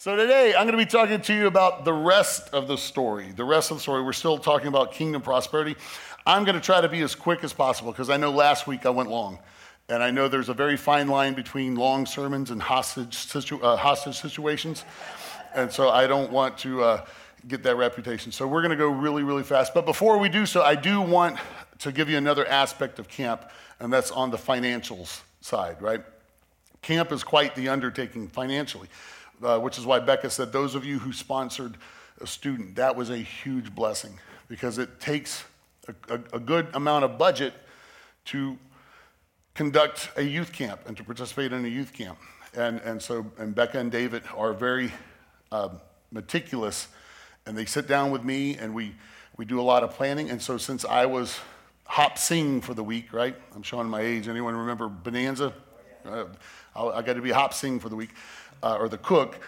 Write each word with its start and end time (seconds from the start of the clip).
So 0.00 0.14
today 0.14 0.54
I'm 0.54 0.64
going 0.68 0.78
to 0.78 0.84
be 0.84 0.86
talking 0.86 1.20
to 1.22 1.34
you 1.34 1.48
about 1.48 1.84
the 1.84 1.92
rest 1.92 2.50
of 2.54 2.68
the 2.68 2.78
story. 2.78 3.32
The 3.32 3.42
rest 3.42 3.72
of 3.72 3.78
the 3.78 3.80
story. 3.80 4.00
We're 4.00 4.12
still 4.12 4.38
talking 4.38 4.68
about 4.68 4.92
kingdom 4.92 5.20
prosperity. 5.20 5.74
I'm 6.24 6.44
going 6.44 6.54
to 6.54 6.60
try 6.60 6.80
to 6.80 6.88
be 6.88 7.00
as 7.00 7.16
quick 7.16 7.42
as 7.42 7.52
possible 7.52 7.90
because 7.90 8.08
I 8.08 8.16
know 8.16 8.30
last 8.30 8.68
week 8.68 8.86
I 8.86 8.90
went 8.90 9.10
long. 9.10 9.40
And 9.88 10.00
I 10.00 10.12
know 10.12 10.28
there's 10.28 10.50
a 10.50 10.54
very 10.54 10.76
fine 10.76 11.08
line 11.08 11.34
between 11.34 11.74
long 11.74 12.06
sermons 12.06 12.52
and 12.52 12.62
hostage, 12.62 13.12
situ- 13.12 13.60
uh, 13.60 13.76
hostage 13.76 14.20
situations. 14.20 14.84
And 15.52 15.72
so 15.72 15.88
I 15.88 16.06
don't 16.06 16.30
want 16.30 16.56
to 16.58 16.84
uh, 16.84 17.04
get 17.48 17.64
that 17.64 17.74
reputation. 17.74 18.30
So 18.30 18.46
we're 18.46 18.62
going 18.62 18.70
to 18.70 18.76
go 18.76 18.90
really, 18.90 19.24
really 19.24 19.42
fast. 19.42 19.74
But 19.74 19.84
before 19.84 20.16
we 20.18 20.28
do 20.28 20.46
so, 20.46 20.62
I 20.62 20.76
do 20.76 21.00
want 21.00 21.38
to 21.80 21.90
give 21.90 22.08
you 22.08 22.18
another 22.18 22.46
aspect 22.46 23.00
of 23.00 23.08
camp, 23.08 23.50
and 23.80 23.92
that's 23.92 24.12
on 24.12 24.30
the 24.30 24.38
financials 24.38 25.22
side, 25.40 25.82
right? 25.82 26.04
Camp 26.82 27.10
is 27.10 27.24
quite 27.24 27.56
the 27.56 27.68
undertaking 27.68 28.28
financially, 28.28 28.88
uh, 29.42 29.58
which 29.58 29.78
is 29.78 29.86
why 29.86 29.98
Becca 29.98 30.30
said, 30.30 30.52
those 30.52 30.74
of 30.74 30.84
you 30.84 30.98
who 30.98 31.12
sponsored 31.12 31.76
a 32.20 32.26
student, 32.26 32.76
that 32.76 32.96
was 32.96 33.10
a 33.10 33.16
huge 33.16 33.74
blessing 33.74 34.18
because 34.48 34.78
it 34.78 35.00
takes 35.00 35.44
a, 35.86 36.14
a, 36.14 36.20
a 36.34 36.40
good 36.40 36.68
amount 36.74 37.04
of 37.04 37.18
budget 37.18 37.52
to 38.26 38.58
conduct 39.54 40.10
a 40.16 40.22
youth 40.22 40.52
camp 40.52 40.80
and 40.86 40.96
to 40.96 41.04
participate 41.04 41.52
in 41.52 41.64
a 41.64 41.68
youth 41.68 41.92
camp. 41.92 42.18
And, 42.54 42.80
and 42.80 43.00
so, 43.00 43.26
and 43.38 43.54
Becca 43.54 43.78
and 43.78 43.90
David 43.90 44.22
are 44.36 44.52
very 44.52 44.92
uh, 45.52 45.68
meticulous, 46.10 46.88
and 47.46 47.56
they 47.56 47.64
sit 47.64 47.86
down 47.86 48.10
with 48.10 48.24
me 48.24 48.56
and 48.56 48.74
we, 48.74 48.94
we 49.36 49.44
do 49.44 49.60
a 49.60 49.62
lot 49.62 49.82
of 49.82 49.90
planning. 49.90 50.30
And 50.30 50.40
so, 50.40 50.58
since 50.58 50.84
I 50.84 51.06
was 51.06 51.38
Hop 51.84 52.18
Sing 52.18 52.60
for 52.60 52.74
the 52.74 52.84
week, 52.84 53.12
right? 53.12 53.34
I'm 53.54 53.62
showing 53.62 53.88
my 53.88 54.02
age. 54.02 54.28
Anyone 54.28 54.54
remember 54.54 54.88
Bonanza? 54.88 55.54
Uh, 56.04 56.26
I 56.76 57.02
got 57.02 57.14
to 57.14 57.22
be 57.22 57.30
Hop 57.30 57.54
Sing 57.54 57.80
for 57.80 57.88
the 57.88 57.96
week, 57.96 58.10
uh, 58.62 58.76
or 58.78 58.88
the 58.88 58.98
cook. 58.98 59.40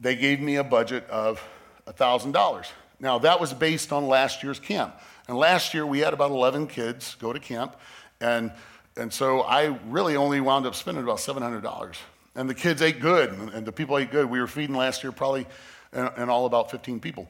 They 0.00 0.16
gave 0.16 0.40
me 0.40 0.56
a 0.56 0.64
budget 0.64 1.08
of 1.08 1.42
$1,000. 1.86 2.66
Now, 2.98 3.18
that 3.18 3.40
was 3.40 3.52
based 3.52 3.92
on 3.92 4.08
last 4.08 4.42
year's 4.42 4.58
camp. 4.58 4.98
And 5.28 5.36
last 5.36 5.74
year, 5.74 5.86
we 5.86 6.00
had 6.00 6.12
about 6.12 6.30
11 6.30 6.66
kids 6.68 7.16
go 7.16 7.32
to 7.32 7.40
camp. 7.40 7.76
And, 8.20 8.52
and 8.96 9.12
so 9.12 9.40
I 9.42 9.78
really 9.88 10.16
only 10.16 10.40
wound 10.40 10.66
up 10.66 10.74
spending 10.74 11.04
about 11.04 11.18
$700. 11.18 11.96
And 12.34 12.48
the 12.48 12.54
kids 12.54 12.82
ate 12.82 13.00
good, 13.00 13.32
and 13.32 13.66
the 13.66 13.72
people 13.72 13.96
ate 13.96 14.10
good. 14.10 14.28
We 14.28 14.40
were 14.40 14.46
feeding 14.46 14.76
last 14.76 15.02
year 15.02 15.12
probably 15.12 15.46
in 15.92 16.28
all 16.28 16.46
about 16.46 16.70
15 16.70 17.00
people. 17.00 17.28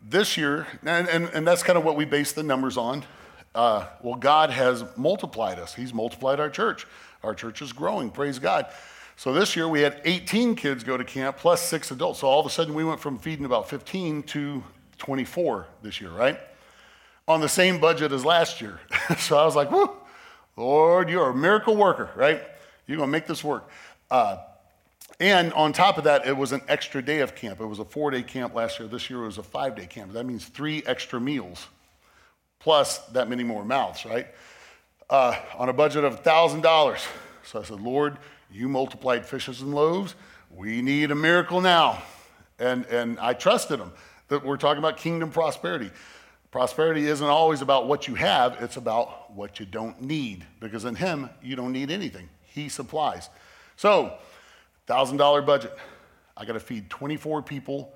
This 0.00 0.36
year, 0.36 0.66
and, 0.84 1.08
and, 1.08 1.24
and 1.34 1.46
that's 1.46 1.64
kind 1.64 1.76
of 1.76 1.84
what 1.84 1.96
we 1.96 2.04
base 2.04 2.32
the 2.32 2.44
numbers 2.44 2.76
on. 2.76 3.04
Uh, 3.54 3.86
well, 4.02 4.14
God 4.14 4.50
has 4.50 4.84
multiplied 4.96 5.58
us. 5.58 5.74
He's 5.74 5.92
multiplied 5.92 6.38
our 6.38 6.50
church. 6.50 6.86
Our 7.24 7.34
church 7.34 7.62
is 7.62 7.72
growing, 7.72 8.10
praise 8.10 8.38
God. 8.38 8.66
So 9.18 9.32
this 9.32 9.56
year 9.56 9.68
we 9.68 9.80
had 9.80 10.00
18 10.04 10.54
kids 10.54 10.84
go 10.84 10.96
to 10.96 11.02
camp 11.02 11.38
plus 11.38 11.60
six 11.60 11.90
adults. 11.90 12.20
So 12.20 12.28
all 12.28 12.38
of 12.38 12.46
a 12.46 12.50
sudden 12.50 12.72
we 12.72 12.84
went 12.84 13.00
from 13.00 13.18
feeding 13.18 13.44
about 13.44 13.68
15 13.68 14.22
to 14.22 14.62
24 14.98 15.66
this 15.82 16.00
year, 16.00 16.10
right? 16.10 16.38
On 17.26 17.40
the 17.40 17.48
same 17.48 17.80
budget 17.80 18.12
as 18.12 18.24
last 18.24 18.60
year. 18.60 18.78
so 19.18 19.36
I 19.36 19.44
was 19.44 19.56
like, 19.56 19.72
whoo, 19.72 19.90
Lord, 20.56 21.10
you're 21.10 21.30
a 21.30 21.34
miracle 21.34 21.74
worker, 21.74 22.10
right? 22.14 22.40
You're 22.86 22.96
going 22.96 23.08
to 23.08 23.12
make 23.12 23.26
this 23.26 23.42
work. 23.42 23.68
Uh, 24.08 24.36
and 25.18 25.52
on 25.54 25.72
top 25.72 25.98
of 25.98 26.04
that, 26.04 26.24
it 26.24 26.36
was 26.36 26.52
an 26.52 26.60
extra 26.68 27.02
day 27.02 27.18
of 27.18 27.34
camp. 27.34 27.60
It 27.60 27.66
was 27.66 27.80
a 27.80 27.84
four 27.84 28.12
day 28.12 28.22
camp 28.22 28.54
last 28.54 28.78
year. 28.78 28.88
This 28.88 29.10
year 29.10 29.24
it 29.24 29.26
was 29.26 29.38
a 29.38 29.42
five 29.42 29.74
day 29.74 29.86
camp. 29.86 30.12
That 30.12 30.26
means 30.26 30.46
three 30.46 30.84
extra 30.86 31.20
meals 31.20 31.66
plus 32.60 32.98
that 33.08 33.28
many 33.28 33.42
more 33.42 33.64
mouths, 33.64 34.04
right? 34.04 34.28
Uh, 35.10 35.34
on 35.56 35.68
a 35.68 35.72
budget 35.72 36.04
of 36.04 36.22
$1,000. 36.22 37.04
So 37.42 37.60
I 37.60 37.62
said, 37.64 37.80
Lord, 37.80 38.16
you 38.50 38.68
multiplied 38.68 39.26
fishes 39.26 39.60
and 39.60 39.74
loaves. 39.74 40.14
We 40.50 40.82
need 40.82 41.10
a 41.10 41.14
miracle 41.14 41.60
now. 41.60 42.02
And, 42.58 42.86
and 42.86 43.18
I 43.20 43.34
trusted 43.34 43.78
him 43.78 43.92
that 44.28 44.44
we're 44.44 44.56
talking 44.56 44.78
about 44.78 44.96
kingdom 44.96 45.30
prosperity. 45.30 45.90
Prosperity 46.50 47.06
isn't 47.06 47.26
always 47.26 47.60
about 47.60 47.86
what 47.86 48.08
you 48.08 48.14
have, 48.14 48.56
it's 48.60 48.76
about 48.76 49.32
what 49.34 49.60
you 49.60 49.66
don't 49.66 50.00
need. 50.00 50.46
Because 50.60 50.84
in 50.84 50.94
Him, 50.94 51.28
you 51.42 51.56
don't 51.56 51.72
need 51.72 51.90
anything, 51.90 52.28
He 52.42 52.68
supplies. 52.68 53.28
So, 53.76 54.14
$1,000 54.88 55.44
budget. 55.44 55.76
I 56.36 56.44
got 56.44 56.54
to 56.54 56.60
feed 56.60 56.88
24 56.88 57.42
people 57.42 57.92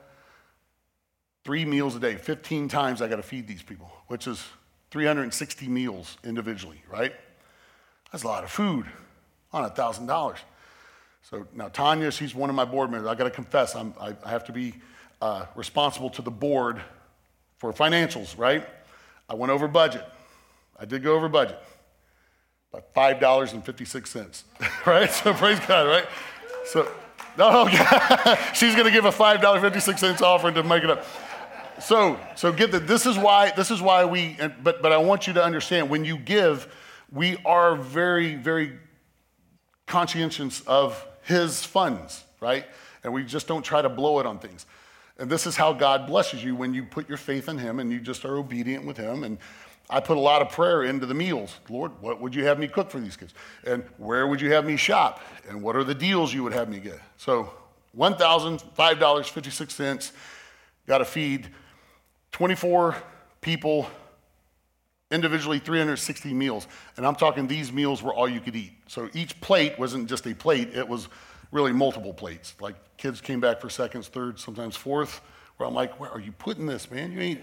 three 1.44 1.64
meals 1.64 1.96
a 1.96 2.00
day. 2.00 2.16
15 2.16 2.68
times 2.68 3.00
I 3.00 3.08
got 3.08 3.16
to 3.16 3.22
feed 3.22 3.46
these 3.46 3.62
people, 3.62 3.90
which 4.08 4.26
is 4.26 4.44
360 4.90 5.68
meals 5.68 6.18
individually, 6.22 6.82
right? 6.90 7.14
That's 8.10 8.24
a 8.24 8.28
lot 8.28 8.44
of 8.44 8.50
food 8.50 8.86
on 9.52 9.68
$1,000. 9.68 10.36
So 11.22 11.46
now 11.54 11.68
Tanya, 11.68 12.10
she's 12.10 12.34
one 12.34 12.50
of 12.50 12.56
my 12.56 12.64
board 12.64 12.90
members. 12.90 13.08
I 13.08 13.14
got 13.14 13.24
to 13.24 13.30
confess, 13.30 13.74
I'm, 13.74 13.94
I, 14.00 14.14
I, 14.24 14.30
have 14.30 14.44
to 14.44 14.52
be 14.52 14.74
uh, 15.20 15.46
responsible 15.54 16.10
to 16.10 16.22
the 16.22 16.30
board 16.30 16.80
for 17.58 17.72
financials, 17.72 18.36
right? 18.36 18.66
I 19.28 19.34
went 19.34 19.52
over 19.52 19.68
budget. 19.68 20.04
I 20.78 20.84
did 20.84 21.02
go 21.02 21.14
over 21.14 21.28
budget 21.28 21.58
by 22.72 23.14
$5.56, 23.14 24.42
right? 24.86 25.10
So 25.10 25.32
praise 25.32 25.60
God, 25.60 25.86
right? 25.86 26.06
So, 26.64 26.90
no, 27.38 27.62
okay. 27.66 28.36
she's 28.54 28.74
going 28.74 28.86
to 28.86 28.90
give 28.90 29.04
a 29.04 29.10
$5.56 29.10 30.20
offering 30.22 30.54
to 30.54 30.62
make 30.62 30.82
it 30.82 30.90
up. 30.90 31.04
So, 31.80 32.18
so 32.36 32.52
get 32.52 32.72
that. 32.72 32.86
This 32.86 33.06
is 33.06 33.16
why. 33.16 33.52
This 33.56 33.70
is 33.70 33.80
why 33.80 34.04
we. 34.04 34.36
But, 34.62 34.82
but 34.82 34.92
I 34.92 34.98
want 34.98 35.26
you 35.26 35.32
to 35.34 35.42
understand 35.42 35.90
when 35.90 36.04
you 36.04 36.16
give, 36.16 36.72
we 37.10 37.38
are 37.44 37.74
very, 37.74 38.36
very 38.36 38.78
conscientious 39.86 40.60
of 40.66 41.04
His 41.22 41.64
funds, 41.64 42.24
right? 42.40 42.66
And 43.04 43.12
we 43.12 43.24
just 43.24 43.46
don't 43.46 43.62
try 43.62 43.82
to 43.82 43.88
blow 43.88 44.20
it 44.20 44.26
on 44.26 44.38
things. 44.38 44.66
And 45.18 45.30
this 45.30 45.46
is 45.46 45.56
how 45.56 45.72
God 45.72 46.06
blesses 46.06 46.42
you 46.42 46.56
when 46.56 46.74
you 46.74 46.84
put 46.84 47.08
your 47.08 47.18
faith 47.18 47.48
in 47.48 47.58
Him 47.58 47.78
and 47.78 47.92
you 47.92 48.00
just 48.00 48.24
are 48.24 48.36
obedient 48.36 48.86
with 48.86 48.96
Him. 48.96 49.24
And 49.24 49.38
I 49.90 50.00
put 50.00 50.16
a 50.16 50.20
lot 50.20 50.42
of 50.42 50.50
prayer 50.50 50.84
into 50.84 51.06
the 51.06 51.14
meals. 51.14 51.56
Lord, 51.68 51.92
what 52.00 52.20
would 52.20 52.34
you 52.34 52.44
have 52.44 52.58
me 52.58 52.66
cook 52.66 52.90
for 52.90 52.98
these 52.98 53.16
kids? 53.16 53.34
And 53.64 53.84
where 53.98 54.26
would 54.26 54.40
you 54.40 54.52
have 54.52 54.64
me 54.64 54.76
shop? 54.76 55.20
And 55.48 55.62
what 55.62 55.76
are 55.76 55.84
the 55.84 55.94
deals 55.94 56.32
you 56.32 56.42
would 56.42 56.54
have 56.54 56.68
me 56.68 56.80
get? 56.80 56.98
So, 57.18 57.52
$1,005.56, 57.96 60.12
got 60.86 60.98
to 60.98 61.04
feed 61.04 61.48
24 62.32 62.96
people, 63.42 63.86
individually 65.12 65.58
360 65.58 66.34
meals. 66.34 66.66
And 66.96 67.06
I'm 67.06 67.14
talking 67.14 67.46
these 67.46 67.72
meals 67.72 68.02
were 68.02 68.14
all 68.14 68.28
you 68.28 68.40
could 68.40 68.56
eat. 68.56 68.72
So 68.88 69.08
each 69.14 69.40
plate 69.40 69.78
wasn't 69.78 70.08
just 70.08 70.26
a 70.26 70.34
plate, 70.34 70.74
it 70.74 70.88
was 70.88 71.08
really 71.52 71.72
multiple 71.72 72.14
plates. 72.14 72.54
Like 72.60 72.74
kids 72.96 73.20
came 73.20 73.40
back 73.40 73.60
for 73.60 73.70
seconds, 73.70 74.08
thirds, 74.08 74.42
sometimes 74.42 74.74
fourth, 74.74 75.20
where 75.56 75.68
I'm 75.68 75.74
like, 75.74 76.00
where 76.00 76.10
are 76.10 76.20
you 76.20 76.32
putting 76.32 76.66
this, 76.66 76.90
man? 76.90 77.12
You 77.12 77.20
ain't, 77.20 77.40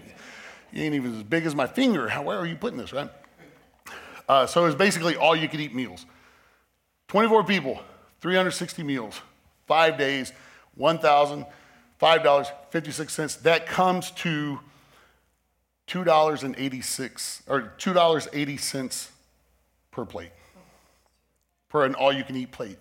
you 0.72 0.82
ain't 0.82 0.94
even 0.94 1.16
as 1.16 1.22
big 1.22 1.46
as 1.46 1.54
my 1.54 1.66
finger. 1.66 2.08
How, 2.08 2.22
where 2.22 2.36
are 2.36 2.46
you 2.46 2.56
putting 2.56 2.78
this, 2.78 2.92
right? 2.92 3.08
Uh, 4.28 4.44
so 4.46 4.60
it 4.62 4.66
was 4.66 4.74
basically 4.74 5.16
all 5.16 5.34
you 5.34 5.48
could 5.48 5.60
eat 5.60 5.74
meals. 5.74 6.04
24 7.08 7.44
people, 7.44 7.80
360 8.20 8.82
meals, 8.82 9.18
five 9.66 9.96
days, 9.98 10.32
$1,005.56. 10.78 13.42
That 13.42 13.66
comes 13.66 14.10
to 14.12 14.60
$2.86 15.90 17.42
or 17.48 17.72
$2.80 17.78 19.08
per 19.90 20.04
plate. 20.04 20.30
Per 21.68 21.84
an 21.84 21.94
all 21.96 22.12
you 22.12 22.22
can 22.22 22.36
eat 22.36 22.52
plate. 22.52 22.78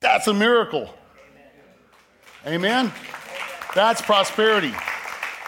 That's 0.00 0.26
a 0.26 0.34
miracle. 0.34 0.92
Amen. 2.44 2.92
That's 3.74 4.02
prosperity. 4.02 4.72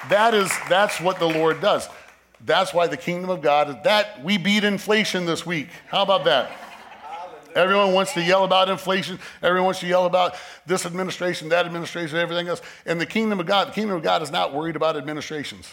That 0.09 0.32
is 0.32 0.50
that's 0.69 1.00
what 1.00 1.19
the 1.19 1.26
Lord 1.26 1.60
does. 1.60 1.88
That's 2.44 2.72
why 2.72 2.87
the 2.87 2.97
kingdom 2.97 3.31
of 3.31 3.43
God 3.43 3.70
is 3.70 3.76
that 3.82 4.22
we 4.22 4.38
beat 4.38 4.62
inflation 4.62 5.26
this 5.26 5.44
week. 5.44 5.69
How 5.88 6.03
about 6.03 6.25
that? 6.25 6.53
Everyone 7.55 7.93
wants 7.93 8.12
to 8.15 8.22
yell 8.22 8.44
about 8.44 8.69
inflation. 8.69 9.19
Everyone 9.43 9.66
wants 9.66 9.81
to 9.81 9.88
yell 9.88 10.06
about 10.06 10.37
this 10.66 10.87
administration, 10.87 11.49
that 11.49 11.66
administration, 11.66 12.16
everything 12.16 12.47
else. 12.47 12.62
And 12.87 13.00
the 13.00 13.06
kingdom 13.06 13.40
of 13.40 13.46
God, 13.46 13.69
the 13.69 13.73
kingdom 13.73 13.96
of 13.96 14.05
God 14.05 14.23
is 14.23 14.31
not 14.31 14.55
worried 14.55 14.76
about 14.76 14.96
administrations. 14.96 15.69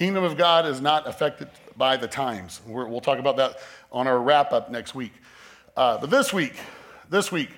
Kingdom 0.00 0.24
of 0.24 0.38
God 0.38 0.64
is 0.64 0.80
not 0.80 1.06
affected 1.06 1.50
by 1.76 1.98
the 1.98 2.08
times. 2.08 2.62
we 2.66 2.72
will 2.72 3.02
talk 3.02 3.18
about 3.18 3.36
that 3.36 3.58
on 3.92 4.06
our 4.06 4.18
wrap 4.18 4.50
up 4.50 4.70
next 4.70 4.94
week. 4.94 5.12
Uh, 5.76 5.98
but 5.98 6.08
this 6.08 6.32
week, 6.32 6.54
this 7.10 7.30
week, 7.30 7.50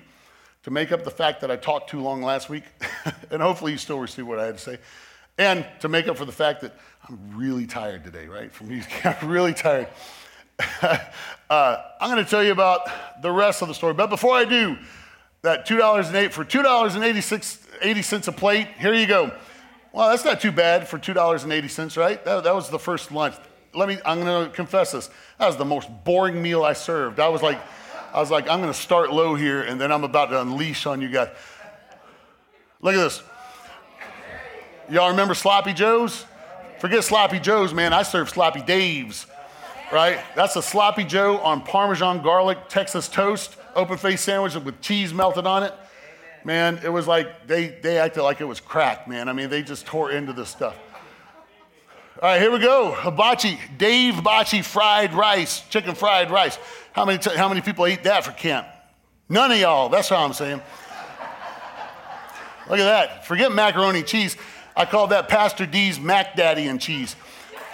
to 0.63 0.69
make 0.69 0.91
up 0.91 1.05
the 1.05 1.09
fact 1.09 1.39
that 1.39 1.49
I 1.49 1.55
talked 1.55 1.89
too 1.89 2.01
long 2.01 2.21
last 2.21 2.49
week, 2.49 2.65
and 3.31 3.41
hopefully 3.41 3.71
you 3.71 3.77
still 3.77 3.97
receive 3.97 4.27
what 4.27 4.39
I 4.39 4.45
had 4.47 4.57
to 4.57 4.61
say, 4.61 4.77
and 5.37 5.65
to 5.79 5.87
make 5.87 6.09
up 6.09 6.17
for 6.17 6.25
the 6.25 6.33
fact 6.33 6.59
that 6.63 6.75
I'm 7.07 7.17
really 7.33 7.65
tired 7.65 8.03
today, 8.03 8.27
right? 8.27 8.51
From 8.51 8.67
these, 8.67 8.85
I'm 9.05 9.29
really 9.29 9.53
tired. 9.53 9.87
uh, 10.81 11.77
I'm 12.01 12.11
going 12.11 12.25
to 12.25 12.29
tell 12.29 12.43
you 12.43 12.51
about 12.51 13.21
the 13.21 13.31
rest 13.31 13.61
of 13.61 13.69
the 13.69 13.73
story. 13.73 13.93
But 13.93 14.09
before 14.09 14.35
I 14.35 14.43
do, 14.43 14.77
that 15.43 15.65
$2.08 15.65 16.33
for 16.33 16.43
$2.86 16.43 17.59
80 17.81 18.01
cents 18.01 18.27
a 18.27 18.33
plate, 18.33 18.67
here 18.79 18.93
you 18.93 19.07
go. 19.07 19.31
Well, 19.93 20.09
that's 20.09 20.25
not 20.25 20.41
too 20.41 20.51
bad 20.51 20.87
for 20.87 20.97
$2.80, 20.97 21.97
right? 21.97 22.25
That, 22.25 22.43
that 22.43 22.55
was 22.55 22.69
the 22.69 22.79
first 22.79 23.11
lunch. 23.11 23.35
Let 23.75 23.87
me, 23.87 23.99
I'm 24.03 24.21
going 24.21 24.49
to 24.49 24.55
confess 24.55 24.91
this. 24.91 25.09
That 25.37 25.45
was 25.45 25.55
the 25.55 25.65
most 25.65 25.87
boring 26.03 26.41
meal 26.41 26.63
I 26.63 26.73
served. 26.73 27.19
I 27.19 27.29
was 27.29 27.43
like, 27.43 27.61
I 28.11 28.19
was 28.19 28.31
like, 28.31 28.49
I'm 28.49 28.59
going 28.59 28.73
to 28.73 28.77
start 28.79 29.13
low 29.13 29.35
here 29.35 29.61
and 29.61 29.79
then 29.79 29.91
I'm 29.91 30.03
about 30.03 30.31
to 30.31 30.41
unleash 30.41 30.87
on 30.87 30.99
you 30.99 31.09
guys. 31.09 31.29
Look 32.81 32.95
at 32.95 32.97
this. 32.97 33.21
Y'all 34.89 35.11
remember 35.11 35.35
Sloppy 35.35 35.73
Joe's? 35.73 36.25
Forget 36.79 37.03
Sloppy 37.03 37.39
Joe's, 37.39 37.73
man. 37.73 37.93
I 37.93 38.01
serve 38.01 38.29
Sloppy 38.29 38.61
Dave's, 38.63 39.27
right? 39.91 40.19
That's 40.35 40.55
a 40.55 40.61
Sloppy 40.61 41.03
Joe 41.03 41.37
on 41.37 41.61
Parmesan 41.61 42.23
garlic 42.23 42.57
Texas 42.67 43.07
toast, 43.07 43.55
open 43.75 43.97
faced 43.97 44.25
sandwich 44.25 44.55
with 44.55 44.81
cheese 44.81 45.13
melted 45.13 45.45
on 45.45 45.63
it. 45.63 45.73
Man, 46.45 46.79
it 46.83 46.91
was 46.91 47.07
like 47.07 47.47
they, 47.47 47.67
they 47.67 47.97
acted 47.97 48.23
like 48.23 48.41
it 48.41 48.45
was 48.45 48.59
crack, 48.59 49.07
man. 49.07 49.29
I 49.29 49.33
mean, 49.33 49.49
they 49.49 49.63
just 49.63 49.85
tore 49.85 50.11
into 50.11 50.33
this 50.33 50.49
stuff. 50.49 50.75
All 52.21 52.29
right, 52.29 52.41
here 52.41 52.51
we 52.51 52.59
go. 52.59 52.91
Hibachi, 52.91 53.59
Dave 53.77 54.15
Hibachi 54.15 54.61
fried 54.61 55.13
rice, 55.13 55.61
chicken 55.69 55.95
fried 55.95 56.31
rice. 56.31 56.57
How 56.91 57.05
many, 57.05 57.17
t- 57.17 57.35
how 57.35 57.49
many 57.49 57.61
people 57.61 57.87
eat 57.87 58.03
that 58.03 58.23
for 58.23 58.31
camp? 58.31 58.67
None 59.29 59.51
of 59.51 59.57
y'all. 59.57 59.89
That's 59.89 60.11
what 60.11 60.19
I'm 60.19 60.33
saying. 60.33 60.61
Look 62.69 62.79
at 62.79 62.85
that. 62.85 63.25
Forget 63.25 63.51
macaroni 63.51 64.03
cheese. 64.03 64.37
I 64.75 64.85
call 64.85 65.07
that 65.07 65.27
Pastor 65.27 65.65
D's 65.65 65.99
Mac 65.99 66.35
Daddy 66.35 66.67
and 66.67 66.79
cheese. 66.79 67.15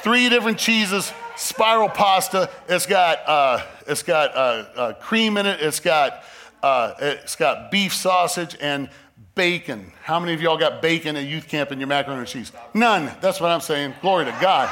Three 0.03 0.29
different 0.29 0.57
cheeses, 0.57 1.11
spiral 1.35 1.89
pasta. 1.89 2.49
It's 2.67 2.85
got, 2.85 3.19
uh, 3.27 3.65
it's 3.87 4.03
got 4.03 4.35
uh, 4.35 4.65
uh, 4.75 4.93
cream 4.93 5.37
in 5.37 5.45
it. 5.45 5.59
It's 5.59 5.79
got, 5.79 6.23
uh, 6.63 6.93
it's 6.99 7.35
got 7.35 7.71
beef 7.71 7.93
sausage 7.93 8.55
and 8.59 8.89
bacon. 9.35 9.91
How 10.03 10.19
many 10.19 10.33
of 10.33 10.41
y'all 10.41 10.57
got 10.57 10.81
bacon 10.81 11.15
at 11.15 11.25
youth 11.25 11.47
camp 11.47 11.71
in 11.71 11.79
your 11.79 11.87
macaroni 11.87 12.19
and 12.19 12.27
cheese? 12.27 12.51
None. 12.73 13.11
That's 13.21 13.39
what 13.39 13.51
I'm 13.51 13.61
saying. 13.61 13.93
Glory 14.01 14.25
to 14.25 14.37
God. 14.41 14.69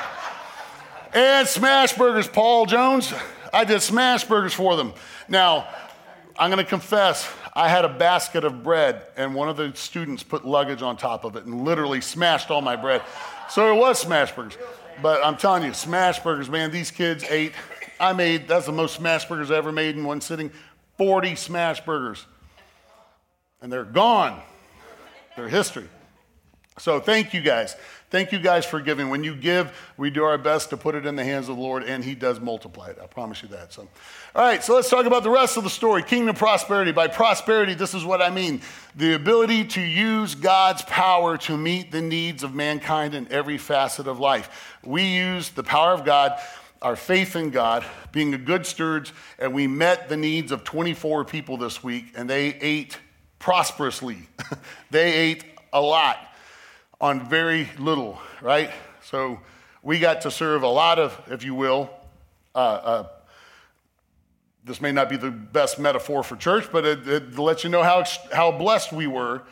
And 1.13 1.47
smash 1.47 1.93
burgers, 1.93 2.27
Paul 2.27 2.65
Jones. 2.65 3.13
I 3.53 3.63
did 3.63 3.81
smash 3.81 4.25
burgers 4.25 4.53
for 4.53 4.75
them. 4.75 4.93
Now, 5.29 5.67
I'm 6.37 6.51
going 6.51 6.63
to 6.63 6.69
confess, 6.69 7.27
I 7.53 7.69
had 7.69 7.85
a 7.85 7.89
basket 7.89 8.43
of 8.43 8.61
bread, 8.61 9.01
and 9.15 9.33
one 9.33 9.49
of 9.49 9.57
the 9.57 9.71
students 9.75 10.21
put 10.21 10.45
luggage 10.45 10.81
on 10.81 10.97
top 10.97 11.23
of 11.23 11.35
it 11.35 11.45
and 11.45 11.63
literally 11.63 12.01
smashed 12.01 12.51
all 12.51 12.61
my 12.61 12.75
bread. 12.75 13.01
So 13.49 13.73
it 13.73 13.79
was 13.79 13.99
smash 13.99 14.33
burgers. 14.33 14.57
But 15.01 15.25
I'm 15.25 15.37
telling 15.37 15.63
you, 15.63 15.73
smash 15.73 16.19
burgers, 16.19 16.49
man, 16.49 16.71
these 16.71 16.91
kids 16.91 17.23
ate. 17.29 17.53
I 17.99 18.13
made, 18.13 18.47
that's 18.47 18.65
the 18.65 18.71
most 18.71 18.95
smash 18.95 19.25
burgers 19.25 19.49
I 19.49 19.55
ever 19.55 19.71
made 19.71 19.95
in 19.95 20.03
one 20.03 20.21
sitting 20.21 20.51
40 20.97 21.35
smash 21.35 21.81
burgers. 21.81 22.25
And 23.61 23.71
they're 23.71 23.83
gone, 23.83 24.39
they're 25.35 25.49
history. 25.49 25.87
So 26.79 26.99
thank 26.99 27.33
you 27.33 27.41
guys. 27.41 27.75
Thank 28.09 28.31
you 28.31 28.39
guys 28.39 28.65
for 28.65 28.79
giving. 28.79 29.09
When 29.09 29.23
you 29.23 29.35
give, 29.35 29.77
we 29.97 30.09
do 30.09 30.23
our 30.23 30.37
best 30.37 30.69
to 30.69 30.77
put 30.77 30.95
it 30.95 31.05
in 31.05 31.17
the 31.17 31.25
hands 31.25 31.49
of 31.49 31.57
the 31.57 31.61
Lord, 31.61 31.83
and 31.83 32.05
He 32.05 32.15
does 32.15 32.39
multiply 32.39 32.87
it. 32.87 32.99
I 33.01 33.07
promise 33.07 33.41
you 33.41 33.49
that. 33.49 33.73
So, 33.73 33.81
all 34.33 34.45
right, 34.45 34.63
so 34.63 34.75
let's 34.75 34.89
talk 34.89 35.05
about 35.05 35.23
the 35.23 35.29
rest 35.29 35.57
of 35.57 35.65
the 35.65 35.69
story 35.69 36.03
kingdom 36.03 36.35
prosperity. 36.35 36.93
By 36.93 37.07
prosperity, 37.07 37.73
this 37.73 37.93
is 37.93 38.05
what 38.05 38.21
I 38.21 38.29
mean 38.29 38.61
the 38.95 39.13
ability 39.13 39.65
to 39.65 39.81
use 39.81 40.35
God's 40.35 40.83
power 40.83 41.37
to 41.39 41.57
meet 41.57 41.91
the 41.91 42.01
needs 42.01 42.43
of 42.43 42.55
mankind 42.55 43.13
in 43.13 43.27
every 43.29 43.57
facet 43.57 44.07
of 44.07 44.19
life. 44.19 44.77
We 44.85 45.03
use 45.03 45.49
the 45.49 45.63
power 45.63 45.93
of 45.93 46.05
God. 46.05 46.39
Our 46.81 46.95
faith 46.95 47.35
in 47.35 47.49
God, 47.49 47.85
being 48.11 48.33
a 48.33 48.37
good 48.37 48.65
stewards, 48.65 49.11
and 49.39 49.53
we 49.53 49.67
met 49.67 50.09
the 50.09 50.17
needs 50.17 50.51
of 50.51 50.63
24 50.63 51.25
people 51.25 51.57
this 51.57 51.83
week, 51.83 52.13
and 52.15 52.29
they 52.29 52.53
ate 52.55 52.97
prosperously. 53.39 54.27
they 54.91 55.13
ate 55.13 55.43
a 55.73 55.81
lot 55.81 56.17
on 57.01 57.27
very 57.27 57.69
little, 57.79 58.19
right? 58.41 58.71
So 59.03 59.39
we 59.81 59.99
got 59.99 60.21
to 60.21 60.31
serve 60.31 60.63
a 60.63 60.67
lot 60.67 60.99
of, 60.99 61.19
if 61.31 61.43
you 61.43 61.55
will, 61.55 61.89
uh, 62.53 62.57
uh, 62.57 63.07
this 64.63 64.81
may 64.81 64.91
not 64.91 65.09
be 65.09 65.17
the 65.17 65.31
best 65.31 65.79
metaphor 65.79 66.23
for 66.23 66.35
church, 66.35 66.69
but 66.71 66.85
it, 66.85 67.07
it 67.07 67.39
lets 67.39 67.63
you 67.63 67.69
know 67.69 67.83
how, 67.83 68.03
how 68.33 68.51
blessed 68.51 68.91
we 68.91 69.07
were 69.07 69.43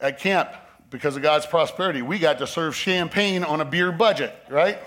at 0.00 0.18
camp 0.18 0.50
because 0.90 1.16
of 1.16 1.22
God's 1.22 1.46
prosperity. 1.46 2.02
We 2.02 2.18
got 2.18 2.38
to 2.38 2.46
serve 2.46 2.74
champagne 2.74 3.44
on 3.44 3.60
a 3.60 3.64
beer 3.64 3.92
budget, 3.92 4.34
right? 4.48 4.78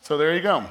So 0.00 0.18
there 0.18 0.34
you 0.34 0.42
go. 0.42 0.64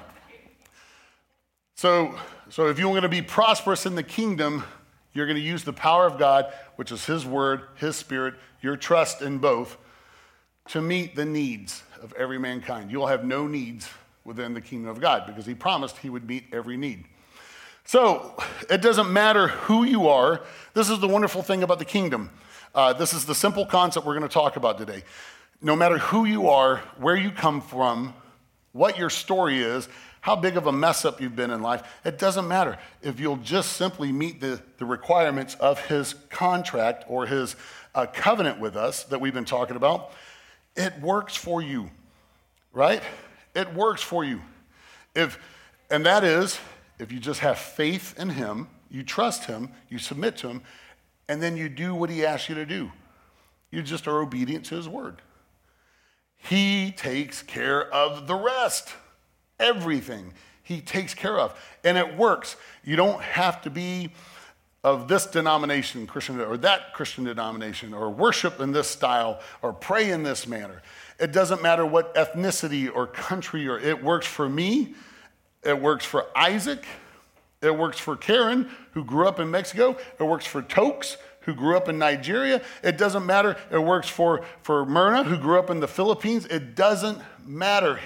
So, 1.79 2.13
so 2.49 2.67
if 2.67 2.77
you're 2.77 2.91
going 2.91 3.03
to 3.03 3.07
be 3.07 3.21
prosperous 3.21 3.85
in 3.85 3.95
the 3.95 4.03
kingdom, 4.03 4.65
you're 5.13 5.27
going 5.27 5.37
to 5.37 5.41
use 5.41 5.63
the 5.63 5.71
power 5.71 6.05
of 6.05 6.17
God, 6.17 6.51
which 6.75 6.91
is 6.91 7.05
His 7.05 7.25
word, 7.25 7.61
His 7.75 7.95
spirit, 7.95 8.33
your 8.61 8.75
trust 8.75 9.21
in 9.21 9.37
both 9.37 9.77
to 10.67 10.81
meet 10.81 11.15
the 11.15 11.23
needs 11.23 11.81
of 12.03 12.11
every 12.17 12.37
mankind. 12.37 12.91
You'll 12.91 13.07
have 13.07 13.23
no 13.23 13.47
needs 13.47 13.89
within 14.25 14.53
the 14.53 14.59
kingdom 14.59 14.89
of 14.89 14.99
God 14.99 15.25
because 15.25 15.45
he 15.45 15.55
promised 15.55 15.97
he 15.99 16.09
would 16.09 16.27
meet 16.27 16.47
every 16.51 16.75
need. 16.75 17.05
So 17.85 18.35
it 18.69 18.81
doesn't 18.81 19.13
matter 19.13 19.47
who 19.47 19.85
you 19.85 20.09
are. 20.09 20.41
This 20.73 20.89
is 20.89 20.99
the 20.99 21.07
wonderful 21.07 21.43
thing 21.43 21.63
about 21.63 21.79
the 21.79 21.85
kingdom. 21.85 22.29
Uh, 22.75 22.91
this 22.91 23.13
is 23.13 23.23
the 23.23 23.33
simple 23.33 23.65
concept 23.65 24.05
we're 24.05 24.17
going 24.17 24.27
to 24.27 24.33
talk 24.33 24.57
about 24.57 24.79
today. 24.79 25.05
No 25.61 25.77
matter 25.77 25.97
who 25.97 26.25
you 26.25 26.49
are, 26.49 26.79
where 26.97 27.15
you 27.15 27.31
come 27.31 27.61
from, 27.61 28.13
what 28.73 28.97
your 28.97 29.09
story 29.09 29.59
is, 29.59 29.87
how 30.21 30.35
big 30.35 30.57
of 30.57 30.67
a 30.67 30.71
mess 30.71 31.05
up 31.05 31.21
you've 31.21 31.35
been 31.35 31.51
in 31.51 31.61
life, 31.61 31.83
it 32.03 32.17
doesn't 32.17 32.47
matter. 32.47 32.77
If 33.01 33.19
you'll 33.19 33.37
just 33.37 33.73
simply 33.73 34.11
meet 34.11 34.41
the, 34.41 34.61
the 34.77 34.85
requirements 34.85 35.55
of 35.55 35.85
his 35.87 36.13
contract 36.29 37.05
or 37.07 37.25
his 37.25 37.55
uh, 37.95 38.05
covenant 38.13 38.59
with 38.59 38.75
us 38.75 39.03
that 39.05 39.21
we've 39.21 39.33
been 39.33 39.45
talking 39.45 39.75
about, 39.75 40.11
it 40.75 40.99
works 41.01 41.35
for 41.35 41.61
you, 41.61 41.89
right? 42.73 43.01
It 43.55 43.73
works 43.73 44.01
for 44.01 44.23
you. 44.23 44.41
If, 45.15 45.39
and 45.89 46.05
that 46.05 46.23
is, 46.23 46.59
if 46.99 47.11
you 47.11 47.19
just 47.19 47.39
have 47.39 47.57
faith 47.57 48.17
in 48.19 48.29
Him, 48.29 48.67
you 48.89 49.03
trust 49.03 49.45
Him, 49.45 49.69
you 49.89 49.97
submit 49.97 50.37
to 50.37 50.49
Him, 50.49 50.61
and 51.27 51.41
then 51.41 51.57
you 51.57 51.69
do 51.69 51.95
what 51.95 52.09
He 52.09 52.25
asks 52.25 52.49
you 52.49 52.55
to 52.55 52.65
do. 52.65 52.91
You 53.71 53.81
just 53.81 54.07
are 54.07 54.21
obedient 54.21 54.65
to 54.65 54.75
His 54.75 54.87
word. 54.87 55.21
He 56.37 56.91
takes 56.91 57.41
care 57.41 57.91
of 57.93 58.27
the 58.27 58.35
rest, 58.35 58.93
everything. 59.59 60.33
He 60.63 60.81
takes 60.81 61.13
care 61.13 61.39
of, 61.39 61.59
and 61.83 61.97
it 61.97 62.15
works. 62.15 62.55
You 62.83 62.95
don't 62.95 63.21
have 63.21 63.61
to 63.63 63.69
be 63.69 64.11
of 64.83 65.07
this 65.07 65.25
denomination, 65.25 66.07
Christian, 66.07 66.39
or 66.39 66.57
that 66.57 66.93
Christian 66.93 67.25
denomination, 67.25 67.93
or 67.93 68.09
worship 68.09 68.59
in 68.59 68.71
this 68.71 68.87
style, 68.87 69.41
or 69.61 69.73
pray 69.73 70.11
in 70.11 70.23
this 70.23 70.47
manner. 70.47 70.81
It 71.19 71.31
doesn't 71.31 71.61
matter 71.61 71.85
what 71.85 72.15
ethnicity 72.15 72.89
or 72.93 73.07
country, 73.07 73.67
or 73.67 73.77
it 73.77 74.03
works 74.03 74.27
for 74.27 74.47
me, 74.47 74.95
it 75.63 75.79
works 75.79 76.05
for 76.05 76.27
Isaac, 76.35 76.85
it 77.61 77.77
works 77.77 77.99
for 77.99 78.15
Karen, 78.15 78.69
who 78.93 79.03
grew 79.03 79.27
up 79.27 79.39
in 79.39 79.51
Mexico, 79.51 79.97
it 80.17 80.23
works 80.23 80.45
for 80.45 80.61
Tokes, 80.61 81.17
who 81.41 81.53
grew 81.53 81.75
up 81.75 81.89
in 81.89 81.97
Nigeria. 81.97 82.61
It 82.83 82.97
doesn't 82.97 83.25
matter. 83.25 83.57
It 83.71 83.79
works 83.79 84.07
for, 84.07 84.45
for 84.61 84.85
Myrna, 84.85 85.23
who 85.23 85.37
grew 85.37 85.57
up 85.57 85.69
in 85.69 85.79
the 85.79 85.87
Philippines. 85.87 86.45
It 86.45 86.75
doesn't 86.75 87.19
matter 87.43 87.99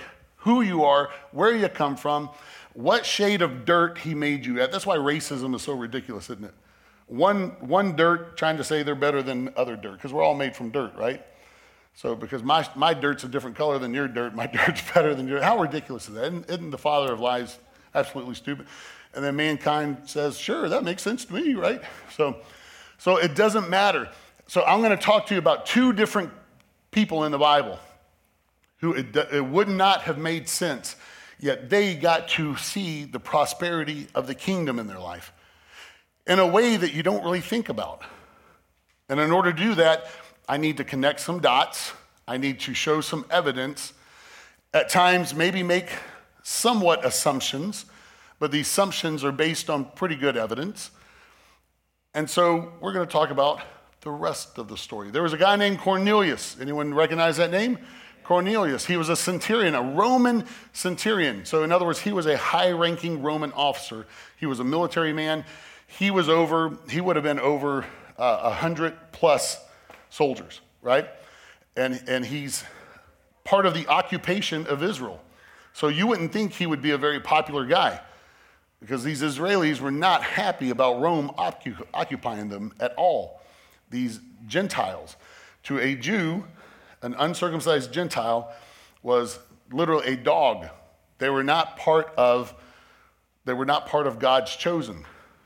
who 0.43 0.61
you 0.61 0.83
are, 0.83 1.09
where 1.31 1.55
you 1.55 1.67
come 1.67 1.95
from, 1.95 2.29
what 2.73 3.05
shade 3.05 3.41
of 3.41 3.65
dirt 3.65 3.97
he 3.99 4.15
made 4.15 4.45
you 4.45 4.61
at. 4.61 4.71
That's 4.71 4.85
why 4.85 4.97
racism 4.97 5.55
is 5.55 5.61
so 5.61 5.73
ridiculous, 5.73 6.29
isn't 6.29 6.45
it? 6.45 6.53
one, 7.07 7.49
one 7.59 7.95
dirt 7.95 8.37
trying 8.37 8.57
to 8.57 8.63
say 8.63 8.83
they're 8.83 8.95
better 8.95 9.21
than 9.21 9.53
other 9.55 9.75
dirt, 9.75 9.93
because 9.93 10.13
we're 10.13 10.23
all 10.23 10.35
made 10.35 10.55
from 10.55 10.69
dirt, 10.69 10.95
right? 10.95 11.23
So, 11.95 12.15
because 12.15 12.41
my, 12.41 12.67
my 12.75 12.93
dirt's 12.93 13.23
a 13.23 13.27
different 13.27 13.55
color 13.55 13.77
than 13.77 13.93
your 13.93 14.07
dirt, 14.07 14.33
my 14.33 14.47
dirt's 14.65 14.81
better 14.93 15.13
than 15.13 15.27
yours. 15.27 15.43
How 15.43 15.59
ridiculous 15.59 16.07
is 16.07 16.15
that? 16.15 16.25
Isn't, 16.25 16.49
isn't 16.49 16.71
the 16.71 16.77
father 16.77 17.13
of 17.13 17.19
lies 17.19 17.59
absolutely 17.93 18.35
stupid? 18.35 18.67
And 19.13 19.23
then 19.23 19.35
mankind 19.35 19.97
says, 20.05 20.37
sure, 20.39 20.67
that 20.69 20.83
makes 20.83 21.03
sense 21.03 21.25
to 21.25 21.33
me, 21.33 21.53
right? 21.53 21.81
So, 22.15 22.37
so 22.97 23.17
it 23.17 23.35
doesn't 23.35 23.69
matter. 23.69 24.09
So, 24.47 24.63
I'm 24.63 24.81
going 24.81 24.97
to 24.97 25.03
talk 25.03 25.27
to 25.27 25.35
you 25.35 25.39
about 25.39 25.67
two 25.67 25.93
different 25.93 26.31
people 26.89 27.25
in 27.25 27.31
the 27.31 27.37
Bible 27.37 27.79
who 28.83 28.93
it, 28.93 29.15
it 29.31 29.45
would 29.45 29.69
not 29.69 30.01
have 30.01 30.17
made 30.17 30.49
sense, 30.49 30.97
yet 31.39 31.69
they 31.69 31.95
got 31.95 32.27
to 32.27 32.57
see 32.57 33.05
the 33.05 33.19
prosperity 33.19 34.07
of 34.13 34.27
the 34.27 34.35
kingdom 34.35 34.77
in 34.77 34.87
their 34.87 34.99
life 34.99 35.31
in 36.27 36.37
a 36.37 36.45
way 36.45 36.75
that 36.75 36.93
you 36.93 37.01
don't 37.01 37.23
really 37.23 37.39
think 37.39 37.69
about. 37.69 38.01
And 39.07 39.21
in 39.21 39.31
order 39.31 39.53
to 39.53 39.57
do 39.57 39.75
that, 39.75 40.07
I 40.49 40.57
need 40.57 40.75
to 40.77 40.83
connect 40.83 41.21
some 41.21 41.39
dots. 41.39 41.93
I 42.27 42.35
need 42.35 42.59
to 42.61 42.73
show 42.73 42.99
some 42.99 43.25
evidence. 43.29 43.93
At 44.73 44.89
times, 44.89 45.33
maybe 45.33 45.63
make 45.63 45.89
somewhat 46.43 47.05
assumptions, 47.05 47.85
but 48.37 48.51
the 48.51 48.59
assumptions 48.59 49.23
are 49.23 49.31
based 49.31 49.69
on 49.69 49.85
pretty 49.95 50.15
good 50.17 50.35
evidence. 50.35 50.91
And 52.13 52.29
so 52.29 52.73
we're 52.81 52.91
going 52.91 53.07
to 53.07 53.11
talk 53.11 53.29
about 53.29 53.61
the 54.01 54.11
rest 54.11 54.57
of 54.57 54.67
the 54.67 54.75
story. 54.75 55.09
There 55.09 55.23
was 55.23 55.31
a 55.31 55.37
guy 55.37 55.55
named 55.55 55.79
Cornelius. 55.79 56.57
Anyone 56.59 56.93
recognize 56.93 57.37
that 57.37 57.49
name? 57.49 57.77
Cornelius. 58.23 58.85
He 58.85 58.97
was 58.97 59.09
a 59.09 59.15
centurion, 59.15 59.75
a 59.75 59.81
Roman 59.81 60.45
centurion. 60.71 61.45
So, 61.45 61.63
in 61.63 61.71
other 61.71 61.85
words, 61.85 61.99
he 61.99 62.11
was 62.11 62.25
a 62.25 62.37
high 62.37 62.71
ranking 62.71 63.21
Roman 63.21 63.51
officer. 63.53 64.05
He 64.37 64.45
was 64.45 64.59
a 64.59 64.63
military 64.63 65.13
man 65.13 65.45
he 65.97 66.09
was 66.09 66.27
over, 66.27 66.77
he 66.89 67.01
would 67.01 67.15
have 67.15 67.23
been 67.23 67.39
over 67.39 67.83
uh, 68.17 68.23
a 68.23 68.23
uh, 68.23 68.53
hundred 68.53 68.95
plus 69.11 69.59
soldiers, 70.09 70.61
right? 70.81 71.07
And, 71.75 72.03
and 72.07 72.25
he's 72.25 72.63
part 73.43 73.65
of 73.65 73.73
the 73.73 73.87
occupation 73.87 74.65
of 74.67 74.81
Israel. 74.81 75.21
So 75.73 75.87
you 75.87 76.07
wouldn't 76.07 76.31
think 76.31 76.53
he 76.53 76.65
would 76.65 76.81
be 76.81 76.91
a 76.91 76.97
very 76.97 77.19
popular 77.19 77.65
guy 77.65 77.99
because 78.79 79.03
these 79.03 79.21
Israelis 79.21 79.79
were 79.79 79.91
not 79.91 80.23
happy 80.23 80.69
about 80.69 80.99
Rome 80.99 81.31
occupying 81.93 82.49
them 82.49 82.73
at 82.79 82.93
all, 82.95 83.41
these 83.89 84.19
Gentiles. 84.47 85.15
To 85.63 85.79
a 85.79 85.95
Jew, 85.95 86.43
an 87.03 87.15
uncircumcised 87.19 87.93
Gentile 87.93 88.51
was 89.03 89.39
literally 89.71 90.07
a 90.07 90.15
dog. 90.15 90.67
They 91.19 91.29
were 91.29 91.43
not 91.43 91.77
part 91.77 92.13
of 92.17 92.53
they 93.45 93.53
were 93.53 93.65
not 93.65 93.87
part 93.87 94.07
of 94.07 94.19
God's 94.19 94.55
chosen. 94.55 95.05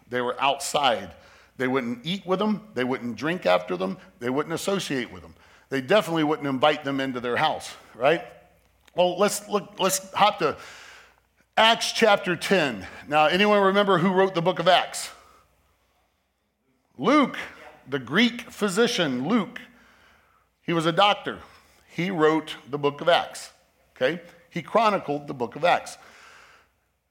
They 0.09 0.21
were 0.21 0.39
outside. 0.39 1.11
They 1.57 1.67
wouldn't 1.67 2.05
eat 2.05 2.25
with 2.25 2.37
them, 2.37 2.67
they 2.75 2.83
wouldn't 2.83 3.15
drink 3.15 3.47
after 3.47 3.75
them, 3.75 3.97
they 4.19 4.29
wouldn't 4.29 4.53
associate 4.53 5.11
with 5.11 5.23
them. 5.23 5.33
They 5.69 5.81
definitely 5.81 6.23
wouldn't 6.23 6.47
invite 6.47 6.85
them 6.85 6.99
into 7.01 7.19
their 7.19 7.35
house, 7.35 7.73
right? 7.95 8.23
Well, 8.95 9.17
let's 9.17 9.47
look 9.49 9.73
let's 9.79 10.11
hop 10.13 10.39
to 10.39 10.57
Acts 11.57 11.91
chapter 11.91 12.35
10. 12.35 12.85
Now, 13.07 13.25
anyone 13.25 13.59
remember 13.59 13.97
who 13.97 14.13
wrote 14.13 14.35
the 14.35 14.41
book 14.41 14.59
of 14.59 14.67
Acts? 14.67 15.09
Luke, 16.99 17.37
the 17.89 17.99
Greek 17.99 18.41
physician, 18.51 19.27
Luke. 19.27 19.59
He 20.67 20.73
was 20.73 20.85
a 20.85 20.91
doctor. 20.91 21.39
He 21.89 22.11
wrote 22.11 22.57
the 22.69 22.77
book 22.77 23.01
of 23.01 23.09
Acts. 23.09 23.51
Okay? 23.95 24.21
He 24.51 24.61
chronicled 24.61 25.27
the 25.27 25.33
book 25.33 25.55
of 25.55 25.63
Acts. 25.63 25.97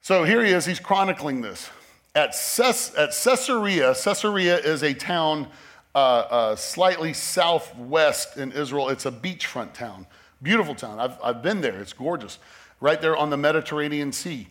So 0.02 0.22
here 0.22 0.44
he 0.44 0.52
is, 0.52 0.66
he's 0.66 0.78
chronicling 0.78 1.40
this. 1.40 1.68
At, 2.14 2.34
Ces- 2.34 2.94
at 2.94 3.10
Caesarea, 3.10 3.94
Caesarea 3.94 4.58
is 4.58 4.82
a 4.82 4.94
town 4.94 5.48
uh, 5.94 5.98
uh, 5.98 6.56
slightly 6.56 7.12
southwest 7.12 8.36
in 8.36 8.52
Israel. 8.52 8.90
It's 8.90 9.06
a 9.06 9.10
beachfront 9.10 9.72
town, 9.72 10.06
beautiful 10.42 10.75
town. 10.75 11.00
I've, 11.00 11.18
I've 11.25 11.42
been 11.42 11.62
there, 11.62 11.80
it's 11.80 11.92
gorgeous, 11.92 12.38
right 12.80 13.00
there 13.00 13.16
on 13.16 13.30
the 13.30 13.36
Mediterranean 13.36 14.12
Sea. 14.12 14.48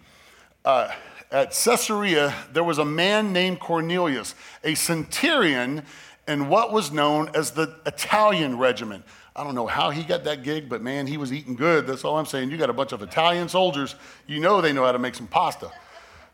Uh, 0.66 0.92
at 1.32 1.52
Caesarea, 1.52 2.34
there 2.52 2.64
was 2.64 2.80
a 2.80 2.86
man 2.86 3.32
named 3.32 3.60
Cornelius, 3.60 4.36
a 4.64 4.76
centurion 4.76 5.84
in 6.28 6.50
what 6.50 6.72
was 6.72 6.92
known 6.92 7.30
as 7.36 7.52
the 7.52 7.76
Italian 7.86 8.58
regiment. 8.58 9.04
I 9.36 9.44
don't 9.44 9.56
know 9.56 9.68
how 9.68 9.90
he 9.90 10.04
got 10.04 10.24
that 10.24 10.44
gig, 10.44 10.70
but 10.70 10.82
man, 10.82 11.08
he 11.08 11.18
was 11.18 11.34
eating 11.34 11.56
good. 11.56 11.86
That's 11.86 12.04
all 12.04 12.18
I'm 12.18 12.26
saying. 12.26 12.52
You 12.52 12.58
got 12.58 12.70
a 12.70 12.74
bunch 12.74 12.94
of 12.94 13.02
Italian 13.02 13.50
soldiers, 13.50 13.96
you 14.28 14.40
know 14.40 14.62
they 14.62 14.74
know 14.74 14.86
how 14.86 14.92
to 14.92 15.00
make 15.00 15.16
some 15.16 15.28
pasta. 15.28 15.72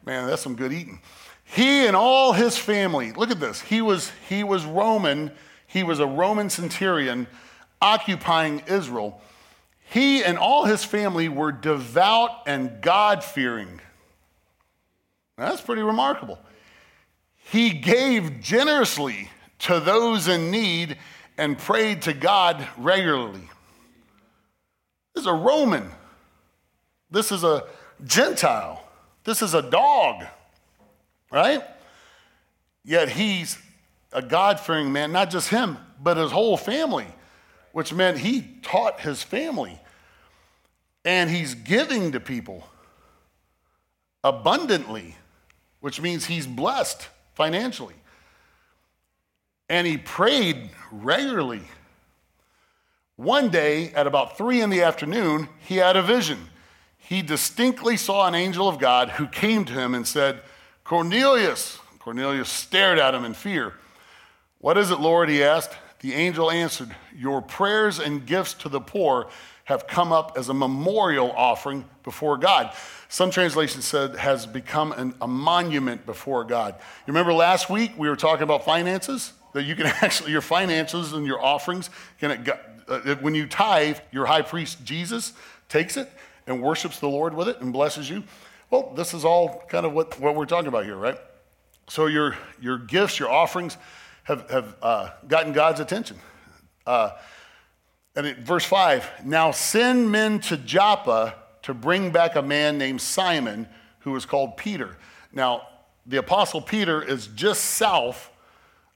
Man, 0.05 0.27
that's 0.27 0.41
some 0.41 0.55
good 0.55 0.71
eating. 0.71 1.01
He 1.43 1.85
and 1.85 1.95
all 1.95 2.31
his 2.33 2.57
family, 2.57 3.11
look 3.11 3.29
at 3.29 3.39
this. 3.39 3.61
He 3.61 3.81
was, 3.81 4.11
he 4.29 4.43
was 4.43 4.63
Roman, 4.65 5.31
he 5.67 5.83
was 5.83 5.99
a 5.99 6.07
Roman 6.07 6.49
centurion 6.49 7.27
occupying 7.81 8.63
Israel. 8.67 9.21
He 9.89 10.23
and 10.23 10.37
all 10.37 10.65
his 10.65 10.85
family 10.85 11.27
were 11.27 11.51
devout 11.51 12.31
and 12.47 12.81
God 12.81 13.23
fearing. 13.23 13.81
That's 15.37 15.59
pretty 15.59 15.81
remarkable. 15.81 16.39
He 17.35 17.71
gave 17.71 18.39
generously 18.39 19.29
to 19.61 19.79
those 19.79 20.27
in 20.27 20.51
need 20.51 20.97
and 21.37 21.57
prayed 21.57 22.03
to 22.03 22.13
God 22.13 22.67
regularly. 22.77 23.49
This 25.13 25.23
is 25.23 25.27
a 25.27 25.33
Roman. 25.33 25.89
This 27.09 27.31
is 27.31 27.43
a 27.43 27.65
Gentile. 28.03 28.83
This 29.23 29.41
is 29.41 29.53
a 29.53 29.61
dog, 29.61 30.25
right? 31.31 31.63
Yet 32.83 33.09
he's 33.09 33.59
a 34.11 34.21
God 34.21 34.59
fearing 34.59 34.91
man, 34.91 35.11
not 35.11 35.29
just 35.29 35.49
him, 35.49 35.77
but 36.01 36.17
his 36.17 36.31
whole 36.31 36.57
family, 36.57 37.07
which 37.71 37.93
meant 37.93 38.17
he 38.17 38.41
taught 38.63 39.01
his 39.01 39.21
family. 39.21 39.79
And 41.05 41.29
he's 41.29 41.53
giving 41.53 42.13
to 42.13 42.19
people 42.19 42.67
abundantly, 44.23 45.15
which 45.81 46.01
means 46.01 46.25
he's 46.25 46.47
blessed 46.47 47.07
financially 47.33 47.95
and 49.71 49.87
he 49.87 49.97
prayed 49.97 50.69
regularly. 50.91 51.61
One 53.15 53.47
day, 53.47 53.93
at 53.93 54.05
about 54.05 54.37
three 54.37 54.59
in 54.59 54.69
the 54.69 54.81
afternoon, 54.81 55.47
he 55.59 55.77
had 55.77 55.95
a 55.95 56.01
vision. 56.01 56.49
He 56.97 57.21
distinctly 57.21 57.95
saw 57.95 58.27
an 58.27 58.35
angel 58.35 58.67
of 58.67 58.79
God 58.79 59.11
who 59.11 59.27
came 59.27 59.63
to 59.63 59.73
him 59.73 59.95
and 59.95 60.05
said, 60.05 60.41
Cornelius. 60.83 61.79
Cornelius 61.99 62.49
stared 62.49 62.99
at 62.99 63.15
him 63.15 63.23
in 63.23 63.33
fear. 63.33 63.75
What 64.57 64.77
is 64.77 64.91
it, 64.91 64.99
Lord? 64.99 65.29
He 65.29 65.41
asked. 65.41 65.71
The 66.01 66.15
angel 66.15 66.51
answered, 66.51 66.93
Your 67.15 67.41
prayers 67.41 67.97
and 67.97 68.25
gifts 68.25 68.55
to 68.55 68.69
the 68.69 68.81
poor 68.81 69.29
have 69.63 69.87
come 69.87 70.11
up 70.11 70.33
as 70.35 70.49
a 70.49 70.53
memorial 70.53 71.31
offering 71.31 71.85
before 72.03 72.37
God. 72.37 72.73
Some 73.07 73.31
translations 73.31 73.85
said 73.85 74.17
has 74.17 74.45
become 74.45 74.91
an, 74.91 75.15
a 75.21 75.27
monument 75.29 76.05
before 76.05 76.43
God. 76.43 76.75
You 77.07 77.13
remember 77.13 77.31
last 77.31 77.69
week 77.69 77.93
we 77.97 78.09
were 78.09 78.17
talking 78.17 78.43
about 78.43 78.65
finances? 78.65 79.31
That 79.53 79.63
you 79.63 79.75
can 79.75 79.85
actually, 80.01 80.31
your 80.31 80.41
finances 80.41 81.13
and 81.13 81.25
your 81.25 81.43
offerings, 81.43 81.89
can, 82.19 82.45
uh, 82.87 83.15
when 83.15 83.35
you 83.35 83.47
tithe, 83.47 83.97
your 84.11 84.25
high 84.25 84.41
priest 84.41 84.83
Jesus 84.83 85.33
takes 85.69 85.97
it 85.97 86.09
and 86.47 86.61
worships 86.61 86.99
the 86.99 87.07
Lord 87.07 87.33
with 87.33 87.47
it 87.47 87.61
and 87.61 87.71
blesses 87.71 88.09
you. 88.09 88.23
Well, 88.69 88.93
this 88.95 89.13
is 89.13 89.25
all 89.25 89.63
kind 89.67 89.85
of 89.85 89.93
what, 89.93 90.19
what 90.19 90.35
we're 90.35 90.45
talking 90.45 90.67
about 90.67 90.85
here, 90.85 90.95
right? 90.95 91.17
So 91.87 92.07
your, 92.07 92.37
your 92.61 92.77
gifts, 92.77 93.19
your 93.19 93.29
offerings 93.29 93.77
have, 94.23 94.49
have 94.49 94.75
uh, 94.81 95.09
gotten 95.27 95.51
God's 95.51 95.79
attention. 95.79 96.17
Uh, 96.85 97.11
and 98.15 98.27
in 98.27 98.43
verse 98.43 98.65
5 98.65 99.25
now 99.25 99.51
send 99.51 100.11
men 100.11 100.39
to 100.41 100.57
Joppa 100.57 101.35
to 101.63 101.73
bring 101.73 102.11
back 102.11 102.35
a 102.35 102.41
man 102.41 102.77
named 102.77 103.01
Simon 103.01 103.67
who 103.99 104.15
is 104.15 104.25
called 104.25 104.57
Peter. 104.57 104.97
Now, 105.31 105.67
the 106.05 106.17
apostle 106.17 106.61
Peter 106.61 107.03
is 107.03 107.27
just 107.27 107.63
south 107.63 108.30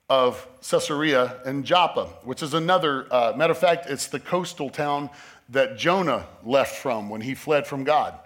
of 0.09 0.47
Caesarea 0.61 1.41
and 1.45 1.65
Joppa, 1.65 2.05
which 2.23 2.43
is 2.43 2.53
another, 2.53 3.07
uh, 3.11 3.33
matter 3.35 3.51
of 3.51 3.57
fact, 3.57 3.89
it's 3.89 4.07
the 4.07 4.19
coastal 4.19 4.69
town 4.69 5.09
that 5.49 5.77
Jonah 5.77 6.27
left 6.43 6.77
from 6.77 7.09
when 7.09 7.21
he 7.21 7.33
fled 7.33 7.65
from 7.65 7.83
God. 7.83 8.17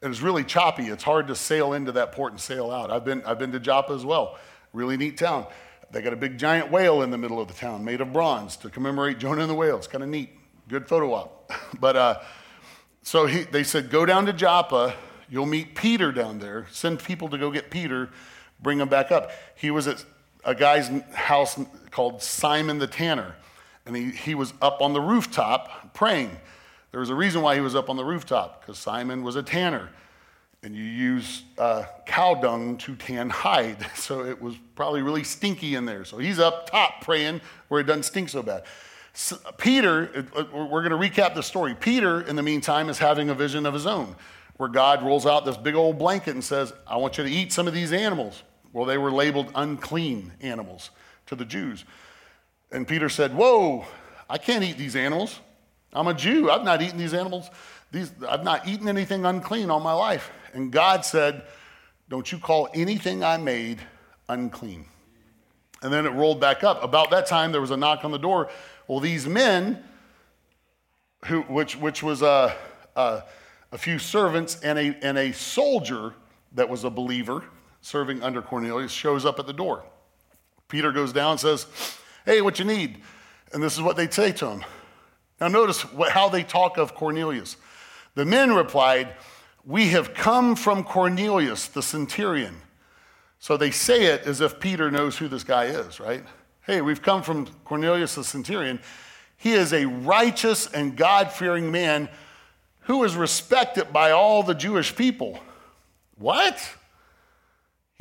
It 0.00 0.08
was 0.08 0.20
really 0.20 0.42
choppy. 0.42 0.88
It's 0.88 1.04
hard 1.04 1.28
to 1.28 1.36
sail 1.36 1.74
into 1.74 1.92
that 1.92 2.12
port 2.12 2.32
and 2.32 2.40
sail 2.40 2.70
out. 2.70 2.90
I've 2.90 3.04
been, 3.04 3.22
I've 3.24 3.38
been 3.38 3.52
to 3.52 3.60
Joppa 3.60 3.92
as 3.92 4.04
well. 4.04 4.36
Really 4.72 4.96
neat 4.96 5.16
town. 5.16 5.46
They 5.92 6.02
got 6.02 6.12
a 6.12 6.16
big 6.16 6.38
giant 6.38 6.70
whale 6.72 7.02
in 7.02 7.10
the 7.10 7.18
middle 7.18 7.40
of 7.40 7.46
the 7.46 7.54
town 7.54 7.84
made 7.84 8.00
of 8.00 8.12
bronze 8.12 8.56
to 8.58 8.70
commemorate 8.70 9.18
Jonah 9.18 9.42
and 9.42 9.50
the 9.50 9.54
whale. 9.54 9.76
It's 9.76 9.86
kind 9.86 10.02
of 10.02 10.10
neat. 10.10 10.30
Good 10.68 10.88
photo 10.88 11.12
op. 11.12 11.52
but 11.80 11.96
uh, 11.96 12.20
so 13.02 13.26
he, 13.26 13.42
they 13.42 13.62
said, 13.62 13.90
go 13.90 14.04
down 14.04 14.26
to 14.26 14.32
Joppa. 14.32 14.94
You'll 15.28 15.46
meet 15.46 15.76
Peter 15.76 16.10
down 16.10 16.40
there. 16.40 16.66
Send 16.72 16.98
people 17.02 17.28
to 17.28 17.38
go 17.38 17.50
get 17.50 17.70
Peter, 17.70 18.10
bring 18.60 18.80
him 18.80 18.88
back 18.88 19.12
up. 19.12 19.30
He 19.54 19.70
was 19.70 19.86
at 19.86 20.04
a 20.44 20.54
guy's 20.54 20.88
house 21.12 21.58
called 21.90 22.22
Simon 22.22 22.78
the 22.78 22.86
Tanner, 22.86 23.34
and 23.86 23.96
he, 23.96 24.10
he 24.10 24.34
was 24.34 24.52
up 24.60 24.80
on 24.80 24.92
the 24.92 25.00
rooftop 25.00 25.94
praying. 25.94 26.36
There 26.90 27.00
was 27.00 27.10
a 27.10 27.14
reason 27.14 27.42
why 27.42 27.54
he 27.54 27.60
was 27.60 27.74
up 27.74 27.88
on 27.88 27.96
the 27.96 28.04
rooftop, 28.04 28.60
because 28.60 28.78
Simon 28.78 29.22
was 29.22 29.36
a 29.36 29.42
tanner, 29.42 29.88
and 30.62 30.76
you 30.76 30.84
use 30.84 31.42
uh, 31.58 31.84
cow 32.06 32.34
dung 32.34 32.76
to 32.78 32.94
tan 32.94 33.30
hide, 33.30 33.86
so 33.94 34.24
it 34.24 34.40
was 34.40 34.56
probably 34.74 35.02
really 35.02 35.24
stinky 35.24 35.74
in 35.74 35.84
there. 35.84 36.04
So 36.04 36.18
he's 36.18 36.38
up 36.38 36.70
top 36.70 37.02
praying 37.02 37.40
where 37.68 37.80
it 37.80 37.84
doesn't 37.84 38.04
stink 38.04 38.28
so 38.28 38.42
bad. 38.42 38.64
So 39.14 39.36
Peter, 39.58 40.26
we're 40.52 40.88
going 40.88 40.90
to 40.90 40.96
recap 40.96 41.34
the 41.34 41.42
story. 41.42 41.74
Peter, 41.74 42.22
in 42.22 42.36
the 42.36 42.42
meantime, 42.42 42.88
is 42.88 42.98
having 42.98 43.28
a 43.28 43.34
vision 43.34 43.66
of 43.66 43.74
his 43.74 43.86
own, 43.86 44.16
where 44.56 44.70
God 44.70 45.02
rolls 45.02 45.26
out 45.26 45.44
this 45.44 45.56
big 45.56 45.74
old 45.74 45.98
blanket 45.98 46.30
and 46.30 46.42
says, 46.42 46.72
I 46.86 46.96
want 46.96 47.18
you 47.18 47.24
to 47.24 47.30
eat 47.30 47.52
some 47.52 47.68
of 47.68 47.74
these 47.74 47.92
animals. 47.92 48.42
Well, 48.72 48.86
they 48.86 48.98
were 48.98 49.12
labeled 49.12 49.50
unclean 49.54 50.32
animals 50.40 50.90
to 51.26 51.36
the 51.36 51.44
Jews. 51.44 51.84
And 52.70 52.88
Peter 52.88 53.08
said, 53.08 53.34
Whoa, 53.34 53.84
I 54.28 54.38
can't 54.38 54.64
eat 54.64 54.78
these 54.78 54.96
animals. 54.96 55.40
I'm 55.92 56.06
a 56.06 56.14
Jew. 56.14 56.50
I've 56.50 56.64
not 56.64 56.80
eaten 56.80 56.98
these 56.98 57.14
animals. 57.14 57.50
These, 57.90 58.12
I've 58.26 58.44
not 58.44 58.66
eaten 58.66 58.88
anything 58.88 59.26
unclean 59.26 59.70
all 59.70 59.80
my 59.80 59.92
life. 59.92 60.30
And 60.54 60.72
God 60.72 61.04
said, 61.04 61.42
Don't 62.08 62.30
you 62.32 62.38
call 62.38 62.68
anything 62.74 63.22
I 63.22 63.36
made 63.36 63.78
unclean. 64.28 64.86
And 65.82 65.92
then 65.92 66.06
it 66.06 66.10
rolled 66.10 66.40
back 66.40 66.64
up. 66.64 66.82
About 66.82 67.10
that 67.10 67.26
time, 67.26 67.52
there 67.52 67.60
was 67.60 67.72
a 67.72 67.76
knock 67.76 68.04
on 68.04 68.10
the 68.10 68.18
door. 68.18 68.48
Well, 68.88 69.00
these 69.00 69.26
men, 69.26 69.82
who, 71.26 71.42
which, 71.42 71.76
which 71.76 72.02
was 72.02 72.22
a, 72.22 72.56
a, 72.96 73.24
a 73.72 73.78
few 73.78 73.98
servants 73.98 74.60
and 74.62 74.78
a, 74.78 74.96
and 75.02 75.18
a 75.18 75.32
soldier 75.32 76.14
that 76.52 76.68
was 76.68 76.84
a 76.84 76.90
believer, 76.90 77.44
serving 77.82 78.22
under 78.22 78.40
Cornelius, 78.40 78.90
shows 78.90 79.26
up 79.26 79.38
at 79.38 79.46
the 79.46 79.52
door. 79.52 79.84
Peter 80.68 80.90
goes 80.92 81.12
down 81.12 81.32
and 81.32 81.40
says, 81.40 81.66
Hey, 82.24 82.40
what 82.40 82.58
you 82.58 82.64
need? 82.64 83.02
And 83.52 83.62
this 83.62 83.74
is 83.74 83.82
what 83.82 83.96
they 83.96 84.08
say 84.08 84.32
to 84.32 84.46
him. 84.46 84.64
Now, 85.40 85.48
notice 85.48 85.82
what, 85.92 86.12
how 86.12 86.28
they 86.28 86.44
talk 86.44 86.78
of 86.78 86.94
Cornelius. 86.94 87.56
The 88.14 88.24
men 88.24 88.54
replied, 88.54 89.14
We 89.66 89.88
have 89.88 90.14
come 90.14 90.56
from 90.56 90.84
Cornelius, 90.84 91.66
the 91.66 91.82
centurion. 91.82 92.56
So 93.38 93.56
they 93.56 93.72
say 93.72 94.04
it 94.04 94.22
as 94.22 94.40
if 94.40 94.60
Peter 94.60 94.90
knows 94.90 95.18
who 95.18 95.26
this 95.26 95.42
guy 95.42 95.64
is, 95.64 95.98
right? 95.98 96.24
Hey, 96.62 96.80
we've 96.80 97.02
come 97.02 97.22
from 97.22 97.46
Cornelius, 97.64 98.14
the 98.14 98.22
centurion. 98.22 98.78
He 99.36 99.52
is 99.52 99.72
a 99.72 99.86
righteous 99.86 100.68
and 100.68 100.96
God 100.96 101.32
fearing 101.32 101.72
man 101.72 102.08
who 102.82 103.02
is 103.02 103.16
respected 103.16 103.92
by 103.92 104.12
all 104.12 104.44
the 104.44 104.54
Jewish 104.54 104.94
people. 104.94 105.40
What? 106.16 106.56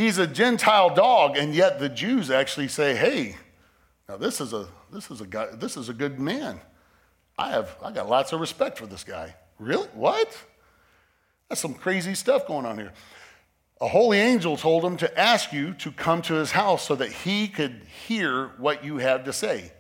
He's 0.02 0.18
a 0.18 0.26
Gentile 0.26 0.96
dog, 0.96 1.38
and 1.38 1.54
yet 1.54 1.78
the 1.78 1.88
Jews 1.88 2.32
actually 2.32 2.70
say, 2.70 2.96
hey, 2.96 3.36
now 4.10 4.18
this 4.18 4.42
is 4.42 4.52
a 4.52 4.68
this 4.92 5.12
is 5.12 5.22
a 5.22 5.28
guy, 5.28 5.50
this 5.54 5.78
is 5.78 5.90
a 5.90 5.94
good 5.94 6.20
man. 6.20 6.60
I 7.38 7.52
have, 7.52 7.78
I 7.84 7.92
got 7.92 8.10
lots 8.10 8.34
of 8.34 8.40
respect 8.40 8.80
for 8.80 8.88
this 8.88 9.04
guy. 9.04 9.36
Really? 9.60 9.86
What? 9.94 10.36
That's 11.48 11.62
some 11.62 11.76
crazy 11.76 12.16
stuff 12.16 12.48
going 12.48 12.66
on 12.66 12.80
here. 12.80 12.94
A 13.80 13.88
holy 13.88 14.18
angel 14.18 14.58
told 14.58 14.84
him 14.84 14.98
to 14.98 15.20
ask 15.20 15.54
you 15.54 15.76
to 15.76 15.92
come 15.92 16.24
to 16.24 16.34
his 16.34 16.50
house 16.50 16.84
so 16.84 16.96
that 16.96 17.12
he 17.12 17.48
could 17.48 17.84
hear 18.08 18.48
what 18.58 18.84
you 18.84 18.98
have 18.98 19.26
to 19.26 19.34
say. 19.34 19.72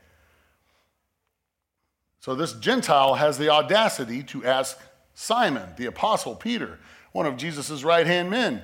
So 2.19 2.35
this 2.35 2.53
Gentile 2.53 3.15
has 3.15 3.39
the 3.39 3.49
audacity 3.49 4.21
to 4.25 4.45
ask 4.45 4.77
Simon, 5.15 5.69
the 5.77 5.87
apostle 5.87 6.35
Peter, 6.35 6.77
one 7.11 7.25
of 7.25 7.37
Jesus' 7.37 7.83
right 7.83 8.05
hand 8.05 8.29
men, 8.29 8.61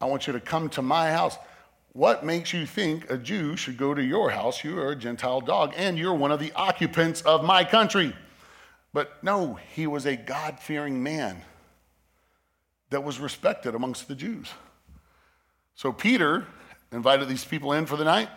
I 0.00 0.06
want 0.06 0.26
you 0.26 0.32
to 0.32 0.40
come 0.40 0.68
to 0.70 0.82
my 0.82 1.10
house. 1.10 1.36
What 1.92 2.24
makes 2.24 2.52
you 2.52 2.66
think 2.66 3.10
a 3.10 3.16
Jew 3.16 3.56
should 3.56 3.78
go 3.78 3.94
to 3.94 4.02
your 4.02 4.30
house? 4.30 4.62
You 4.62 4.78
are 4.78 4.90
a 4.90 4.96
Gentile 4.96 5.40
dog, 5.40 5.72
and 5.76 5.98
you're 5.98 6.14
one 6.14 6.30
of 6.30 6.40
the 6.40 6.52
occupants 6.52 7.22
of 7.22 7.42
my 7.42 7.64
country. 7.64 8.14
But 8.92 9.22
no, 9.22 9.58
he 9.74 9.86
was 9.86 10.04
a 10.04 10.16
God 10.16 10.60
fearing 10.60 11.02
man 11.02 11.42
that 12.90 13.02
was 13.02 13.18
respected 13.18 13.74
amongst 13.74 14.08
the 14.08 14.14
Jews. 14.14 14.48
So 15.74 15.92
Peter 15.92 16.46
invited 16.92 17.28
these 17.28 17.44
people 17.44 17.72
in 17.72 17.86
for 17.86 17.96
the 17.96 18.04
night, 18.04 18.28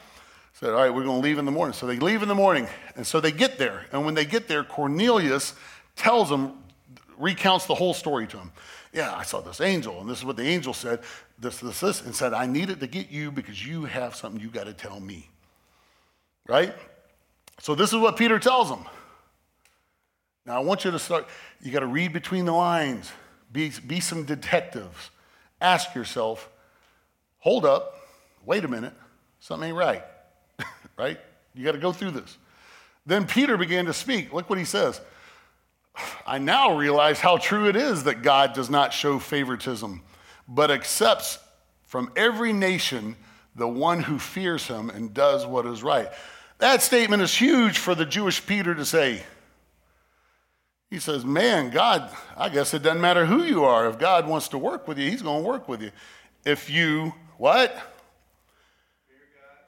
said, 0.53 0.69
All 0.69 0.81
right, 0.81 0.93
we're 0.93 1.03
going 1.03 1.21
to 1.21 1.27
leave 1.27 1.37
in 1.37 1.45
the 1.45 1.51
morning. 1.51 1.73
So 1.73 1.85
they 1.85 1.97
leave 1.97 2.21
in 2.21 2.27
the 2.27 2.35
morning. 2.35 2.67
And 2.95 3.05
so 3.05 3.19
they 3.19 3.31
get 3.31 3.57
there. 3.57 3.85
And 3.91 4.05
when 4.05 4.15
they 4.15 4.25
get 4.25 4.47
there, 4.47 4.63
Cornelius 4.63 5.53
tells 5.95 6.29
them, 6.29 6.57
recounts 7.19 7.65
the 7.65 7.75
whole 7.75 7.93
story 7.93 8.25
to 8.27 8.37
him. 8.37 8.51
Yeah, 8.93 9.13
I 9.13 9.23
saw 9.23 9.41
this 9.41 9.61
angel, 9.61 9.99
and 10.01 10.09
this 10.09 10.17
is 10.17 10.25
what 10.25 10.37
the 10.37 10.43
angel 10.43 10.73
said, 10.73 11.01
this, 11.37 11.59
this, 11.59 11.79
this, 11.79 12.01
and 12.01 12.15
said, 12.15 12.33
I 12.33 12.47
needed 12.47 12.79
to 12.79 12.87
get 12.87 13.11
you 13.11 13.29
because 13.29 13.63
you 13.63 13.85
have 13.85 14.15
something 14.15 14.41
you 14.41 14.47
got 14.47 14.65
to 14.65 14.73
tell 14.73 14.99
me. 14.99 15.29
Right? 16.47 16.73
So 17.59 17.75
this 17.75 17.93
is 17.93 17.99
what 17.99 18.17
Peter 18.17 18.39
tells 18.39 18.69
him. 18.69 18.85
Now 20.45 20.55
I 20.55 20.59
want 20.59 20.85
you 20.85 20.91
to 20.91 20.97
start, 20.97 21.27
you 21.61 21.71
got 21.71 21.81
to 21.81 21.85
read 21.85 22.13
between 22.13 22.45
the 22.45 22.53
lines. 22.53 23.11
Be, 23.51 23.71
be 23.85 23.99
some 23.99 24.23
detectives. 24.23 25.11
Ask 25.61 25.93
yourself, 25.93 26.49
hold 27.39 27.65
up, 27.65 27.95
wait 28.45 28.63
a 28.63 28.67
minute, 28.67 28.93
something 29.39 29.69
ain't 29.69 29.77
right. 29.77 30.03
right? 30.97 31.19
You 31.53 31.65
got 31.65 31.73
to 31.73 31.79
go 31.79 31.91
through 31.91 32.11
this. 32.11 32.37
Then 33.05 33.27
Peter 33.27 33.57
began 33.57 33.85
to 33.85 33.93
speak. 33.93 34.33
Look 34.33 34.49
what 34.49 34.57
he 34.57 34.65
says. 34.65 35.01
I 36.25 36.37
now 36.37 36.77
realize 36.77 37.19
how 37.19 37.37
true 37.37 37.67
it 37.67 37.75
is 37.75 38.03
that 38.03 38.21
God 38.21 38.53
does 38.53 38.69
not 38.69 38.93
show 38.93 39.19
favoritism, 39.19 40.01
but 40.47 40.71
accepts 40.71 41.39
from 41.85 42.11
every 42.15 42.53
nation 42.53 43.15
the 43.55 43.67
one 43.67 44.01
who 44.01 44.19
fears 44.19 44.67
him 44.67 44.89
and 44.89 45.13
does 45.13 45.45
what 45.45 45.65
is 45.65 45.83
right. 45.83 46.09
That 46.59 46.81
statement 46.81 47.21
is 47.21 47.33
huge 47.33 47.77
for 47.77 47.95
the 47.95 48.05
Jewish 48.05 48.45
Peter 48.45 48.75
to 48.75 48.85
say. 48.85 49.23
He 50.89 50.99
says, 50.99 51.23
Man, 51.23 51.69
God, 51.69 52.09
I 52.35 52.49
guess 52.49 52.73
it 52.73 52.83
doesn't 52.83 53.01
matter 53.01 53.25
who 53.25 53.43
you 53.43 53.63
are. 53.63 53.87
If 53.87 53.99
God 53.99 54.27
wants 54.27 54.49
to 54.49 54.57
work 54.57 54.87
with 54.87 54.97
you, 54.97 55.09
He's 55.09 55.21
going 55.21 55.43
to 55.43 55.47
work 55.47 55.69
with 55.69 55.81
you. 55.81 55.91
If 56.45 56.69
you, 56.69 57.13
what? 57.37 57.75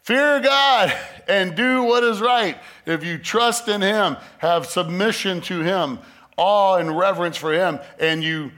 Fear 0.04 0.42
God. 0.42 0.94
And 1.28 1.56
do 1.56 1.84
what 1.84 2.04
is 2.04 2.20
right. 2.20 2.58
If 2.86 3.04
you 3.04 3.18
trust 3.18 3.68
in 3.68 3.82
Him, 3.82 4.18
have 4.40 4.66
submission 4.66 5.42
to 5.42 5.62
Him, 5.62 6.00
awe 6.38 6.78
and 6.78 6.98
reverence 6.98 7.38
for 7.38 7.54
Him, 7.54 7.80
and 8.00 8.24
you 8.24 8.52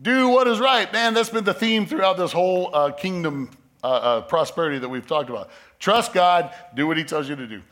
do 0.00 0.28
what 0.28 0.46
is 0.46 0.58
right. 0.58 0.92
Man, 0.92 1.14
that's 1.14 1.30
been 1.30 1.44
the 1.44 1.54
theme 1.54 1.86
throughout 1.86 2.16
this 2.16 2.32
whole 2.32 2.74
uh, 2.74 2.92
kingdom 2.92 3.50
uh, 3.82 3.86
uh, 3.86 4.20
prosperity 4.22 4.78
that 4.78 4.88
we've 4.88 5.06
talked 5.06 5.30
about. 5.30 5.50
Trust 5.78 6.12
God, 6.12 6.54
do 6.74 6.86
what 6.86 6.96
He 6.96 7.04
tells 7.04 7.28
you 7.28 7.36
to 7.36 7.46
do. 7.46 7.62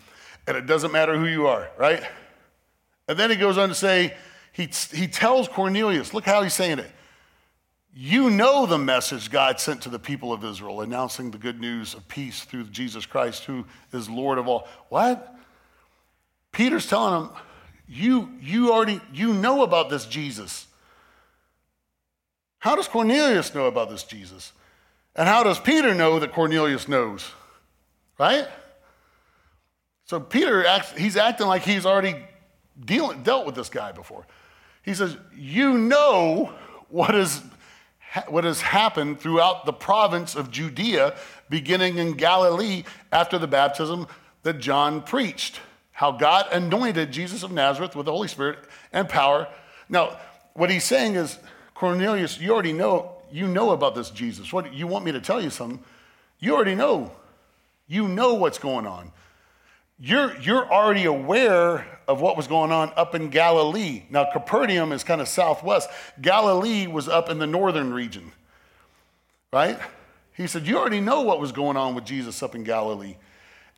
And 0.47 0.57
it 0.57 0.67
doesn't 0.67 0.93
matter 0.93 1.17
who 1.17 1.27
you 1.27 1.47
are, 1.47 1.69
right? 1.79 2.03
And 3.09 3.19
then 3.19 3.31
he 3.31 3.37
goes 3.37 3.59
on 3.59 3.69
to 3.69 3.75
say, 3.75 4.15
he, 4.53 4.69
he 4.93 5.07
tells 5.07 5.49
Cornelius, 5.49 6.13
look 6.13 6.25
how 6.25 6.43
he's 6.43 6.55
saying 6.55 6.79
it. 6.79 6.91
You 7.95 8.31
know 8.31 8.65
the 8.65 8.79
message 8.79 9.31
God 9.31 9.61
sent 9.61 9.83
to 9.83 9.89
the 9.89 9.99
people 9.99 10.33
of 10.33 10.45
Israel, 10.45 10.81
announcing 10.81 11.31
the 11.31 11.39
good 11.39 11.61
news 11.61 11.95
of 11.95 12.09
peace 12.09 12.45
through 12.45 12.65
Jesus 12.65 13.05
Christ, 13.05 13.45
who 13.45 13.67
is 13.93 14.09
Lord 14.09 14.39
of 14.39 14.49
all. 14.49 14.67
What? 14.89 15.35
Peter's 16.53 16.87
telling 16.87 17.27
him, 17.27 17.31
you, 17.93 18.31
you 18.41 18.73
already 18.73 19.03
you 19.13 19.35
know 19.35 19.63
about 19.63 19.91
this 19.91 20.07
Jesus. 20.07 20.67
How 22.59 22.75
does 22.75 22.89
Cornelius 22.89 23.55
know 23.55 23.67
about 23.67 23.91
this 23.91 24.03
Jesus? 24.03 24.53
And 25.15 25.29
how 25.29 25.43
does 25.43 25.59
Peter 25.59 25.95
know 25.95 26.19
that 26.19 26.33
Cornelius 26.33 26.89
knows? 26.89 27.31
Right? 28.19 28.49
So 30.07 30.21
Peter 30.21 30.65
acts, 30.65 30.93
he's 30.93 31.19
acting 31.19 31.47
like 31.49 31.63
he's 31.63 31.85
already 31.85 32.17
deal, 32.83 33.13
dealt 33.13 33.45
with 33.45 33.55
this 33.55 33.69
guy 33.69 33.93
before. 33.93 34.27
He 34.83 34.95
says, 34.95 35.19
You 35.37 35.77
know 35.77 36.55
what, 36.89 37.15
is, 37.15 37.43
what 38.27 38.45
has 38.45 38.63
happened 38.63 39.21
throughout 39.21 39.67
the 39.67 39.73
province 39.73 40.35
of 40.35 40.51
Judea, 40.51 41.15
beginning 41.51 41.99
in 41.99 42.15
Galilee 42.15 42.85
after 43.13 43.39
the 43.39 43.47
baptism 43.47 44.07
that 44.45 44.61
John 44.61 45.03
preached. 45.03 45.61
How 46.03 46.11
God 46.11 46.47
anointed 46.51 47.13
Jesus 47.13 47.45
of 47.45 47.53
Nazareth 47.53 47.95
with 47.95 48.07
the 48.07 48.11
Holy 48.11 48.27
Spirit 48.27 48.59
and 48.93 49.09
power. 49.09 49.47
Now, 49.89 50.19
what 50.53 50.69
he's 50.69 50.83
saying 50.83 51.15
is, 51.15 51.39
Cornelius, 51.75 52.41
you 52.41 52.53
already 52.53 52.73
know, 52.73 53.13
you 53.31 53.47
know 53.47 53.71
about 53.71 53.95
this 53.95 54.11
Jesus. 54.11 54.53
What 54.53 54.75
you 54.75 54.89
want 54.89 55.05
me 55.05 55.13
to 55.13 55.21
tell 55.21 55.41
you 55.41 55.49
something? 55.49 55.79
You 56.41 56.57
already 56.57 56.75
know. 56.75 57.13
You 57.87 58.09
know 58.09 58.35
what's 58.35 58.59
going 58.59 58.85
on 58.85 59.13
you're, 60.01 60.37
you're 60.41 60.69
already 60.69 61.05
aware 61.05 61.87
of 62.09 62.21
what 62.21 62.37
was 62.37 62.49
going 62.49 62.73
on 62.73 62.93
up 62.97 63.15
in 63.15 63.29
Galilee. 63.29 64.03
Now, 64.11 64.27
Capernaum 64.33 64.91
is 64.91 65.05
kind 65.05 65.21
of 65.21 65.29
southwest. 65.29 65.89
Galilee 66.21 66.89
was 66.89 67.09
up 67.09 67.31
in 67.31 67.39
the 67.39 67.47
northern 67.47 67.93
region, 67.93 68.33
right? 69.53 69.79
He 70.37 70.49
said, 70.49 70.67
You 70.67 70.79
already 70.79 71.01
know 71.01 71.21
what 71.21 71.39
was 71.39 71.53
going 71.53 71.77
on 71.77 71.95
with 71.95 72.05
Jesus 72.05 72.43
up 72.43 72.57
in 72.57 72.65
Galilee 72.65 73.15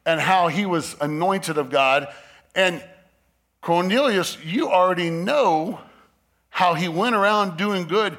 and 0.07 0.21
how 0.21 0.49
he 0.49 0.67
was 0.67 0.97
anointed 1.01 1.59
of 1.59 1.71
God. 1.71 2.09
And 2.55 2.83
Cornelius, 3.61 4.37
you 4.45 4.69
already 4.69 5.11
know 5.11 5.81
how 6.51 6.75
he 6.75 6.88
went 6.88 7.17
around 7.17 7.57
doing 7.57 7.87
good, 7.87 8.17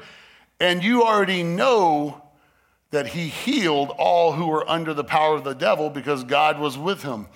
and 0.60 0.82
you 0.82 1.04
already 1.04 1.42
know 1.42 2.22
that 2.90 3.08
he 3.08 3.28
healed 3.28 3.90
all 3.98 4.32
who 4.32 4.46
were 4.46 4.68
under 4.68 4.94
the 4.94 5.04
power 5.04 5.36
of 5.36 5.44
the 5.44 5.54
devil 5.54 5.90
because 5.90 6.24
God 6.24 6.58
was 6.58 6.76
with 6.76 7.02
him. 7.02 7.28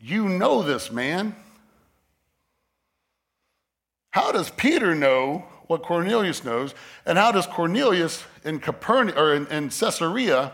You 0.00 0.28
know 0.28 0.62
this 0.62 0.90
man. 0.90 1.34
How 4.10 4.32
does 4.32 4.50
Peter 4.50 4.94
know 4.94 5.44
what 5.66 5.82
Cornelius 5.82 6.44
knows? 6.44 6.74
And 7.04 7.18
how 7.18 7.32
does 7.32 7.46
Cornelius 7.46 8.24
in 8.44 8.60
Capernaum 8.60 9.18
or 9.18 9.34
in, 9.34 9.46
in 9.48 9.68
Caesarea 9.68 10.52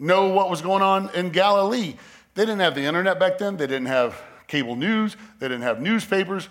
know 0.00 0.28
what 0.28 0.50
was 0.50 0.62
going 0.62 0.82
on 0.82 1.10
in 1.14 1.30
Galilee? 1.30 1.94
They 2.34 2.42
didn't 2.42 2.60
have 2.60 2.74
the 2.74 2.82
internet 2.82 3.18
back 3.18 3.38
then. 3.38 3.56
They 3.56 3.66
didn't 3.66 3.86
have 3.86 4.20
cable 4.46 4.76
news. 4.76 5.16
They 5.38 5.48
didn't 5.48 5.62
have 5.62 5.80
newspapers. 5.80 6.48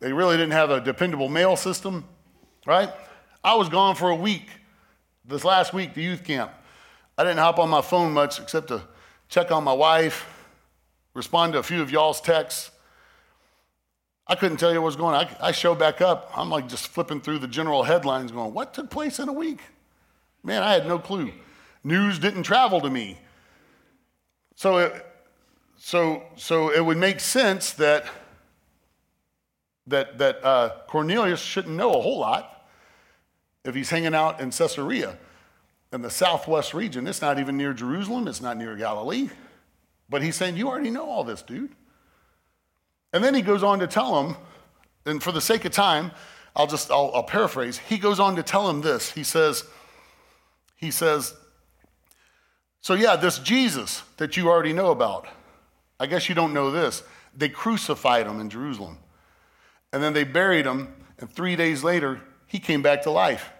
They 0.00 0.12
really 0.12 0.36
didn't 0.36 0.52
have 0.52 0.70
a 0.70 0.80
dependable 0.80 1.28
mail 1.28 1.56
system, 1.56 2.04
right? 2.66 2.90
I 3.44 3.54
was 3.54 3.68
gone 3.68 3.94
for 3.94 4.10
a 4.10 4.16
week. 4.16 4.48
This 5.24 5.44
last 5.44 5.72
week, 5.72 5.94
the 5.94 6.02
youth 6.02 6.24
camp. 6.24 6.50
I 7.16 7.24
didn't 7.24 7.38
hop 7.38 7.58
on 7.58 7.68
my 7.68 7.82
phone 7.82 8.12
much 8.12 8.40
except 8.40 8.68
to 8.68 8.82
check 9.28 9.52
on 9.52 9.64
my 9.64 9.72
wife, 9.72 10.26
respond 11.14 11.52
to 11.52 11.58
a 11.58 11.62
few 11.62 11.80
of 11.80 11.90
y'all's 11.90 12.20
texts. 12.20 12.70
I 14.26 14.34
couldn't 14.34 14.56
tell 14.56 14.72
you 14.72 14.80
what 14.80 14.86
was 14.86 14.96
going 14.96 15.14
on. 15.14 15.26
I, 15.26 15.48
I 15.48 15.52
show 15.52 15.74
back 15.74 16.00
up. 16.00 16.30
I'm 16.36 16.50
like 16.50 16.68
just 16.68 16.88
flipping 16.88 17.20
through 17.20 17.38
the 17.38 17.48
general 17.48 17.82
headlines 17.82 18.32
going, 18.32 18.54
what 18.54 18.74
took 18.74 18.90
place 18.90 19.18
in 19.18 19.28
a 19.28 19.32
week? 19.32 19.60
Man, 20.42 20.62
I 20.62 20.72
had 20.72 20.86
no 20.86 20.98
clue. 20.98 21.32
News 21.84 22.18
didn't 22.18 22.44
travel 22.44 22.80
to 22.80 22.90
me. 22.90 23.18
So 24.54 24.78
it, 24.78 25.06
so, 25.76 26.22
so 26.36 26.70
it 26.72 26.84
would 26.84 26.98
make 26.98 27.18
sense 27.18 27.72
that, 27.72 28.06
that, 29.88 30.18
that 30.18 30.44
uh, 30.44 30.70
Cornelius 30.86 31.40
shouldn't 31.40 31.76
know 31.76 31.90
a 31.90 32.00
whole 32.00 32.20
lot 32.20 32.68
if 33.64 33.74
he's 33.74 33.90
hanging 33.90 34.14
out 34.14 34.40
in 34.40 34.50
Caesarea 34.50 35.18
in 35.92 36.02
the 36.02 36.10
southwest 36.10 36.72
region. 36.72 37.06
It's 37.06 37.20
not 37.20 37.38
even 37.38 37.56
near 37.56 37.72
Jerusalem, 37.72 38.28
it's 38.28 38.40
not 38.40 38.56
near 38.56 38.76
Galilee. 38.76 39.28
But 40.08 40.22
he's 40.22 40.36
saying, 40.36 40.56
You 40.56 40.68
already 40.68 40.90
know 40.90 41.08
all 41.08 41.24
this, 41.24 41.42
dude. 41.42 41.72
And 43.12 43.22
then 43.22 43.34
he 43.34 43.42
goes 43.42 43.62
on 43.62 43.78
to 43.80 43.86
tell 43.86 44.24
him, 44.24 44.36
and 45.04 45.22
for 45.22 45.32
the 45.32 45.40
sake 45.40 45.64
of 45.64 45.72
time, 45.72 46.12
I'll 46.54 46.66
just 46.66 46.90
I'll, 46.90 47.10
I'll 47.14 47.22
paraphrase. 47.24 47.78
He 47.78 47.98
goes 47.98 48.20
on 48.20 48.36
to 48.36 48.42
tell 48.42 48.68
him 48.68 48.82
this. 48.82 49.10
He 49.10 49.24
says, 49.24 49.64
he 50.76 50.90
says, 50.90 51.34
so 52.82 52.94
yeah, 52.94 53.16
this 53.16 53.38
Jesus 53.38 54.02
that 54.18 54.36
you 54.36 54.48
already 54.48 54.72
know 54.72 54.90
about, 54.90 55.26
I 55.98 56.06
guess 56.06 56.28
you 56.28 56.34
don't 56.34 56.52
know 56.52 56.70
this. 56.70 57.02
They 57.34 57.48
crucified 57.48 58.26
him 58.26 58.40
in 58.40 58.50
Jerusalem. 58.50 58.98
And 59.92 60.02
then 60.02 60.12
they 60.12 60.24
buried 60.24 60.66
him, 60.66 60.94
and 61.18 61.30
three 61.30 61.56
days 61.56 61.84
later, 61.84 62.20
he 62.46 62.58
came 62.58 62.82
back 62.82 63.02
to 63.02 63.10
life. 63.10 63.50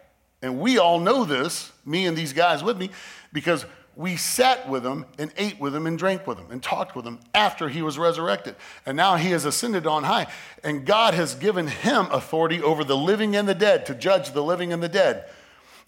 And 0.42 0.58
we 0.58 0.78
all 0.78 0.98
know 0.98 1.24
this, 1.24 1.72
me 1.86 2.06
and 2.06 2.16
these 2.16 2.32
guys 2.32 2.62
with 2.64 2.76
me, 2.76 2.90
because 3.32 3.64
we 3.94 4.16
sat 4.16 4.68
with 4.68 4.84
him 4.84 5.04
and 5.18 5.30
ate 5.36 5.60
with 5.60 5.74
him 5.74 5.86
and 5.86 5.98
drank 5.98 6.26
with 6.26 6.38
him 6.38 6.46
and 6.50 6.62
talked 6.62 6.96
with 6.96 7.04
him 7.04 7.20
after 7.34 7.68
he 7.68 7.82
was 7.82 7.98
resurrected. 7.98 8.56
And 8.86 8.96
now 8.96 9.16
he 9.16 9.30
has 9.30 9.44
ascended 9.44 9.86
on 9.86 10.04
high. 10.04 10.26
And 10.64 10.86
God 10.86 11.14
has 11.14 11.34
given 11.34 11.68
him 11.68 12.06
authority 12.10 12.60
over 12.62 12.84
the 12.84 12.96
living 12.96 13.36
and 13.36 13.46
the 13.46 13.54
dead 13.54 13.86
to 13.86 13.94
judge 13.94 14.32
the 14.32 14.42
living 14.42 14.72
and 14.72 14.82
the 14.82 14.88
dead. 14.88 15.28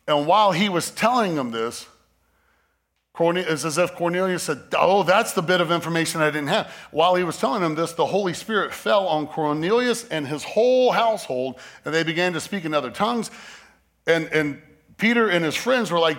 And 0.07 0.27
while 0.27 0.53
he 0.53 0.69
was 0.69 0.91
telling 0.91 1.35
them 1.35 1.51
this, 1.51 1.87
it's 3.19 3.65
as 3.65 3.79
if 3.79 3.95
Cornelius 3.95 4.43
said, 4.43 4.63
Oh, 4.77 5.05
that's 5.05 5.33
the 5.33 5.43
bit 5.43 5.61
of 5.61 5.71
information 5.71 6.21
I 6.21 6.31
didn't 6.31 6.49
have. 6.49 6.73
While 6.91 7.15
he 7.15 7.23
was 7.23 7.39
telling 7.39 7.63
them 7.63 7.77
this, 7.77 7.93
the 7.93 8.07
Holy 8.07 8.35
Spirit 8.35 8.75
fell 8.75 9.07
on 9.07 9.29
Cornelius 9.29 10.09
and 10.09 10.27
his 10.27 10.43
whole 10.43 10.91
household, 10.91 11.61
and 11.85 11.95
they 11.95 12.03
began 12.03 12.33
to 12.33 12.41
speak 12.41 12.65
in 12.65 12.75
other 12.75 12.91
tongues. 12.91 13.31
And, 14.07 14.27
and 14.27 14.61
Peter 14.97 15.29
and 15.29 15.45
his 15.45 15.55
friends 15.55 15.93
were 15.93 16.01
like 16.01 16.19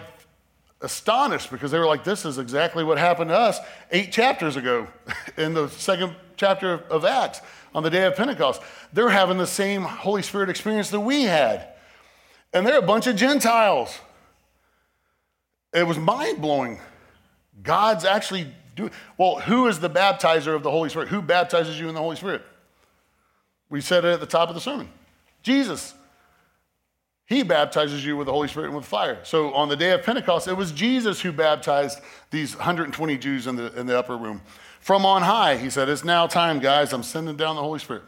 astonished 0.82 1.52
because 1.52 1.72
they 1.72 1.80
were 1.80 1.86
like, 1.86 2.06
This 2.06 2.24
is 2.24 2.38
exactly 2.38 2.84
what 2.84 2.98
happened 2.98 3.30
to 3.30 3.38
us 3.38 3.60
eight 3.92 4.14
chapters 4.14 4.56
ago 4.56 4.88
in 5.38 5.54
the 5.54 5.68
second 5.70 6.16
chapter 6.38 6.76
of 6.90 7.04
Acts 7.04 7.42
on 7.74 7.84
the 7.84 7.90
day 7.90 8.06
of 8.06 8.16
Pentecost. 8.16 8.62
They're 8.94 9.10
having 9.10 9.38
the 9.38 9.48
same 9.48 9.82
Holy 9.82 10.22
Spirit 10.22 10.50
experience 10.50 10.90
that 10.92 11.02
we 11.02 11.24
had. 11.24 11.74
And 12.54 12.66
they're 12.66 12.80
a 12.80 12.82
bunch 12.82 13.06
of 13.08 13.18
Gentiles. 13.18 14.00
It 15.76 15.86
was 15.86 16.00
mind 16.00 16.42
blowing. 16.42 16.80
God's 17.62 18.06
actually 18.06 18.48
doing. 18.76 18.92
Well, 19.18 19.40
who 19.40 19.68
is 19.68 19.80
the 19.80 19.90
baptizer 19.90 20.56
of 20.56 20.64
the 20.64 20.72
Holy 20.72 20.90
Spirit? 20.90 21.10
Who 21.10 21.22
baptizes 21.22 21.80
you 21.80 21.90
in 21.90 21.94
the 21.94 22.02
Holy 22.02 22.16
Spirit? 22.16 22.42
We 23.70 23.82
said 23.82 24.06
it 24.06 24.14
at 24.14 24.20
the 24.20 24.26
top 24.26 24.50
of 24.50 24.56
the 24.56 24.62
sermon 24.62 24.90
Jesus. 25.44 25.94
He 27.28 27.42
baptizes 27.42 28.06
you 28.06 28.16
with 28.16 28.28
the 28.28 28.32
Holy 28.32 28.48
Spirit 28.48 28.68
and 28.68 28.76
with 28.76 28.86
fire. 28.86 29.18
So 29.24 29.52
on 29.54 29.68
the 29.68 29.76
day 29.76 29.92
of 29.92 30.04
Pentecost, 30.04 30.48
it 30.48 30.54
was 30.54 30.72
Jesus 30.72 31.22
who 31.22 31.32
baptized 31.32 32.00
these 32.30 32.56
120 32.56 33.18
Jews 33.18 33.48
in 33.48 33.56
the, 33.56 33.78
in 33.78 33.88
the 33.88 33.98
upper 33.98 34.16
room. 34.16 34.44
From 34.80 35.08
on 35.08 35.24
high, 35.24 35.58
he 35.58 35.72
said, 35.72 35.90
It's 35.90 36.04
now 36.04 36.28
time, 36.28 36.60
guys. 36.60 36.94
I'm 36.94 37.02
sending 37.02 37.36
down 37.36 37.56
the 37.56 37.64
Holy 37.64 37.80
Spirit. 37.80 38.04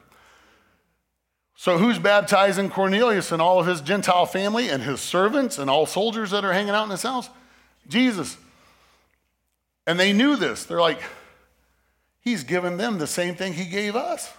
So, 1.55 1.79
who's 1.79 1.97
baptizing 1.97 2.69
Cornelius 2.69 3.31
and 3.31 3.41
all 3.41 3.59
of 3.59 3.65
his 3.65 3.81
Gentile 3.81 4.27
family 4.27 4.69
and 4.69 4.83
his 4.83 5.01
servants 5.01 5.57
and 5.57 5.71
all 5.71 5.87
soldiers 5.87 6.29
that 6.29 6.45
are 6.45 6.53
hanging 6.53 6.75
out 6.75 6.83
in 6.83 6.91
his 6.91 7.01
house? 7.01 7.31
Jesus. 7.87 8.37
And 9.85 9.99
they 9.99 10.13
knew 10.13 10.35
this. 10.35 10.65
They're 10.65 10.81
like, 10.81 11.01
He's 12.19 12.43
given 12.43 12.75
them 12.75 12.97
the 12.97 13.07
same 13.07 13.35
thing 13.35 13.53
He 13.53 13.65
gave 13.65 13.95
us. 13.95 14.31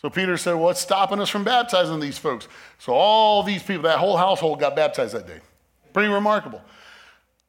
So 0.00 0.08
Peter 0.08 0.36
said, 0.36 0.54
well, 0.54 0.64
What's 0.64 0.80
stopping 0.80 1.20
us 1.20 1.28
from 1.28 1.44
baptizing 1.44 2.00
these 2.00 2.18
folks? 2.18 2.48
So 2.78 2.92
all 2.92 3.42
these 3.42 3.62
people, 3.62 3.82
that 3.82 3.98
whole 3.98 4.16
household 4.16 4.60
got 4.60 4.74
baptized 4.74 5.14
that 5.14 5.26
day. 5.26 5.40
Pretty 5.92 6.12
remarkable. 6.12 6.62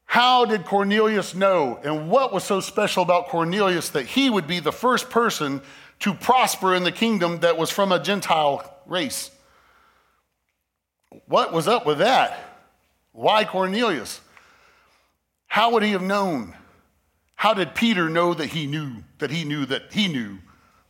How 0.05 0.43
did 0.43 0.65
Cornelius 0.65 1.33
know? 1.33 1.79
And 1.85 2.09
what 2.09 2.33
was 2.33 2.43
so 2.43 2.59
special 2.59 3.01
about 3.01 3.29
Cornelius 3.29 3.89
that 3.89 4.05
he 4.05 4.29
would 4.29 4.45
be 4.45 4.59
the 4.59 4.73
first 4.73 5.09
person 5.09 5.61
to 5.99 6.13
prosper 6.13 6.75
in 6.75 6.83
the 6.83 6.91
kingdom 6.91 7.39
that 7.39 7.57
was 7.57 7.69
from 7.69 7.93
a 7.93 8.03
Gentile 8.03 8.77
race? 8.85 9.31
What 11.27 11.53
was 11.53 11.69
up 11.69 11.85
with 11.85 11.99
that? 11.99 12.37
Why 13.13 13.45
Cornelius? 13.45 14.19
How 15.51 15.71
would 15.71 15.83
he 15.83 15.91
have 15.91 16.01
known? 16.01 16.55
How 17.35 17.53
did 17.53 17.75
Peter 17.75 18.07
know 18.07 18.33
that 18.33 18.51
he 18.51 18.67
knew, 18.67 19.03
that 19.17 19.31
he 19.31 19.43
knew, 19.43 19.65
that 19.65 19.91
he 19.91 20.07
knew, 20.07 20.37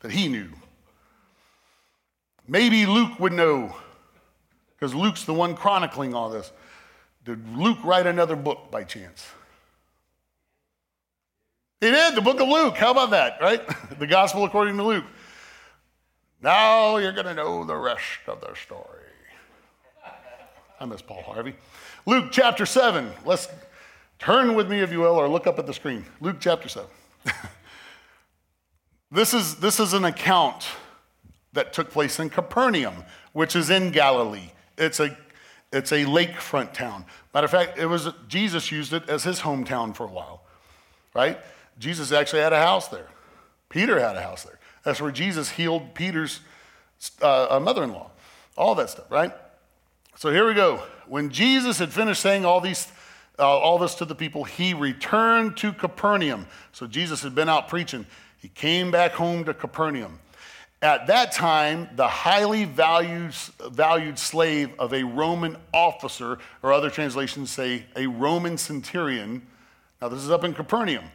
that 0.01 0.11
he 0.11 0.27
knew? 0.27 0.49
Maybe 2.47 2.85
Luke 2.85 3.19
would 3.19 3.33
know, 3.33 3.75
because 4.69 4.93
Luke's 4.93 5.23
the 5.23 5.33
one 5.33 5.55
chronicling 5.55 6.13
all 6.13 6.29
this. 6.29 6.51
Did 7.25 7.57
Luke 7.57 7.79
write 7.83 8.05
another 8.05 8.35
book 8.35 8.69
by 8.69 8.83
chance? 8.83 9.25
He 11.79 11.89
did, 11.89 12.13
the 12.13 12.21
book 12.21 12.39
of 12.39 12.47
Luke. 12.47 12.77
How 12.77 12.91
about 12.91 13.09
that, 13.09 13.41
right? 13.41 13.63
the 13.97 14.05
gospel 14.05 14.45
according 14.45 14.77
to 14.77 14.83
Luke. 14.83 15.05
Now 16.39 16.97
you're 16.97 17.13
going 17.13 17.25
to 17.25 17.33
know 17.33 17.65
the 17.65 17.75
rest 17.75 18.19
of 18.27 18.41
the 18.41 18.53
story. 18.53 18.85
I 20.79 20.85
miss 20.85 21.01
Paul 21.01 21.23
Harvey. 21.23 21.55
Luke 22.05 22.27
chapter 22.31 22.67
7. 22.67 23.11
Let's 23.25 23.47
turn 24.21 24.55
with 24.55 24.69
me, 24.69 24.79
if 24.79 24.91
you 24.91 24.99
will, 24.99 25.15
or 25.15 25.27
look 25.27 25.47
up 25.47 25.59
at 25.59 25.65
the 25.65 25.73
screen. 25.73 26.05
Luke 26.21 26.37
chapter 26.39 26.69
7. 26.69 26.87
this, 29.11 29.33
is, 29.33 29.55
this 29.55 29.79
is 29.79 29.93
an 29.93 30.05
account 30.05 30.67
that 31.53 31.73
took 31.73 31.89
place 31.89 32.19
in 32.19 32.29
Capernaum, 32.29 33.03
which 33.33 33.55
is 33.55 33.69
in 33.69 33.91
Galilee. 33.91 34.51
It's 34.77 34.99
a 34.99 35.17
it's 35.73 35.93
a 35.93 36.03
lakefront 36.03 36.73
town. 36.73 37.05
Matter 37.33 37.45
of 37.45 37.51
fact, 37.51 37.77
it 37.77 37.85
was 37.85 38.09
Jesus 38.27 38.71
used 38.71 38.91
it 38.91 39.07
as 39.07 39.23
his 39.23 39.39
hometown 39.39 39.95
for 39.95 40.03
a 40.03 40.11
while, 40.11 40.43
right? 41.13 41.39
Jesus 41.79 42.11
actually 42.11 42.41
had 42.41 42.51
a 42.51 42.59
house 42.59 42.89
there. 42.89 43.07
Peter 43.69 43.99
had 43.99 44.17
a 44.17 44.21
house 44.21 44.43
there. 44.43 44.59
That's 44.83 44.99
where 44.99 45.11
Jesus 45.11 45.51
healed 45.51 45.93
Peter's 45.93 46.41
uh, 47.21 47.57
mother-in-law. 47.61 48.11
All 48.57 48.75
that 48.75 48.89
stuff, 48.89 49.09
right? 49.09 49.31
So 50.17 50.29
here 50.29 50.45
we 50.45 50.53
go. 50.53 50.83
When 51.07 51.29
Jesus 51.29 51.79
had 51.79 51.93
finished 51.93 52.21
saying 52.21 52.43
all 52.43 52.59
these, 52.59 52.91
uh, 53.41 53.45
all 53.45 53.79
this 53.79 53.95
to 53.95 54.05
the 54.05 54.15
people, 54.15 54.43
he 54.43 54.73
returned 54.73 55.57
to 55.57 55.73
Capernaum. 55.73 56.45
So 56.71 56.85
Jesus 56.85 57.23
had 57.23 57.33
been 57.33 57.49
out 57.49 57.67
preaching. 57.67 58.05
He 58.37 58.47
came 58.47 58.91
back 58.91 59.13
home 59.13 59.43
to 59.45 59.53
Capernaum. 59.53 60.19
At 60.83 61.07
that 61.07 61.31
time, 61.31 61.89
the 61.95 62.07
highly 62.07 62.65
valued, 62.65 63.33
valued 63.71 64.17
slave 64.17 64.71
of 64.79 64.93
a 64.93 65.03
Roman 65.03 65.57
officer, 65.73 66.39
or 66.63 66.71
other 66.71 66.89
translations 66.89 67.51
say 67.51 67.85
a 67.95 68.07
Roman 68.07 68.57
centurion. 68.57 69.45
Now, 70.01 70.09
this 70.09 70.23
is 70.23 70.31
up 70.31 70.43
in 70.43 70.53
Capernaum. 70.53 71.05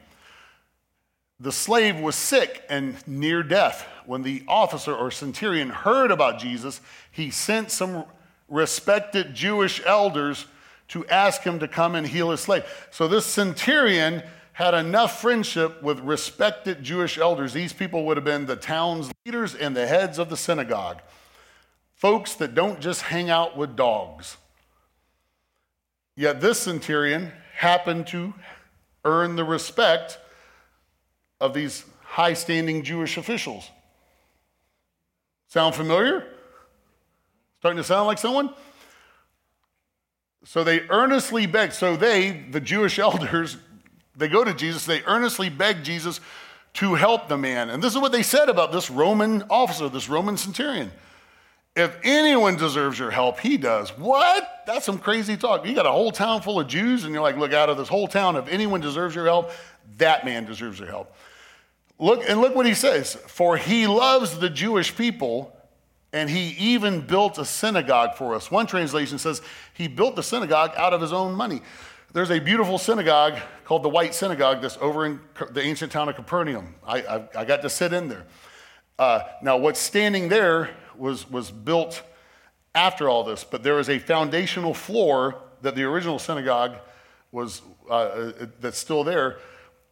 The 1.39 1.53
slave 1.53 1.99
was 1.99 2.17
sick 2.17 2.65
and 2.69 2.97
near 3.07 3.43
death. 3.43 3.87
When 4.05 4.23
the 4.23 4.43
officer 4.49 4.95
or 4.95 5.11
centurion 5.11 5.69
heard 5.69 6.11
about 6.11 6.39
Jesus, 6.39 6.81
he 7.11 7.31
sent 7.31 7.71
some 7.71 8.05
respected 8.49 9.35
Jewish 9.35 9.85
elders 9.85 10.47
to 10.89 11.07
ask 11.07 11.43
him 11.43 11.59
to 11.59 11.69
come 11.69 11.95
and 11.95 12.07
heal 12.07 12.31
his 12.31 12.41
slave. 12.41 12.65
So, 12.91 13.09
this 13.09 13.27
centurion 13.27 14.23
had 14.53 14.73
enough 14.73 15.21
friendship 15.21 15.83
with 15.83 16.01
respected 16.01 16.83
Jewish 16.83 17.19
elders. 17.19 17.53
These 17.53 17.75
people 17.75 18.07
would 18.07 18.17
have 18.17 18.25
been 18.25 18.47
the 18.47 18.57
town's 18.57 19.11
leaders 19.25 19.55
and 19.55 19.77
the 19.77 19.87
heads 19.87 20.19
of 20.19 20.31
the 20.31 20.37
synagogue, 20.37 21.03
folks 21.95 22.35
that 22.37 22.55
don't 22.55 22.81
just 22.81 23.03
hang 23.03 23.29
out 23.29 23.57
with 23.57 23.77
dogs. 23.77 24.39
Yet 26.17 26.41
this 26.41 26.59
centurion 26.59 27.33
happened 27.55 28.07
to 28.09 28.33
earn 29.05 29.37
the 29.37 29.45
respect 29.45 30.19
of 31.39 31.53
these 31.53 31.85
high 32.03 32.33
standing 32.33 32.83
Jewish 32.83 33.19
officials. 33.19 33.71
Sound 35.49 35.75
familiar? 35.75 36.27
Starting 37.59 37.77
to 37.77 37.85
sound 37.85 38.07
like 38.07 38.19
someone? 38.19 38.55
So 40.47 40.63
they 40.63 40.83
earnestly 40.89 41.47
beg. 41.47 41.73
So 41.73 41.97
they, 41.97 42.31
the 42.31 42.61
Jewish 42.61 42.99
elders, 43.01 43.59
they 44.17 44.29
go 44.29 44.45
to 44.45 44.55
Jesus, 44.55 44.87
they 44.87 45.03
earnestly 45.03 45.51
beg 45.51 45.83
Jesus 45.83 46.21
to 46.75 46.95
help 46.95 47.29
the 47.29 47.37
man. 47.37 47.69
And 47.69 47.83
this 47.83 47.95
is 47.95 48.01
what 48.01 48.13
they 48.13 48.23
said 48.23 48.49
about 48.49 48.71
this 48.71 48.89
Roman 48.89 49.43
officer, 49.51 49.89
this 49.89 50.09
Roman 50.09 50.37
centurion. 50.37 50.93
If 51.75 51.99
anyone 52.05 52.57
deserves 52.57 52.99
your 52.99 53.11
help, 53.11 53.41
he 53.41 53.57
does. 53.57 53.91
What? 53.99 54.63
That's 54.67 54.87
some 54.87 54.99
crazy 54.99 55.37
talk. 55.37 55.67
You 55.67 55.75
got 55.75 55.85
a 55.85 55.91
whole 55.93 56.13
town 56.13 56.41
full 56.41 56.61
of 56.61 56.69
Jews, 56.69 57.05
and 57.05 57.13
you're 57.13 57.23
like, 57.23 57.37
look, 57.37 57.53
out 57.53 57.69
of 57.69 57.77
this 57.77 57.89
whole 57.89 58.09
town, 58.09 58.37
if 58.37 58.49
anyone 58.49 58.81
deserves 58.81 59.15
your 59.15 59.27
help, 59.27 59.51
that 59.99 60.25
man 60.25 60.47
deserves 60.47 60.79
your 60.79 60.89
help. 60.89 61.15
Look, 61.99 62.23
and 62.29 62.41
look 62.41 62.55
what 62.55 62.67
he 62.67 62.75
says. 62.75 63.15
For 63.15 63.57
he 63.57 63.87
loves 63.87 64.39
the 64.39 64.49
Jewish 64.49 64.97
people, 64.97 65.56
and 66.17 66.31
he 66.31 66.57
even 66.59 67.03
built 67.03 67.37
a 67.37 67.45
synagogue 67.45 68.15
for 68.15 68.35
us. 68.35 68.51
One 68.51 68.67
translation 68.67 69.19
says 69.19 69.43
he 69.75 69.87
built 69.87 70.17
the 70.17 70.23
synagogue 70.23 70.73
out 70.75 70.95
of 70.95 71.03
his 71.03 71.13
own 71.13 71.35
money. 71.35 71.61
There's 72.15 72.31
a 72.31 72.39
beautiful 72.39 72.79
synagogue 72.79 73.39
called 73.67 73.83
the 73.83 73.91
White 73.91 74.15
Synagogue 74.15 74.63
that's 74.63 74.79
over 74.81 75.05
in 75.05 75.21
the 75.51 75.61
ancient 75.61 75.93
town 75.93 76.09
of 76.09 76.17
Capernaum. 76.17 76.75
I, 76.87 77.03
I, 77.03 77.29
I 77.41 77.45
got 77.45 77.61
to 77.61 77.69
sit 77.69 77.93
in 77.93 78.09
there. 78.09 78.25
Uh, 78.99 79.21
now, 79.43 79.59
what's 79.59 79.79
standing 79.79 80.31
there 80.31 80.71
was, 80.97 81.31
was 81.31 81.51
built 81.51 82.03
after 82.75 83.11
all 83.11 83.23
this, 83.23 83.45
but 83.45 83.63
there 83.63 83.79
is 83.79 83.91
a 83.91 83.99
foundational 83.99 84.73
floor 84.73 85.37
that 85.61 85.75
the 85.75 85.83
original 85.83 86.19
synagogue 86.19 86.77
was, 87.31 87.61
uh, 87.91 87.93
uh 87.93 88.47
that's 88.59 88.79
still 88.79 89.05
there, 89.05 89.37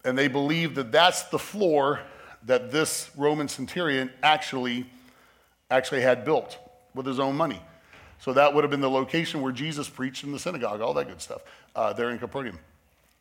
and 0.06 0.16
they 0.16 0.28
believe 0.28 0.74
that 0.76 0.90
that's 0.90 1.24
the 1.24 1.38
floor 1.38 2.00
that 2.44 2.70
this 2.70 3.10
Roman 3.14 3.48
centurion 3.48 4.10
actually, 4.22 4.86
actually 5.76 6.02
had 6.02 6.24
built 6.24 6.58
with 6.94 7.06
his 7.06 7.18
own 7.18 7.36
money. 7.36 7.60
So 8.20 8.32
that 8.32 8.54
would 8.54 8.64
have 8.64 8.70
been 8.70 8.80
the 8.80 8.90
location 8.90 9.42
where 9.42 9.52
Jesus 9.52 9.88
preached 9.88 10.24
in 10.24 10.32
the 10.32 10.38
synagogue, 10.38 10.80
all 10.80 10.94
that 10.94 11.08
good 11.08 11.20
stuff 11.20 11.42
uh, 11.76 11.92
there 11.92 12.10
in 12.10 12.18
Capernaum. 12.18 12.58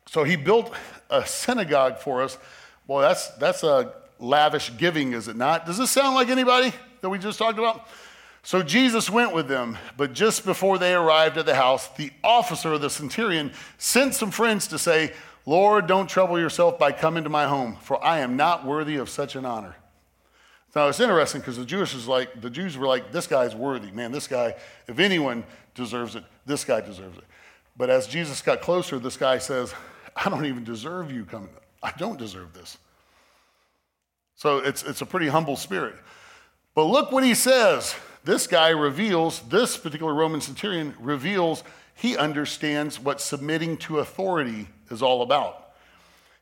So 0.06 0.24
he 0.24 0.36
built 0.36 0.72
a 1.10 1.26
synagogue 1.26 1.98
for 1.98 2.22
us. 2.22 2.38
Boy, 2.86 3.02
that's, 3.02 3.28
that's 3.36 3.62
a 3.62 3.92
lavish 4.18 4.70
giving, 4.76 5.12
is 5.12 5.28
it 5.28 5.36
not? 5.36 5.66
Does 5.66 5.78
this 5.78 5.90
sound 5.90 6.14
like 6.14 6.28
anybody 6.28 6.72
that 7.00 7.08
we 7.10 7.18
just 7.18 7.38
talked 7.38 7.58
about? 7.58 7.86
So 8.42 8.62
Jesus 8.62 9.08
went 9.08 9.34
with 9.34 9.48
them, 9.48 9.78
but 9.96 10.12
just 10.12 10.44
before 10.44 10.76
they 10.78 10.94
arrived 10.94 11.38
at 11.38 11.46
the 11.46 11.54
house, 11.54 11.88
the 11.88 12.10
officer 12.22 12.74
of 12.74 12.82
the 12.82 12.90
centurion 12.90 13.52
sent 13.78 14.14
some 14.14 14.30
friends 14.30 14.68
to 14.68 14.78
say, 14.78 15.14
Lord, 15.46 15.86
don't 15.86 16.08
trouble 16.08 16.38
yourself 16.38 16.78
by 16.78 16.92
coming 16.92 17.24
to 17.24 17.30
my 17.30 17.46
home, 17.46 17.76
for 17.80 18.02
I 18.04 18.20
am 18.20 18.36
not 18.36 18.64
worthy 18.66 18.96
of 18.96 19.08
such 19.08 19.34
an 19.34 19.46
honor. 19.46 19.76
Now 20.74 20.88
it's 20.88 21.00
interesting 21.00 21.40
because 21.40 21.56
the 21.56 21.64
Jewish 21.64 21.94
is 21.94 22.08
like 22.08 22.40
the 22.40 22.50
Jews 22.50 22.76
were 22.76 22.86
like, 22.86 23.12
this 23.12 23.26
guy's 23.26 23.54
worthy. 23.54 23.90
Man, 23.92 24.10
this 24.10 24.26
guy, 24.26 24.54
if 24.88 24.98
anyone 24.98 25.44
deserves 25.74 26.16
it, 26.16 26.24
this 26.46 26.64
guy 26.64 26.80
deserves 26.80 27.16
it. 27.16 27.24
But 27.76 27.90
as 27.90 28.06
Jesus 28.06 28.40
got 28.40 28.60
closer, 28.60 28.98
this 28.98 29.16
guy 29.16 29.38
says, 29.38 29.74
I 30.16 30.28
don't 30.28 30.46
even 30.46 30.64
deserve 30.64 31.10
you 31.12 31.24
coming. 31.24 31.50
I 31.82 31.92
don't 31.96 32.18
deserve 32.18 32.52
this. 32.54 32.78
So 34.36 34.58
it's, 34.58 34.82
it's 34.82 35.00
a 35.00 35.06
pretty 35.06 35.28
humble 35.28 35.56
spirit. 35.56 35.94
But 36.74 36.84
look 36.84 37.12
what 37.12 37.24
he 37.24 37.34
says. 37.34 37.94
This 38.24 38.46
guy 38.46 38.70
reveals, 38.70 39.40
this 39.42 39.76
particular 39.76 40.14
Roman 40.14 40.40
centurion 40.40 40.94
reveals 40.98 41.62
he 41.94 42.16
understands 42.16 42.98
what 42.98 43.20
submitting 43.20 43.76
to 43.78 44.00
authority 44.00 44.68
is 44.90 45.02
all 45.02 45.22
about. 45.22 45.72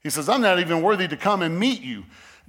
He 0.02 0.10
says, 0.10 0.28
I'm 0.28 0.40
not 0.40 0.58
even 0.58 0.82
worthy 0.82 1.06
to 1.08 1.16
come 1.16 1.42
and 1.42 1.58
meet 1.58 1.82
you. 1.82 2.04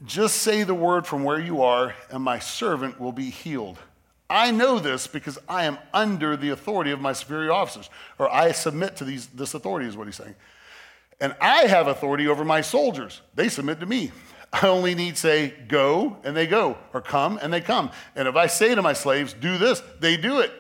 Just 0.06 0.38
say 0.38 0.64
the 0.64 0.74
word 0.74 1.08
from 1.08 1.24
where 1.24 1.40
you 1.40 1.62
are, 1.62 1.94
and 2.10 2.24
my 2.24 2.40
servant 2.40 3.00
will 3.00 3.12
be 3.12 3.30
healed. 3.30 3.78
I 4.30 4.52
know 4.52 4.80
this 4.80 5.06
because 5.08 5.38
I 5.48 5.66
am 5.66 5.78
under 5.94 6.36
the 6.36 6.50
authority 6.50 6.92
of 6.92 7.00
my 7.00 7.14
superior 7.14 7.52
officers, 7.52 7.90
or 8.18 8.34
I 8.34 8.52
submit 8.52 8.96
to 8.98 9.06
these, 9.06 9.28
this 9.28 9.54
authority, 9.54 9.88
is 9.88 9.96
what 9.96 10.08
he's 10.08 10.16
saying. 10.16 10.36
And 11.22 11.36
I 11.40 11.68
have 11.68 11.88
authority 11.88 12.28
over 12.28 12.44
my 12.44 12.62
soldiers. 12.62 13.22
They 13.36 13.48
submit 13.48 13.80
to 13.80 13.86
me. 13.86 14.12
I 14.52 14.68
only 14.68 14.94
need 14.94 15.18
say, 15.18 15.54
go, 15.68 16.18
and 16.24 16.36
they 16.36 16.48
go, 16.48 16.78
or 16.94 17.02
come, 17.02 17.40
and 17.42 17.52
they 17.52 17.62
come. 17.62 17.92
And 18.16 18.28
if 18.28 18.36
I 18.36 18.48
say 18.48 18.76
to 18.76 18.82
my 18.82 18.94
slaves, 18.94 19.34
do 19.34 19.58
this, 19.58 19.82
they 20.00 20.18
do 20.18 20.40
it. 20.40 20.52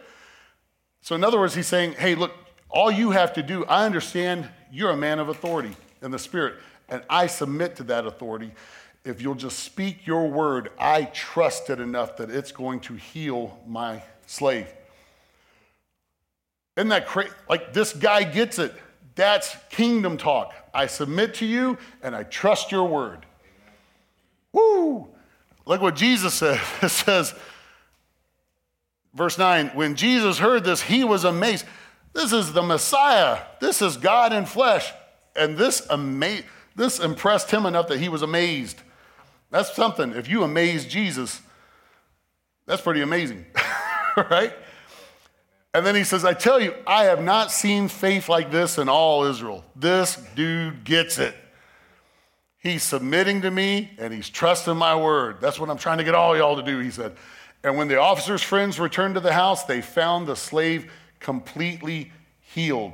So, 1.01 1.15
in 1.15 1.23
other 1.23 1.39
words, 1.39 1.53
he's 1.53 1.67
saying, 1.67 1.93
hey, 1.93 2.15
look, 2.15 2.31
all 2.69 2.89
you 2.89 3.11
have 3.11 3.33
to 3.33 3.43
do, 3.43 3.65
I 3.65 3.85
understand 3.85 4.49
you're 4.71 4.91
a 4.91 4.97
man 4.97 5.19
of 5.19 5.29
authority 5.29 5.75
in 6.01 6.11
the 6.11 6.17
spirit, 6.17 6.55
and 6.89 7.03
I 7.09 7.27
submit 7.27 7.75
to 7.77 7.83
that 7.83 8.07
authority. 8.07 8.51
If 9.05 9.21
you'll 9.21 9.35
just 9.35 9.59
speak 9.59 10.07
your 10.07 10.29
word, 10.29 10.71
I 10.79 11.05
trust 11.05 11.69
it 11.69 11.79
enough 11.79 12.17
that 12.17 12.29
it's 12.29 12.51
going 12.51 12.79
to 12.81 12.93
heal 12.93 13.59
my 13.67 14.01
slave. 14.25 14.67
Isn't 16.77 16.89
that 16.89 17.07
crazy? 17.07 17.31
Like 17.49 17.73
this 17.73 17.93
guy 17.93 18.23
gets 18.23 18.59
it. 18.59 18.73
That's 19.15 19.55
kingdom 19.69 20.17
talk. 20.17 20.53
I 20.73 20.87
submit 20.87 21.35
to 21.35 21.45
you 21.45 21.77
and 22.01 22.15
I 22.15 22.23
trust 22.23 22.71
your 22.71 22.87
word. 22.87 23.25
Woo! 24.53 25.09
Look 25.65 25.81
what 25.81 25.95
Jesus 25.95 26.33
said. 26.33 26.59
It 26.81 26.89
says, 26.89 27.33
verse 29.13 29.37
9, 29.37 29.69
when 29.69 29.95
Jesus 29.95 30.39
heard 30.39 30.63
this, 30.63 30.81
he 30.81 31.03
was 31.03 31.23
amazed. 31.23 31.65
This 32.13 32.31
is 32.31 32.53
the 32.53 32.61
Messiah. 32.61 33.39
This 33.59 33.81
is 33.81 33.97
God 33.97 34.33
in 34.33 34.45
flesh. 34.45 34.91
And 35.35 35.57
this, 35.57 35.85
ama- 35.89 36.43
this 36.75 36.99
impressed 36.99 37.51
him 37.51 37.65
enough 37.65 37.87
that 37.87 37.99
he 37.99 38.09
was 38.09 38.21
amazed. 38.21 38.81
That's 39.53 39.75
something. 39.75 40.13
If 40.13 40.27
you 40.27 40.41
amaze 40.41 40.83
Jesus, 40.83 41.39
that's 42.65 42.81
pretty 42.81 43.01
amazing, 43.01 43.45
right? 44.17 44.51
And 45.75 45.85
then 45.85 45.93
he 45.93 46.03
says, 46.03 46.25
I 46.25 46.33
tell 46.33 46.59
you, 46.59 46.73
I 46.87 47.03
have 47.03 47.21
not 47.21 47.51
seen 47.51 47.87
faith 47.87 48.27
like 48.29 48.49
this 48.49 48.79
in 48.79 48.89
all 48.89 49.25
Israel. 49.25 49.63
This 49.75 50.15
dude 50.33 50.83
gets 50.83 51.19
it. 51.19 51.35
He's 52.57 52.81
submitting 52.81 53.43
to 53.43 53.51
me 53.51 53.91
and 53.99 54.11
he's 54.11 54.27
trusting 54.27 54.75
my 54.75 54.95
word. 54.95 55.37
That's 55.39 55.59
what 55.59 55.69
I'm 55.69 55.77
trying 55.77 55.99
to 55.99 56.03
get 56.03 56.15
all 56.15 56.35
y'all 56.35 56.55
to 56.55 56.63
do, 56.63 56.79
he 56.79 56.89
said. 56.89 57.15
And 57.63 57.77
when 57.77 57.87
the 57.87 57.99
officer's 57.99 58.41
friends 58.41 58.79
returned 58.79 59.13
to 59.15 59.21
the 59.21 59.33
house, 59.33 59.65
they 59.65 59.81
found 59.81 60.25
the 60.25 60.35
slave 60.35 60.91
completely 61.19 62.11
healed. 62.41 62.93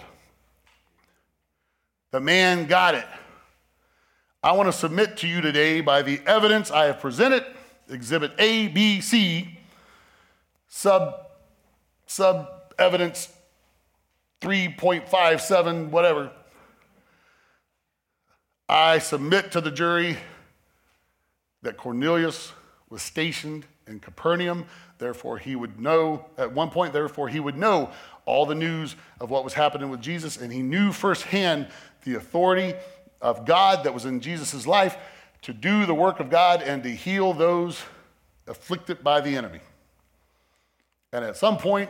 The 2.12 2.20
man 2.20 2.66
got 2.66 2.96
it. 2.96 3.06
I 4.42 4.54
want 4.54 4.68
to 4.68 4.74
submit 4.74 5.18
to 5.18 5.28
you 5.28 5.42
today 5.42 5.82
by 5.82 6.02
the 6.02 6.22
evidence 6.26 6.72
I 6.72 6.86
have 6.86 7.02
presented, 7.02 7.44
exhibit 7.90 8.32
A, 8.40 8.70
B, 8.70 9.02
C, 9.02 9.60
sub, 10.70 11.28
sub 12.06 12.48
evidence 12.78 13.34
3.57, 14.40 15.90
whatever. 15.90 16.32
I 18.70 19.00
submit 19.00 19.52
to 19.52 19.60
the 19.60 19.72
jury 19.72 20.16
that 21.62 21.76
Cornelius 21.76 22.54
was 22.90 23.02
stationed 23.02 23.66
in 23.88 24.00
Capernaum. 24.00 24.68
Therefore, 25.00 25.38
he 25.38 25.58
would 25.58 25.82
know, 25.82 26.28
at 26.38 26.54
one 26.54 26.70
point, 26.70 26.94
therefore, 26.94 27.28
he 27.28 27.42
would 27.42 27.58
know 27.58 27.92
all 28.26 28.46
the 28.46 28.56
news 28.56 28.96
of 29.20 29.30
what 29.30 29.44
was 29.44 29.54
happening 29.54 29.90
with 29.90 30.02
Jesus, 30.02 30.38
and 30.38 30.54
he 30.54 30.62
knew 30.62 30.94
firsthand 30.94 31.68
the 32.06 32.16
authority 32.16 32.74
of 33.22 33.46
God 33.46 33.84
that 33.84 33.94
was 33.94 34.06
in 34.06 34.22
Jesus' 34.22 34.66
life 34.66 34.98
to 35.42 35.54
do 35.54 35.86
the 35.86 35.94
work 35.94 36.20
of 36.20 36.30
God 36.30 36.62
and 36.62 36.84
to 36.84 36.90
heal 36.90 37.34
those 37.34 37.82
afflicted 38.48 39.04
by 39.04 39.22
the 39.22 39.36
enemy. 39.36 39.60
And 41.12 41.24
at 41.26 41.38
some 41.38 41.58
point, 41.58 41.90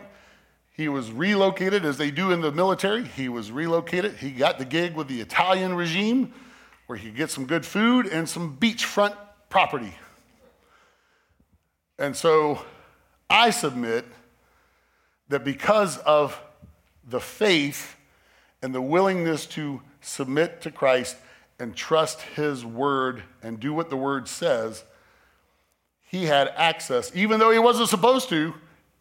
he 0.71 0.87
was 0.87 1.11
relocated, 1.11 1.83
as 1.83 1.97
they 1.97 2.09
do 2.09 2.31
in 2.31 2.39
the 2.39 2.51
military. 2.51 3.03
He 3.03 3.27
was 3.27 3.51
relocated. 3.51 4.15
He 4.15 4.31
got 4.31 4.59
the 4.59 4.65
gig 4.65 4.95
with 4.95 5.09
the 5.09 5.19
Italian 5.19 5.73
regime 5.75 6.33
where 6.87 6.97
he 6.97 7.07
could 7.09 7.17
get 7.17 7.29
some 7.29 7.45
good 7.45 7.65
food 7.65 8.07
and 8.07 8.27
some 8.29 8.55
beachfront 8.57 9.13
property. 9.49 9.93
And 11.97 12.15
so 12.15 12.63
I 13.29 13.49
submit 13.49 14.05
that 15.27 15.43
because 15.43 15.97
of 15.97 16.41
the 17.07 17.19
faith 17.19 17.97
and 18.61 18.73
the 18.73 18.81
willingness 18.81 19.45
to 19.47 19.81
submit 20.01 20.61
to 20.61 20.71
Christ 20.71 21.17
and 21.59 21.75
trust 21.75 22.21
his 22.21 22.65
word 22.65 23.23
and 23.43 23.59
do 23.59 23.73
what 23.73 23.89
the 23.89 23.97
word 23.97 24.27
says, 24.27 24.83
he 26.07 26.25
had 26.25 26.47
access, 26.55 27.11
even 27.15 27.39
though 27.39 27.51
he 27.51 27.59
wasn't 27.59 27.89
supposed 27.89 28.29
to, 28.29 28.53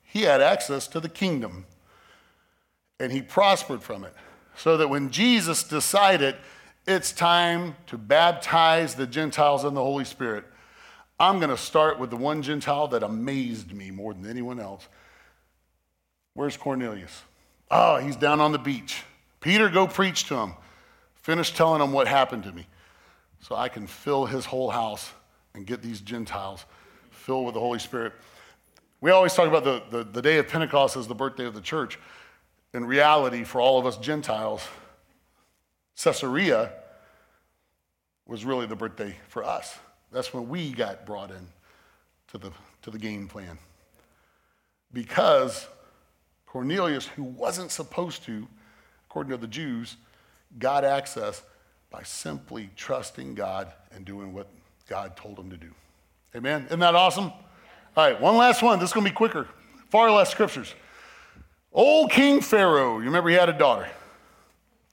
he 0.02 0.22
had 0.22 0.40
access 0.40 0.86
to 0.88 1.00
the 1.00 1.08
kingdom. 1.08 1.66
And 3.00 3.12
he 3.12 3.22
prospered 3.22 3.82
from 3.82 4.04
it. 4.04 4.14
So 4.56 4.76
that 4.76 4.88
when 4.88 5.10
Jesus 5.10 5.62
decided 5.62 6.34
it's 6.88 7.12
time 7.12 7.76
to 7.88 7.98
baptize 7.98 8.94
the 8.94 9.06
Gentiles 9.06 9.66
in 9.66 9.74
the 9.74 9.82
Holy 9.82 10.06
Spirit. 10.06 10.44
I'm 11.20 11.38
going 11.38 11.50
to 11.50 11.56
start 11.58 11.98
with 11.98 12.08
the 12.08 12.16
one 12.16 12.40
Gentile 12.40 12.88
that 12.88 13.02
amazed 13.02 13.74
me 13.74 13.90
more 13.90 14.14
than 14.14 14.26
anyone 14.26 14.58
else. 14.58 14.88
Where's 16.32 16.56
Cornelius? 16.56 17.24
Oh, 17.70 17.98
he's 17.98 18.16
down 18.16 18.40
on 18.40 18.52
the 18.52 18.58
beach. 18.58 19.02
Peter, 19.40 19.68
go 19.68 19.86
preach 19.86 20.24
to 20.28 20.36
him. 20.36 20.54
Finish 21.28 21.52
telling 21.52 21.82
him 21.82 21.92
what 21.92 22.08
happened 22.08 22.44
to 22.44 22.52
me 22.52 22.66
so 23.42 23.54
I 23.54 23.68
can 23.68 23.86
fill 23.86 24.24
his 24.24 24.46
whole 24.46 24.70
house 24.70 25.12
and 25.52 25.66
get 25.66 25.82
these 25.82 26.00
Gentiles 26.00 26.64
filled 27.10 27.44
with 27.44 27.52
the 27.52 27.60
Holy 27.60 27.78
Spirit. 27.78 28.14
We 29.02 29.10
always 29.10 29.34
talk 29.34 29.46
about 29.46 29.62
the, 29.62 29.82
the, 29.90 30.04
the 30.04 30.22
day 30.22 30.38
of 30.38 30.48
Pentecost 30.48 30.96
as 30.96 31.06
the 31.06 31.14
birthday 31.14 31.44
of 31.44 31.52
the 31.52 31.60
church. 31.60 31.98
In 32.72 32.86
reality, 32.86 33.44
for 33.44 33.60
all 33.60 33.78
of 33.78 33.84
us 33.84 33.98
Gentiles, 33.98 34.66
Caesarea 36.02 36.72
was 38.26 38.46
really 38.46 38.64
the 38.64 38.76
birthday 38.76 39.14
for 39.28 39.44
us. 39.44 39.78
That's 40.10 40.32
when 40.32 40.48
we 40.48 40.72
got 40.72 41.04
brought 41.04 41.30
in 41.30 41.46
to 42.28 42.38
the, 42.38 42.52
to 42.80 42.90
the 42.90 42.98
game 42.98 43.28
plan. 43.28 43.58
Because 44.94 45.66
Cornelius, 46.46 47.06
who 47.06 47.24
wasn't 47.24 47.70
supposed 47.70 48.22
to, 48.24 48.48
according 49.10 49.32
to 49.32 49.36
the 49.36 49.46
Jews, 49.46 49.98
got 50.58 50.84
access 50.84 51.42
by 51.90 52.02
simply 52.02 52.70
trusting 52.76 53.34
God 53.34 53.72
and 53.92 54.04
doing 54.04 54.32
what 54.32 54.48
God 54.88 55.16
told 55.16 55.38
him 55.38 55.50
to 55.50 55.56
do. 55.56 55.70
Amen? 56.34 56.66
Isn't 56.66 56.80
that 56.80 56.94
awesome? 56.94 57.32
All 57.96 58.04
right, 58.10 58.20
one 58.20 58.36
last 58.36 58.62
one. 58.62 58.78
This 58.78 58.90
is 58.90 58.94
going 58.94 59.04
to 59.04 59.10
be 59.10 59.16
quicker. 59.16 59.48
Far 59.90 60.10
less 60.10 60.30
scriptures. 60.30 60.74
Old 61.72 62.10
King 62.10 62.40
Pharaoh, 62.40 62.98
you 62.98 63.04
remember 63.04 63.30
he 63.30 63.36
had 63.36 63.48
a 63.48 63.58
daughter. 63.58 63.88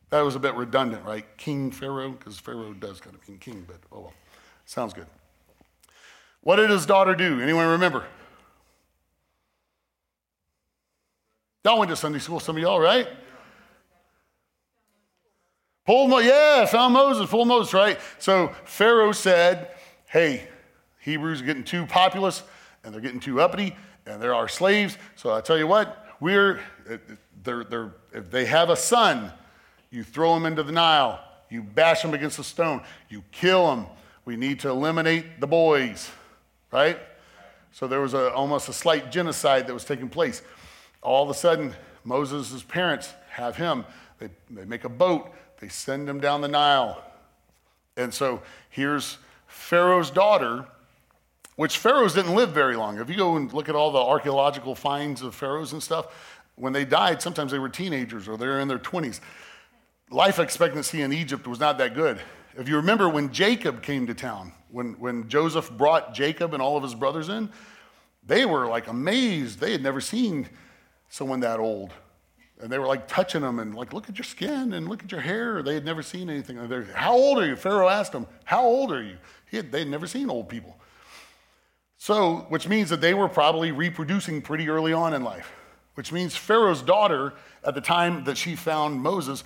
That 0.10 0.22
was 0.22 0.36
a 0.36 0.40
bit 0.40 0.56
redundant, 0.56 1.04
right? 1.06 1.26
King 1.38 1.72
Pharaoh, 1.72 2.12
because 2.12 2.40
Pharaoh 2.40 2.74
does 2.74 3.02
kind 3.02 3.16
of 3.16 3.28
mean 3.28 3.38
king, 3.38 3.66
but 3.68 3.78
oh 3.92 4.02
well. 4.02 4.14
Sounds 4.66 4.94
good. 4.94 5.08
What 6.42 6.58
did 6.58 6.70
his 6.70 6.86
daughter 6.86 7.16
do? 7.16 7.42
Anyone 7.42 7.68
remember? 7.68 8.06
Y'all 11.64 11.80
went 11.80 11.90
to 11.90 11.96
Sunday 11.96 12.20
school, 12.20 12.40
some 12.40 12.56
of 12.56 12.62
y'all, 12.62 12.80
right? 12.80 13.08
Pull 15.86 16.08
Mo- 16.08 16.20
yeah, 16.20 16.66
found 16.66 16.94
Moses, 16.94 17.30
full 17.30 17.46
Moses, 17.46 17.74
right? 17.74 18.00
So 18.18 18.54
Pharaoh 18.66 19.12
said, 19.12 19.72
hey, 20.08 20.48
Hebrews 21.00 21.42
are 21.42 21.46
getting 21.46 21.64
too 21.64 21.86
populous 21.86 22.44
and 22.84 22.94
they're 22.94 23.02
getting 23.02 23.20
too 23.20 23.40
uppity 23.40 23.76
and 24.08 24.22
they're 24.22 24.34
our 24.34 24.48
slaves. 24.48 24.98
So 25.16 25.32
I 25.32 25.42
tell 25.42 25.58
you 25.58 25.68
what, 25.68 26.08
we're, 26.20 26.60
they're, 27.44 27.64
they're, 27.64 27.94
if 28.14 28.32
they 28.32 28.46
have 28.46 28.70
a 28.70 28.76
son, 28.76 29.32
you 29.92 30.04
throw 30.04 30.36
him 30.36 30.46
into 30.46 30.64
the 30.64 30.72
Nile. 30.72 31.24
You 31.50 31.62
bash 31.62 32.04
him 32.04 32.14
against 32.14 32.40
a 32.40 32.44
stone. 32.44 32.84
You 33.10 33.24
kill 33.32 33.72
him. 33.72 33.86
We 34.26 34.36
need 34.36 34.60
to 34.62 34.70
eliminate 34.70 35.40
the 35.40 35.48
boys, 35.48 36.10
right? 36.72 36.98
So 37.72 37.88
there 37.88 38.02
was 38.02 38.16
a, 38.16 38.34
almost 38.34 38.70
a 38.70 38.74
slight 38.74 39.12
genocide 39.12 39.68
that 39.68 39.74
was 39.74 39.86
taking 39.86 40.10
place. 40.10 40.42
All 41.04 41.24
of 41.24 41.30
a 41.30 41.36
sudden, 41.36 41.74
Moses' 42.04 42.64
parents 42.64 43.14
have 43.30 43.56
him. 43.56 43.86
They, 44.18 44.30
they 44.50 44.66
make 44.66 44.86
a 44.86 44.90
boat. 44.90 45.32
They 45.60 45.68
send 45.68 46.08
him 46.10 46.20
down 46.20 46.42
the 46.42 46.48
Nile. 46.48 47.04
And 47.98 48.14
so 48.14 48.42
here's 48.70 49.18
Pharaoh's 49.48 50.12
daughter, 50.12 50.66
which 51.56 51.78
pharaohs 51.78 52.14
didn't 52.14 52.36
live 52.36 52.52
very 52.52 52.76
long. 52.76 53.00
If 53.00 53.10
you 53.10 53.16
go 53.16 53.38
and 53.38 53.52
look 53.54 53.70
at 53.70 53.76
all 53.76 53.92
the 53.92 54.00
archaeological 54.00 54.76
finds 54.76 55.22
of 55.22 55.34
pharaohs 55.34 55.72
and 55.72 55.82
stuff, 55.82 56.08
when 56.56 56.74
they 56.74 56.86
died, 56.86 57.22
sometimes 57.22 57.52
they 57.52 57.60
were 57.60 57.70
teenagers 57.70 58.28
or 58.28 58.38
they're 58.38 58.60
in 58.60 58.68
their 58.68 58.80
20s. 58.80 59.20
Life 60.10 60.40
expectancy 60.40 61.02
in 61.02 61.12
Egypt 61.12 61.48
was 61.48 61.60
not 61.60 61.78
that 61.78 61.94
good. 61.94 62.20
If 62.58 62.70
you 62.70 62.78
remember 62.78 63.10
when 63.10 63.32
Jacob 63.32 63.82
came 63.82 64.08
to 64.08 64.14
town, 64.14 64.54
when, 64.70 64.94
when 64.94 65.28
Joseph 65.28 65.72
brought 65.72 66.14
Jacob 66.14 66.54
and 66.54 66.62
all 66.62 66.78
of 66.78 66.84
his 66.84 66.96
brothers 66.96 67.30
in, 67.30 67.50
they 68.26 68.46
were 68.46 68.68
like 68.68 68.88
amazed. 68.88 69.60
They 69.60 69.72
had 69.72 69.84
never 69.84 70.02
seen 70.02 70.48
someone 71.10 71.42
that 71.42 71.60
old. 71.60 71.92
And 72.62 72.72
they 72.72 72.80
were 72.80 72.88
like 72.88 73.08
touching 73.08 73.42
them 73.42 73.60
and 73.60 73.76
like, 73.76 73.92
look 73.92 74.10
at 74.10 74.18
your 74.18 74.24
skin 74.24 74.74
and 74.74 74.88
look 74.88 75.04
at 75.04 75.12
your 75.12 75.22
hair. 75.22 75.62
They 75.62 75.74
had 75.74 75.84
never 75.84 76.02
seen 76.02 76.30
anything. 76.30 76.58
How 76.94 77.14
old 77.14 77.38
are 77.40 77.46
you? 77.46 77.56
Pharaoh 77.56 77.90
asked 77.90 78.14
them, 78.14 78.28
How 78.46 78.64
old 78.64 78.92
are 78.92 79.04
you? 79.04 79.18
They 79.52 79.80
had 79.80 79.88
never 79.90 80.08
seen 80.08 80.30
old 80.30 80.50
people. 80.50 80.78
So, 81.98 82.46
which 82.50 82.68
means 82.68 82.90
that 82.90 83.02
they 83.02 83.14
were 83.14 83.30
probably 83.30 83.72
reproducing 83.72 84.42
pretty 84.42 84.70
early 84.70 84.94
on 84.94 85.14
in 85.14 85.24
life, 85.24 85.52
which 85.96 86.12
means 86.12 86.36
Pharaoh's 86.36 86.82
daughter, 86.82 87.34
at 87.64 87.74
the 87.74 87.82
time 87.82 88.26
that 88.26 88.38
she 88.38 88.56
found 88.56 89.02
Moses, 89.02 89.44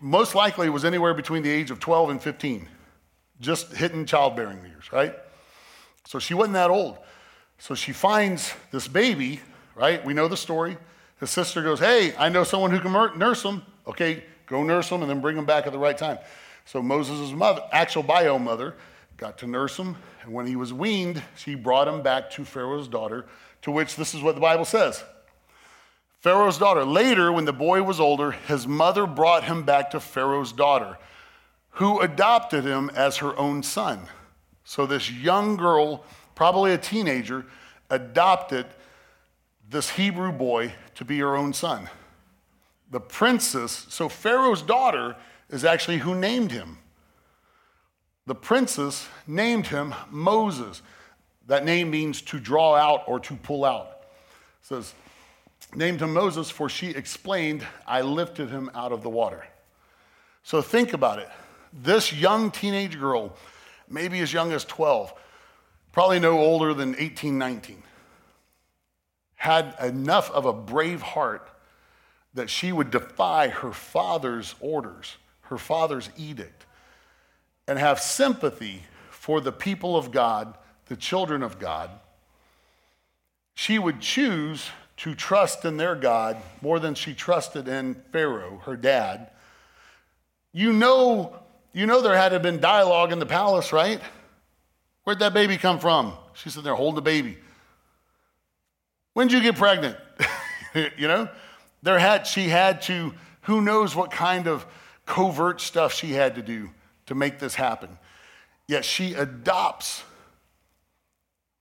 most 0.00 0.34
likely 0.34 0.70
was 0.70 0.84
anywhere 0.84 1.12
between 1.12 1.42
the 1.42 1.50
age 1.50 1.70
of 1.70 1.78
12 1.78 2.10
and 2.10 2.22
15, 2.22 2.68
just 3.40 3.74
hitting 3.74 4.06
childbearing 4.06 4.64
years, 4.64 4.90
right? 4.92 5.14
So 6.06 6.18
she 6.18 6.32
wasn't 6.32 6.54
that 6.54 6.70
old. 6.70 6.98
So 7.58 7.74
she 7.74 7.92
finds 7.92 8.54
this 8.70 8.88
baby, 8.88 9.40
right? 9.74 10.02
We 10.04 10.14
know 10.14 10.26
the 10.26 10.36
story. 10.36 10.78
His 11.20 11.30
sister 11.30 11.62
goes, 11.62 11.78
Hey, 11.78 12.14
I 12.16 12.30
know 12.30 12.44
someone 12.44 12.70
who 12.70 12.80
can 12.80 13.18
nurse 13.18 13.42
him. 13.42 13.62
Okay, 13.86 14.24
go 14.46 14.62
nurse 14.62 14.88
him 14.88 15.02
and 15.02 15.10
then 15.10 15.20
bring 15.20 15.36
him 15.36 15.44
back 15.44 15.66
at 15.66 15.72
the 15.72 15.78
right 15.78 15.96
time. 15.96 16.18
So 16.64 16.82
Moses' 16.82 17.32
mother, 17.32 17.62
actual 17.72 18.02
bio 18.02 18.38
mother, 18.38 18.74
got 19.16 19.38
to 19.38 19.46
nurse 19.46 19.76
him. 19.76 19.96
And 20.22 20.32
when 20.32 20.46
he 20.46 20.56
was 20.56 20.72
weaned, 20.72 21.22
she 21.36 21.54
brought 21.54 21.86
him 21.86 22.02
back 22.02 22.30
to 22.32 22.44
Pharaoh's 22.44 22.88
daughter, 22.88 23.26
to 23.62 23.70
which 23.70 23.96
this 23.96 24.14
is 24.14 24.22
what 24.22 24.34
the 24.34 24.40
Bible 24.40 24.64
says. 24.64 25.04
Pharaoh's 26.20 26.58
daughter. 26.58 26.84
Later, 26.84 27.32
when 27.32 27.44
the 27.44 27.52
boy 27.52 27.82
was 27.82 28.00
older, 28.00 28.32
his 28.32 28.66
mother 28.66 29.06
brought 29.06 29.44
him 29.44 29.62
back 29.62 29.90
to 29.90 30.00
Pharaoh's 30.00 30.52
daughter, 30.52 30.98
who 31.70 32.00
adopted 32.00 32.64
him 32.64 32.90
as 32.94 33.18
her 33.18 33.36
own 33.38 33.62
son. 33.62 34.00
So 34.64 34.86
this 34.86 35.10
young 35.10 35.56
girl, 35.56 36.04
probably 36.34 36.72
a 36.72 36.78
teenager, 36.78 37.46
adopted 37.88 38.66
this 39.70 39.90
Hebrew 39.90 40.32
boy 40.32 40.74
to 40.96 41.04
be 41.04 41.18
her 41.20 41.36
own 41.36 41.52
son. 41.52 41.88
The 42.90 43.00
princess, 43.00 43.86
so 43.88 44.08
Pharaoh's 44.08 44.62
daughter 44.62 45.16
is 45.48 45.64
actually 45.64 45.98
who 45.98 46.14
named 46.14 46.50
him. 46.50 46.78
The 48.26 48.34
princess 48.34 49.08
named 49.26 49.68
him 49.68 49.94
Moses. 50.10 50.82
That 51.46 51.64
name 51.64 51.90
means 51.90 52.20
to 52.22 52.40
draw 52.40 52.74
out 52.74 53.04
or 53.06 53.20
to 53.20 53.36
pull 53.36 53.64
out. 53.64 54.02
It 54.60 54.66
says, 54.66 54.94
named 55.74 56.02
him 56.02 56.12
Moses, 56.12 56.50
for 56.50 56.68
she 56.68 56.90
explained, 56.90 57.64
I 57.86 58.02
lifted 58.02 58.50
him 58.50 58.70
out 58.74 58.92
of 58.92 59.02
the 59.02 59.08
water. 59.08 59.46
So 60.42 60.62
think 60.62 60.92
about 60.92 61.20
it. 61.20 61.28
This 61.72 62.12
young 62.12 62.50
teenage 62.50 62.98
girl, 62.98 63.36
maybe 63.88 64.18
as 64.20 64.32
young 64.32 64.52
as 64.52 64.64
12, 64.64 65.12
probably 65.92 66.18
no 66.18 66.38
older 66.38 66.74
than 66.74 66.96
18, 66.98 67.38
19, 67.38 67.82
had 69.40 69.74
enough 69.82 70.30
of 70.32 70.44
a 70.44 70.52
brave 70.52 71.00
heart 71.00 71.48
that 72.34 72.50
she 72.50 72.72
would 72.72 72.90
defy 72.90 73.48
her 73.48 73.72
father's 73.72 74.54
orders, 74.60 75.16
her 75.44 75.56
father's 75.56 76.10
edict, 76.18 76.66
and 77.66 77.78
have 77.78 77.98
sympathy 77.98 78.82
for 79.08 79.40
the 79.40 79.50
people 79.50 79.96
of 79.96 80.10
God, 80.10 80.58
the 80.88 80.96
children 80.96 81.42
of 81.42 81.58
God. 81.58 81.88
She 83.54 83.78
would 83.78 84.02
choose 84.02 84.68
to 84.98 85.14
trust 85.14 85.64
in 85.64 85.78
their 85.78 85.94
God 85.94 86.36
more 86.60 86.78
than 86.78 86.94
she 86.94 87.14
trusted 87.14 87.66
in 87.66 87.94
Pharaoh, 88.12 88.60
her 88.66 88.76
dad. 88.76 89.30
You 90.52 90.74
know, 90.74 91.34
you 91.72 91.86
know 91.86 92.02
there 92.02 92.14
had 92.14 92.42
been 92.42 92.60
dialogue 92.60 93.10
in 93.10 93.18
the 93.18 93.24
palace, 93.24 93.72
right? 93.72 94.02
Where'd 95.04 95.20
that 95.20 95.32
baby 95.32 95.56
come 95.56 95.78
from? 95.78 96.12
She's 96.34 96.52
sitting 96.52 96.64
there 96.64 96.74
holding 96.74 96.96
the 96.96 97.00
baby. 97.00 97.38
When 99.20 99.28
did 99.28 99.36
you 99.36 99.42
get 99.42 99.58
pregnant? 99.58 99.98
you 100.96 101.06
know? 101.06 101.28
There 101.82 101.98
had 101.98 102.26
she 102.26 102.48
had 102.48 102.80
to, 102.84 103.12
who 103.42 103.60
knows 103.60 103.94
what 103.94 104.10
kind 104.10 104.48
of 104.48 104.64
covert 105.04 105.60
stuff 105.60 105.92
she 105.92 106.12
had 106.12 106.36
to 106.36 106.42
do 106.42 106.70
to 107.04 107.14
make 107.14 107.38
this 107.38 107.54
happen. 107.54 107.98
Yet 108.66 108.82
she 108.82 109.12
adopts 109.12 110.04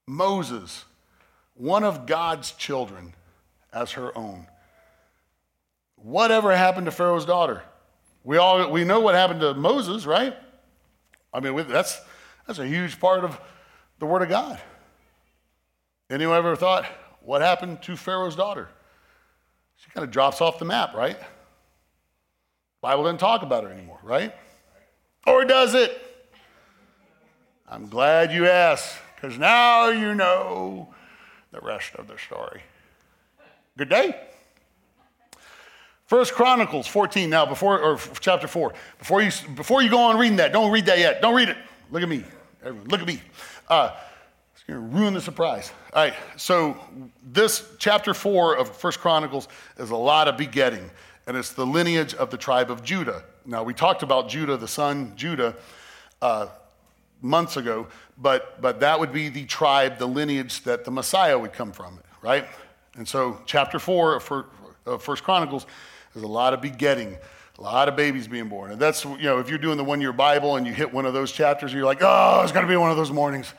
Moses, 0.07 0.85
one 1.53 1.83
of 1.83 2.05
God's 2.05 2.53
children, 2.53 3.13
as 3.73 3.91
her 3.91 4.17
own. 4.17 4.47
Whatever 5.97 6.55
happened 6.55 6.85
to 6.85 6.93
Pharaoh's 6.93 7.25
daughter? 7.25 7.63
We 8.23 8.37
all 8.37 8.71
we 8.71 8.85
know 8.85 9.01
what 9.01 9.15
happened 9.15 9.41
to 9.41 9.53
Moses, 9.53 10.05
right? 10.05 10.33
I 11.33 11.41
mean, 11.41 11.67
that's 11.67 11.99
that's 12.47 12.59
a 12.59 12.65
huge 12.65 13.01
part 13.01 13.25
of 13.25 13.37
the 13.99 14.05
Word 14.05 14.21
of 14.21 14.29
God. 14.29 14.61
Anyone 16.09 16.37
ever 16.37 16.55
thought 16.55 16.85
what 17.21 17.41
happened 17.41 17.81
to 17.83 17.95
Pharaoh's 17.95 18.35
daughter? 18.35 18.69
She 19.77 19.89
kind 19.91 20.03
of 20.03 20.11
drops 20.11 20.41
off 20.41 20.59
the 20.59 20.65
map, 20.65 20.93
right? 20.93 21.17
Bible 22.81 23.03
doesn't 23.03 23.19
talk 23.19 23.41
about 23.41 23.63
her 23.63 23.69
anymore, 23.69 23.99
right? 24.03 24.33
Or 25.27 25.45
does 25.45 25.73
it? 25.73 26.05
I'm 27.67 27.87
glad 27.87 28.31
you 28.31 28.47
asked, 28.47 28.97
because 29.15 29.37
now 29.37 29.89
you 29.89 30.15
know 30.15 30.93
the 31.51 31.59
rest 31.59 31.95
of 31.95 32.07
the 32.07 32.17
story. 32.17 32.61
Good 33.77 33.89
day. 33.89 34.19
First 36.05 36.33
Chronicles 36.33 36.87
14 36.87 37.29
now, 37.29 37.45
before 37.45 37.79
or 37.79 37.99
chapter 38.19 38.47
4. 38.47 38.73
Before 38.97 39.21
you 39.21 39.31
before 39.55 39.83
you 39.83 39.89
go 39.89 39.99
on 39.99 40.17
reading 40.17 40.37
that, 40.37 40.51
don't 40.51 40.71
read 40.71 40.87
that 40.87 40.97
yet. 40.97 41.21
Don't 41.21 41.35
read 41.35 41.49
it. 41.49 41.57
Look 41.91 42.01
at 42.01 42.09
me. 42.09 42.23
Everyone, 42.63 42.87
look 42.87 43.01
at 43.01 43.07
me. 43.07 43.21
Uh, 43.67 43.91
ruin 44.77 45.13
the 45.13 45.21
surprise. 45.21 45.71
All 45.93 46.03
right, 46.03 46.13
so 46.37 46.77
this 47.23 47.67
chapter 47.79 48.13
4 48.13 48.57
of 48.57 48.75
First 48.75 48.99
Chronicles 48.99 49.47
is 49.77 49.89
a 49.89 49.95
lot 49.95 50.27
of 50.27 50.37
begetting, 50.37 50.89
and 51.27 51.35
it's 51.35 51.53
the 51.53 51.65
lineage 51.65 52.13
of 52.13 52.29
the 52.29 52.37
tribe 52.37 52.69
of 52.69 52.83
Judah. 52.83 53.23
Now 53.45 53.63
we 53.63 53.73
talked 53.73 54.03
about 54.03 54.29
Judah, 54.29 54.57
the 54.57 54.67
son 54.67 55.13
Judah, 55.15 55.55
uh, 56.21 56.47
months 57.21 57.57
ago, 57.57 57.87
but 58.17 58.61
but 58.61 58.79
that 58.79 58.99
would 58.99 59.11
be 59.11 59.29
the 59.29 59.45
tribe, 59.45 59.97
the 59.97 60.07
lineage 60.07 60.63
that 60.63 60.85
the 60.85 60.91
Messiah 60.91 61.37
would 61.37 61.53
come 61.53 61.71
from, 61.71 61.99
right? 62.21 62.45
And 62.95 63.07
so, 63.07 63.39
chapter 63.45 63.79
four 63.79 64.15
of 64.15 65.01
First 65.01 65.23
Chronicles 65.23 65.65
is 66.15 66.23
a 66.23 66.27
lot 66.27 66.53
of 66.53 66.61
begetting, 66.61 67.17
a 67.57 67.61
lot 67.61 67.87
of 67.87 67.95
babies 67.95 68.27
being 68.27 68.49
born. 68.49 68.71
And 68.71 68.81
that's, 68.81 69.05
you 69.05 69.23
know, 69.23 69.39
if 69.39 69.49
you're 69.49 69.57
doing 69.57 69.77
the 69.77 69.83
one 69.83 70.01
year 70.01 70.11
Bible 70.11 70.55
and 70.55 70.65
you 70.67 70.73
hit 70.73 70.93
one 70.93 71.05
of 71.05 71.13
those 71.13 71.31
chapters, 71.31 71.73
you're 71.73 71.85
like, 71.85 71.99
oh, 72.01 72.41
it's 72.43 72.51
going 72.51 72.65
to 72.65 72.69
be 72.69 72.75
one 72.75 72.91
of 72.91 72.97
those 72.97 73.11
mornings. 73.11 73.53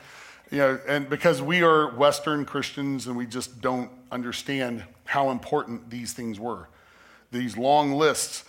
You 0.51 0.57
know, 0.57 0.79
and 0.85 1.09
because 1.09 1.41
we 1.41 1.63
are 1.63 1.95
Western 1.95 2.43
Christians 2.45 3.07
and 3.07 3.15
we 3.15 3.25
just 3.25 3.61
don't 3.61 3.89
understand 4.11 4.83
how 5.05 5.31
important 5.31 5.89
these 5.89 6.11
things 6.11 6.39
were. 6.39 6.67
These 7.31 7.57
long 7.57 7.93
lists 7.93 8.43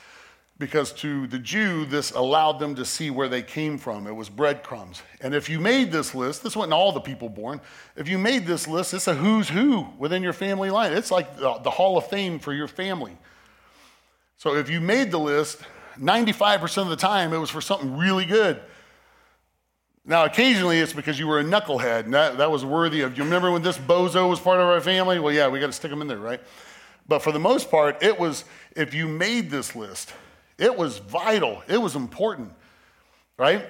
because 0.58 0.92
to 0.92 1.26
the 1.26 1.38
Jew, 1.40 1.86
this 1.86 2.12
allowed 2.12 2.60
them 2.60 2.76
to 2.76 2.84
see 2.84 3.10
where 3.10 3.28
they 3.28 3.42
came 3.42 3.78
from. 3.78 4.06
It 4.06 4.14
was 4.14 4.28
breadcrumbs. 4.28 5.02
And 5.20 5.34
if 5.34 5.48
you 5.48 5.58
made 5.58 5.90
this 5.90 6.14
list, 6.14 6.44
this 6.44 6.54
wasn't 6.54 6.72
all 6.72 6.92
the 6.92 7.00
people 7.00 7.28
born. 7.28 7.60
If 7.96 8.08
you 8.08 8.16
made 8.16 8.46
this 8.46 8.68
list, 8.68 8.94
it's 8.94 9.08
a 9.08 9.14
who's 9.14 9.48
who 9.48 9.88
within 9.98 10.22
your 10.22 10.32
family 10.32 10.70
line. 10.70 10.92
It's 10.92 11.10
like 11.10 11.36
the, 11.36 11.54
the 11.58 11.70
Hall 11.70 11.98
of 11.98 12.06
Fame 12.06 12.38
for 12.38 12.52
your 12.52 12.68
family. 12.68 13.16
So 14.36 14.54
if 14.54 14.70
you 14.70 14.80
made 14.80 15.10
the 15.10 15.18
list, 15.18 15.58
95% 15.98 16.78
of 16.82 16.88
the 16.90 16.96
time 16.96 17.32
it 17.32 17.38
was 17.38 17.50
for 17.50 17.60
something 17.60 17.96
really 17.96 18.24
good. 18.24 18.60
Now, 20.04 20.24
occasionally 20.24 20.80
it's 20.80 20.92
because 20.92 21.18
you 21.18 21.28
were 21.28 21.38
a 21.38 21.44
knucklehead, 21.44 22.04
and 22.04 22.14
that, 22.14 22.38
that 22.38 22.50
was 22.50 22.64
worthy 22.64 23.02
of. 23.02 23.16
You 23.16 23.22
remember 23.22 23.52
when 23.52 23.62
this 23.62 23.78
bozo 23.78 24.28
was 24.28 24.40
part 24.40 24.58
of 24.58 24.66
our 24.66 24.80
family? 24.80 25.20
Well, 25.20 25.32
yeah, 25.32 25.48
we 25.48 25.60
got 25.60 25.66
to 25.66 25.72
stick 25.72 25.92
him 25.92 26.02
in 26.02 26.08
there, 26.08 26.18
right? 26.18 26.40
But 27.06 27.20
for 27.20 27.30
the 27.30 27.38
most 27.38 27.70
part, 27.70 28.02
it 28.02 28.18
was 28.18 28.44
if 28.74 28.94
you 28.94 29.06
made 29.06 29.50
this 29.50 29.76
list, 29.76 30.12
it 30.58 30.76
was 30.76 30.98
vital, 30.98 31.62
it 31.68 31.78
was 31.78 31.94
important, 31.94 32.52
right? 33.36 33.64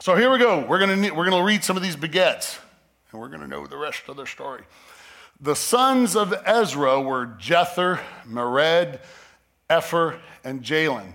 So 0.00 0.16
here 0.16 0.32
we 0.32 0.38
go. 0.38 0.66
We're 0.66 0.80
going 0.80 1.02
to 1.02 1.10
we're 1.10 1.28
going 1.28 1.40
to 1.40 1.46
read 1.46 1.62
some 1.62 1.76
of 1.76 1.82
these 1.82 1.96
begets, 1.96 2.58
and 3.12 3.20
we're 3.20 3.28
going 3.28 3.40
to 3.40 3.46
know 3.46 3.66
the 3.66 3.76
rest 3.76 4.02
of 4.08 4.16
their 4.16 4.26
story. 4.26 4.62
The 5.40 5.54
sons 5.54 6.16
of 6.16 6.30
Ezrah 6.30 7.04
were 7.04 7.26
Jether, 7.26 8.00
Mered, 8.28 9.00
Epher, 9.70 10.18
and 10.44 10.62
Jalon. 10.62 11.14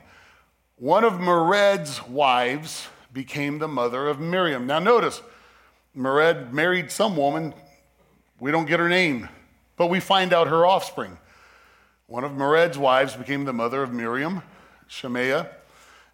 One 0.78 1.04
of 1.04 1.14
Mered's 1.14 2.06
wives 2.08 2.88
became 3.18 3.58
the 3.58 3.68
mother 3.68 4.08
of 4.08 4.20
Miriam. 4.20 4.68
Now, 4.68 4.78
notice, 4.78 5.24
Mered 5.98 6.54
married 6.54 6.92
some 6.92 7.18
woman. 7.18 7.52
We 8.40 8.52
don't 8.52 8.68
get 8.68 8.80
her 8.80 8.88
name, 8.88 9.28
but 9.76 9.88
we 9.88 10.00
find 10.00 10.32
out 10.32 10.48
her 10.48 10.68
offspring. 10.68 11.18
One 12.06 12.24
of 12.24 12.34
Mered's 12.34 12.78
wives 12.78 13.16
became 13.16 13.46
the 13.46 13.54
mother 13.54 13.82
of 13.82 13.92
Miriam. 13.92 14.44
Shemaiah, 14.86 15.50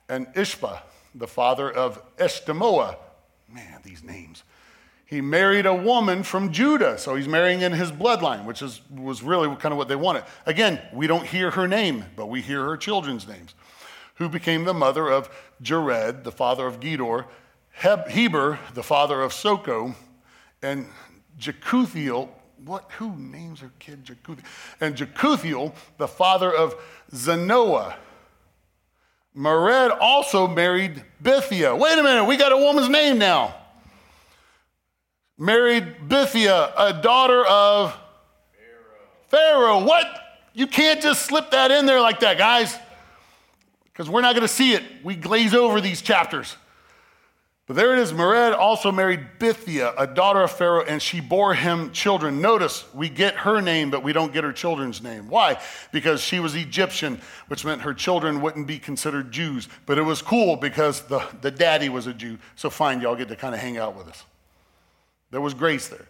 and 0.08 0.28
Ishbah, 0.28 0.80
the 1.14 1.28
father 1.28 1.70
of 1.70 2.02
Eshtemoa. 2.16 2.96
Man, 3.50 3.82
these 3.84 4.02
names. 4.02 4.44
He 5.06 5.20
married 5.20 5.66
a 5.66 5.76
woman 5.76 6.24
from 6.24 6.54
Judah, 6.54 6.98
so 6.98 7.16
he's 7.16 7.28
marrying 7.28 7.60
in 7.60 7.74
his 7.74 7.92
bloodline, 7.92 8.46
which 8.46 8.62
is, 8.62 8.80
was 8.90 9.22
really 9.22 9.54
kind 9.58 9.74
of 9.74 9.78
what 9.78 9.90
they 9.90 9.98
wanted. 9.98 10.24
Again, 10.46 10.82
we 10.94 11.08
don't 11.08 11.28
hear 11.28 11.52
her 11.52 11.68
name, 11.68 12.06
but 12.16 12.28
we 12.28 12.40
hear 12.40 12.64
her 12.64 12.78
children's 12.78 13.28
names. 13.28 13.56
Who 14.16 14.30
became 14.30 14.66
the 14.66 14.74
mother 14.74 15.10
of 15.10 15.30
Jered, 15.62 16.24
the 16.24 16.32
father 16.32 16.68
of 16.68 16.80
Gedor, 16.80 17.26
Heber, 17.74 18.60
the 18.74 18.84
father 18.84 19.22
of 19.22 19.32
Soco, 19.32 19.96
and 20.62 20.88
Jekuthiel, 21.40 22.30
what, 22.64 22.90
who 22.98 23.16
names 23.18 23.60
her 23.60 23.72
kid 23.80 24.06
Jekuthiel? 24.06 24.46
And 24.80 24.96
Jekuthiel, 24.96 25.74
the 25.98 26.08
father 26.08 26.54
of 26.54 26.76
Zanoah. 27.12 27.96
Mered 29.36 29.98
also 30.00 30.48
married 30.48 31.04
Bithia. 31.22 31.78
Wait 31.78 31.98
a 31.98 32.04
minute, 32.04 32.26
we 32.26 32.38
got 32.38 32.52
a 32.52 32.58
woman's 32.58 32.88
name 32.88 33.18
now. 33.18 33.56
Married 35.38 36.08
Bithia, 36.08 36.72
a 36.78 36.94
daughter 37.02 37.44
of 37.46 37.98
Pharaoh. 39.28 39.80
Pharaoh. 39.80 39.86
What? 39.86 40.06
You 40.54 40.68
can't 40.68 41.02
just 41.02 41.24
slip 41.26 41.50
that 41.52 41.72
in 41.72 41.88
there 41.88 42.00
like 42.00 42.20
that, 42.20 42.38
guys, 42.38 42.78
because 43.94 44.10
we're 44.10 44.22
not 44.22 44.34
going 44.34 44.42
to 44.42 44.54
see 44.54 44.74
it. 44.74 44.84
We 45.04 45.16
glaze 45.16 45.54
over 45.54 45.80
these 45.80 46.02
chapters. 46.02 46.58
But 47.66 47.78
there 47.78 47.94
it 47.94 48.00
is. 48.00 48.12
Mered 48.12 48.58
also 48.58 48.92
married 48.92 49.22
Bithia, 49.40 49.94
a 49.98 50.06
daughter 50.06 50.42
of 50.42 50.52
Pharaoh, 50.52 50.84
and 50.84 51.02
she 51.02 51.22
bore 51.22 51.54
him 51.54 51.94
children. 51.94 52.42
Notice 52.42 52.84
we 52.94 53.08
get 53.08 53.36
her 53.36 53.62
name, 53.62 53.90
but 53.90 54.04
we 54.04 54.12
don't 54.12 54.34
get 54.34 54.44
her 54.44 54.52
children's 54.52 55.02
name. 55.02 55.30
Why? 55.30 55.62
Because 55.94 56.20
she 56.22 56.42
was 56.42 56.56
Egyptian, 56.56 57.22
which 57.48 57.64
meant 57.64 57.82
her 57.82 57.94
children 57.94 58.42
wouldn't 58.42 58.68
be 58.68 58.80
considered 58.80 59.32
Jews. 59.32 59.70
But 59.86 59.98
it 59.98 60.02
was 60.02 60.22
cool 60.22 60.58
because 60.58 61.04
the, 61.04 61.26
the 61.42 61.52
daddy 61.52 61.88
was 61.88 62.06
a 62.06 62.14
Jew. 62.14 62.38
So 62.58 62.70
fine, 62.70 63.00
y'all 63.00 63.16
get 63.16 63.30
to 63.30 63.36
kind 63.38 63.56
of 63.56 63.62
hang 63.62 63.78
out 63.78 63.96
with 63.96 64.10
us. 64.10 64.26
There 65.32 65.42
was 65.42 65.54
grace 65.54 65.88
there. 65.88 66.08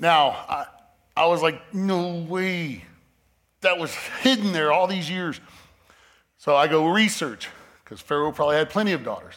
Now, 0.00 0.30
I, 0.30 0.66
I 1.14 1.26
was 1.26 1.42
like, 1.42 1.74
no 1.74 2.24
way. 2.26 2.84
That 3.60 3.78
was 3.78 3.94
hidden 4.22 4.52
there 4.52 4.72
all 4.72 4.86
these 4.86 5.10
years. 5.10 5.40
So 6.38 6.54
I 6.54 6.68
go 6.68 6.86
research, 6.86 7.48
because 7.84 8.00
Pharaoh 8.00 8.30
probably 8.30 8.56
had 8.56 8.70
plenty 8.70 8.92
of 8.92 9.02
daughters. 9.02 9.34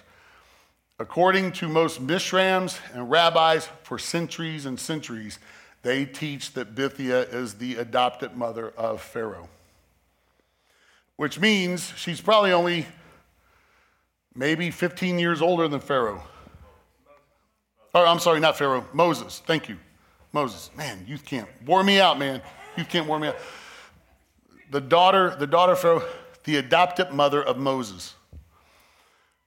According 1.00 1.54
to 1.54 1.68
most 1.68 2.06
midrashim 2.06 2.80
and 2.94 3.10
rabbis 3.10 3.68
for 3.82 3.98
centuries 3.98 4.68
and 4.68 4.80
centuries, 4.80 5.40
they 5.82 6.06
teach 6.06 6.54
that 6.54 6.76
Bithia 6.76 7.34
is 7.34 7.56
the 7.56 7.78
adopted 7.78 8.38
mother 8.38 8.70
of 8.78 9.02
Pharaoh, 9.02 9.50
which 11.16 11.40
means 11.40 11.92
she's 11.98 12.22
probably 12.22 12.52
only 12.52 12.86
maybe 14.36 14.70
15 14.70 15.18
years 15.18 15.42
older 15.42 15.68
than 15.68 15.80
Pharaoh. 15.80 16.24
Or 17.96 18.06
I'm 18.06 18.20
sorry, 18.20 18.40
not 18.40 18.60
Pharaoh, 18.60 18.86
Moses. 18.94 19.42
Thank 19.44 19.70
you. 19.70 19.78
Moses. 20.34 20.70
Man, 20.78 21.04
youth 21.08 21.26
camp. 21.26 21.50
Wore 21.66 21.84
me 21.84 22.00
out, 22.00 22.20
man. 22.20 22.44
Youth 22.78 22.90
camp 22.90 23.08
wore 23.08 23.20
me 23.20 23.30
out. 23.30 23.38
The 24.70 24.80
daughter, 24.80 25.36
the 25.38 25.48
daughter 25.48 25.74
of 25.74 25.80
Pharaoh, 25.80 26.04
the 26.44 26.58
adopted 26.58 27.12
mother 27.12 27.42
of 27.42 27.58
Moses, 27.58 28.16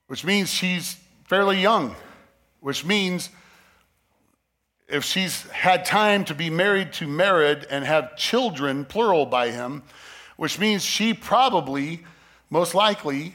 which 0.07 0.23
means 0.23 0.51
she's 0.51 0.97
fairly 1.25 1.59
young, 1.59 1.95
which 2.59 2.85
means 2.85 3.29
if 4.87 5.03
she's 5.03 5.43
had 5.49 5.85
time 5.85 6.25
to 6.25 6.35
be 6.35 6.49
married 6.49 6.93
to 6.93 7.07
Mered 7.07 7.65
and 7.69 7.83
have 7.85 8.15
children, 8.15 8.85
plural, 8.85 9.25
by 9.25 9.49
him, 9.49 9.83
which 10.37 10.59
means 10.59 10.83
she 10.83 11.13
probably, 11.13 12.03
most 12.49 12.75
likely, 12.75 13.33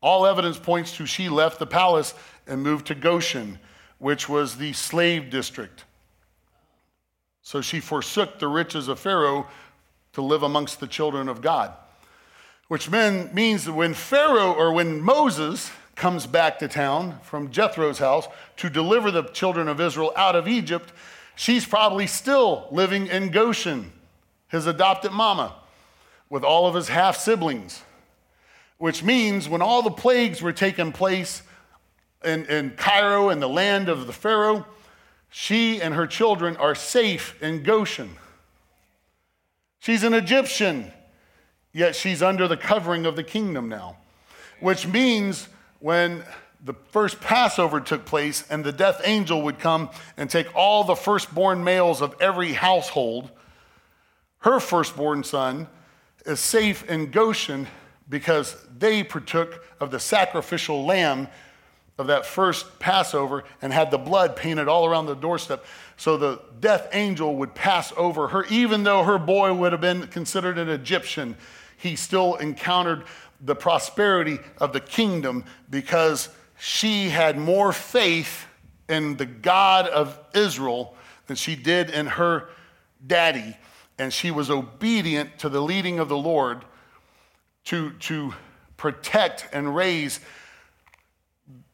all 0.00 0.26
evidence 0.26 0.58
points 0.58 0.96
to 0.96 1.06
she 1.06 1.28
left 1.28 1.58
the 1.58 1.66
palace 1.66 2.14
and 2.46 2.62
moved 2.62 2.86
to 2.88 2.94
Goshen, 2.94 3.58
which 3.98 4.28
was 4.28 4.56
the 4.56 4.72
slave 4.72 5.30
district. 5.30 5.84
So 7.42 7.60
she 7.60 7.80
forsook 7.80 8.38
the 8.38 8.48
riches 8.48 8.88
of 8.88 8.98
Pharaoh 8.98 9.46
to 10.14 10.22
live 10.22 10.42
amongst 10.42 10.80
the 10.80 10.86
children 10.86 11.28
of 11.28 11.40
God, 11.40 11.72
which 12.70 12.88
means 12.88 13.64
that 13.64 13.72
when 13.72 13.92
Pharaoh 13.92 14.52
or 14.52 14.72
when 14.72 15.00
Moses 15.00 15.72
comes 15.96 16.24
back 16.24 16.60
to 16.60 16.68
town 16.68 17.18
from 17.24 17.50
Jethro's 17.50 17.98
house 17.98 18.28
to 18.58 18.70
deliver 18.70 19.10
the 19.10 19.24
children 19.24 19.66
of 19.66 19.80
Israel 19.80 20.12
out 20.14 20.36
of 20.36 20.46
Egypt, 20.46 20.92
she's 21.34 21.66
probably 21.66 22.06
still 22.06 22.68
living 22.70 23.08
in 23.08 23.32
Goshen, 23.32 23.90
his 24.46 24.68
adopted 24.68 25.10
mama, 25.10 25.56
with 26.28 26.44
all 26.44 26.68
of 26.68 26.76
his 26.76 26.86
half 26.86 27.16
siblings. 27.16 27.82
Which 28.78 29.02
means 29.02 29.48
when 29.48 29.62
all 29.62 29.82
the 29.82 29.90
plagues 29.90 30.40
were 30.40 30.52
taking 30.52 30.92
place 30.92 31.42
in, 32.24 32.46
in 32.46 32.70
Cairo 32.76 33.30
and 33.30 33.42
the 33.42 33.48
land 33.48 33.88
of 33.88 34.06
the 34.06 34.12
Pharaoh, 34.12 34.64
she 35.28 35.82
and 35.82 35.92
her 35.92 36.06
children 36.06 36.56
are 36.56 36.76
safe 36.76 37.34
in 37.42 37.64
Goshen. 37.64 38.10
She's 39.80 40.04
an 40.04 40.14
Egyptian, 40.14 40.92
yet 41.72 41.94
she's 41.94 42.22
under 42.22 42.48
the 42.48 42.56
covering 42.56 43.06
of 43.06 43.16
the 43.16 43.24
kingdom 43.24 43.68
now, 43.68 43.96
which 44.60 44.86
means 44.86 45.48
when 45.78 46.24
the 46.64 46.74
first 46.90 47.20
Passover 47.20 47.80
took 47.80 48.04
place 48.04 48.44
and 48.50 48.64
the 48.64 48.72
death 48.72 49.00
angel 49.04 49.42
would 49.42 49.58
come 49.58 49.90
and 50.16 50.28
take 50.28 50.54
all 50.54 50.84
the 50.84 50.94
firstborn 50.94 51.64
males 51.64 52.02
of 52.02 52.14
every 52.20 52.52
household, 52.52 53.30
her 54.40 54.60
firstborn 54.60 55.24
son 55.24 55.68
is 56.26 56.40
safe 56.40 56.88
in 56.88 57.10
Goshen 57.10 57.66
because 58.08 58.56
they 58.78 59.02
partook 59.02 59.64
of 59.80 59.90
the 59.90 60.00
sacrificial 60.00 60.84
lamb 60.84 61.28
of 61.98 62.06
that 62.08 62.26
first 62.26 62.78
Passover 62.78 63.44
and 63.60 63.72
had 63.72 63.90
the 63.90 63.98
blood 63.98 64.34
painted 64.34 64.68
all 64.68 64.86
around 64.86 65.06
the 65.06 65.14
doorstep. 65.14 65.64
So 65.96 66.16
the 66.16 66.40
death 66.58 66.88
angel 66.92 67.36
would 67.36 67.54
pass 67.54 67.92
over 67.96 68.28
her, 68.28 68.44
even 68.46 68.84
though 68.84 69.04
her 69.04 69.18
boy 69.18 69.52
would 69.52 69.72
have 69.72 69.82
been 69.82 70.06
considered 70.06 70.58
an 70.58 70.70
Egyptian. 70.70 71.36
He 71.80 71.96
still 71.96 72.34
encountered 72.36 73.04
the 73.40 73.54
prosperity 73.54 74.38
of 74.58 74.72
the 74.72 74.80
kingdom 74.80 75.44
because 75.70 76.28
she 76.58 77.08
had 77.08 77.38
more 77.38 77.72
faith 77.72 78.46
in 78.88 79.16
the 79.16 79.26
God 79.26 79.86
of 79.86 80.18
Israel 80.34 80.94
than 81.26 81.36
she 81.36 81.56
did 81.56 81.90
in 81.90 82.06
her 82.06 82.48
daddy. 83.06 83.56
And 83.98 84.12
she 84.12 84.30
was 84.30 84.50
obedient 84.50 85.38
to 85.38 85.48
the 85.48 85.60
leading 85.60 85.98
of 85.98 86.08
the 86.08 86.16
Lord 86.16 86.64
to, 87.64 87.92
to 87.92 88.34
protect 88.76 89.48
and 89.52 89.74
raise 89.74 90.20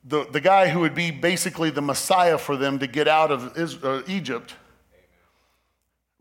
the, 0.04 0.24
the 0.30 0.40
guy 0.40 0.68
who 0.68 0.80
would 0.80 0.94
be 0.94 1.10
basically 1.10 1.70
the 1.70 1.82
Messiah 1.82 2.38
for 2.38 2.56
them 2.56 2.78
to 2.78 2.86
get 2.86 3.08
out 3.08 3.32
of 3.32 3.58
Israel, 3.58 3.98
uh, 3.98 4.02
Egypt 4.06 4.54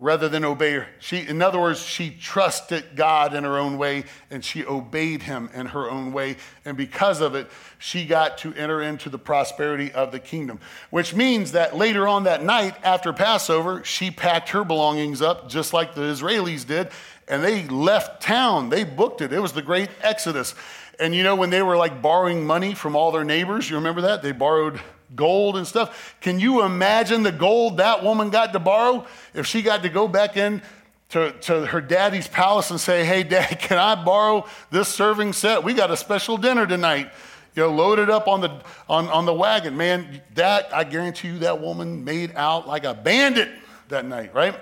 rather 0.06 0.30
than 0.30 0.46
obey 0.46 0.74
her. 0.74 0.88
She, 1.00 1.28
in 1.28 1.42
other 1.42 1.60
words, 1.60 1.82
she 1.82 2.12
trusted 2.12 2.96
God 2.96 3.34
in 3.34 3.44
her 3.44 3.58
own 3.58 3.80
way 3.80 4.04
and 4.30 4.46
she 4.46 4.64
obeyed 4.64 5.24
him 5.24 5.50
in 5.52 5.66
her 5.66 5.90
own 5.90 6.14
way. 6.14 6.38
And 6.64 6.78
because 6.78 7.22
of 7.22 7.34
it, 7.34 7.50
she 7.80 8.06
got 8.06 8.38
to 8.40 8.54
enter 8.54 8.84
into 8.84 9.10
the 9.10 9.18
prosperity 9.18 9.92
of 9.92 10.12
the 10.12 10.20
kingdom, 10.20 10.60
which 10.92 11.16
means 11.16 11.54
that 11.54 11.76
later 11.76 12.08
on 12.08 12.26
that 12.26 12.44
night 12.44 12.76
after 12.84 13.14
Passover, 13.14 13.84
she 13.84 14.12
packed 14.12 14.50
her 14.50 14.64
belongings 14.64 15.24
up 15.24 15.50
just 15.50 15.74
like 15.74 15.96
the 15.96 16.02
Israelis 16.02 16.68
did 16.68 16.90
and 17.28 17.44
they 17.44 17.68
left 17.68 18.22
town. 18.22 18.70
They 18.70 18.84
booked 18.84 19.22
it. 19.22 19.34
It 19.34 19.40
was 19.40 19.54
the 19.54 19.64
great 19.64 19.90
Exodus. 20.02 20.54
And 21.00 21.16
you 21.16 21.24
know, 21.24 21.36
when 21.36 21.50
they 21.50 21.64
were 21.64 21.78
like 21.78 22.04
borrowing 22.04 22.46
money 22.46 22.76
from 22.76 22.96
all 22.96 23.12
their 23.12 23.24
neighbors, 23.24 23.72
you 23.72 23.78
remember 23.78 24.02
that? 24.02 24.22
They 24.22 24.34
borrowed 24.34 24.80
gold 25.16 25.58
and 25.58 25.68
stuff. 25.68 26.16
Can 26.22 26.40
you 26.40 26.64
imagine 26.64 27.24
the 27.24 27.32
gold 27.32 27.78
that 27.78 28.04
woman 28.04 28.30
got 28.30 28.54
to 28.54 28.60
borrow 28.60 29.06
if 29.34 29.46
she 29.46 29.62
got 29.62 29.84
to 29.84 29.90
go 29.90 30.08
back 30.08 30.38
in 30.38 30.62
to, 31.10 31.32
to 31.32 31.66
her 31.68 31.82
daddy's 31.82 32.28
palace 32.28 32.72
and 32.72 32.80
say, 32.80 33.06
Hey, 33.06 33.24
dad, 33.24 33.60
can 33.60 33.78
I 33.78 33.96
borrow 33.96 34.48
this 34.72 34.88
serving 34.88 35.34
set? 35.34 35.64
We 35.64 35.74
got 35.74 35.92
a 35.92 35.98
special 35.98 36.38
dinner 36.38 36.66
tonight. 36.66 37.12
You 37.56 37.64
know, 37.64 37.72
load 37.72 38.00
it 38.00 38.10
up 38.10 38.28
on 38.28 38.42
the, 38.42 38.62
on, 38.90 39.08
on 39.08 39.26
the 39.26 39.34
wagon. 39.34 39.78
Man, 39.78 40.22
that, 40.34 40.74
I 40.74 40.84
guarantee 40.84 41.30
you, 41.30 41.40
that 41.40 41.62
woman 41.62 42.04
made 42.04 42.34
out 42.36 42.68
like 42.68 42.84
a 42.84 42.94
bandit 42.94 43.50
that 43.88 44.06
night, 44.06 44.34
right? 44.34 44.60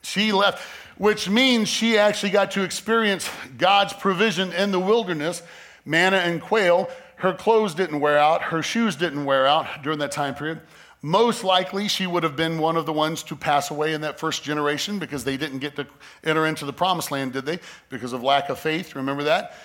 She 0.00 0.32
left, 0.32 0.62
which 0.96 1.28
means 1.28 1.68
she 1.68 1.98
actually 1.98 2.30
got 2.30 2.52
to 2.52 2.62
experience 2.62 3.28
God's 3.58 3.92
provision 3.92 4.52
in 4.52 4.70
the 4.70 4.80
wilderness, 4.80 5.42
manna 5.84 6.18
and 6.18 6.40
quail, 6.40 6.88
her 7.16 7.32
clothes 7.32 7.74
didn't 7.74 8.00
wear 8.00 8.18
out, 8.18 8.42
her 8.42 8.62
shoes 8.62 8.96
didn't 8.96 9.24
wear 9.24 9.46
out 9.46 9.82
during 9.82 9.98
that 9.98 10.12
time 10.12 10.34
period. 10.34 10.60
Most 11.02 11.44
likely, 11.44 11.88
she 11.88 12.06
would 12.06 12.22
have 12.22 12.36
been 12.36 12.58
one 12.58 12.76
of 12.76 12.86
the 12.86 12.92
ones 12.92 13.22
to 13.24 13.36
pass 13.36 13.70
away 13.70 13.92
in 13.92 14.00
that 14.00 14.18
first 14.18 14.42
generation 14.42 14.98
because 14.98 15.24
they 15.24 15.36
didn't 15.36 15.58
get 15.58 15.76
to 15.76 15.86
enter 16.24 16.46
into 16.46 16.64
the 16.64 16.72
promised 16.72 17.10
land, 17.10 17.32
did 17.32 17.46
they? 17.46 17.60
Because 17.88 18.12
of 18.12 18.22
lack 18.22 18.48
of 18.48 18.58
faith. 18.58 18.96
Remember 18.96 19.22
that? 19.24 19.56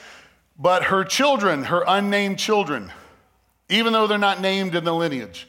But 0.57 0.83
her 0.83 1.03
children, 1.03 1.63
her 1.65 1.83
unnamed 1.87 2.37
children, 2.37 2.91
even 3.69 3.93
though 3.93 4.07
they're 4.07 4.17
not 4.17 4.41
named 4.41 4.75
in 4.75 4.83
the 4.83 4.93
lineage, 4.93 5.47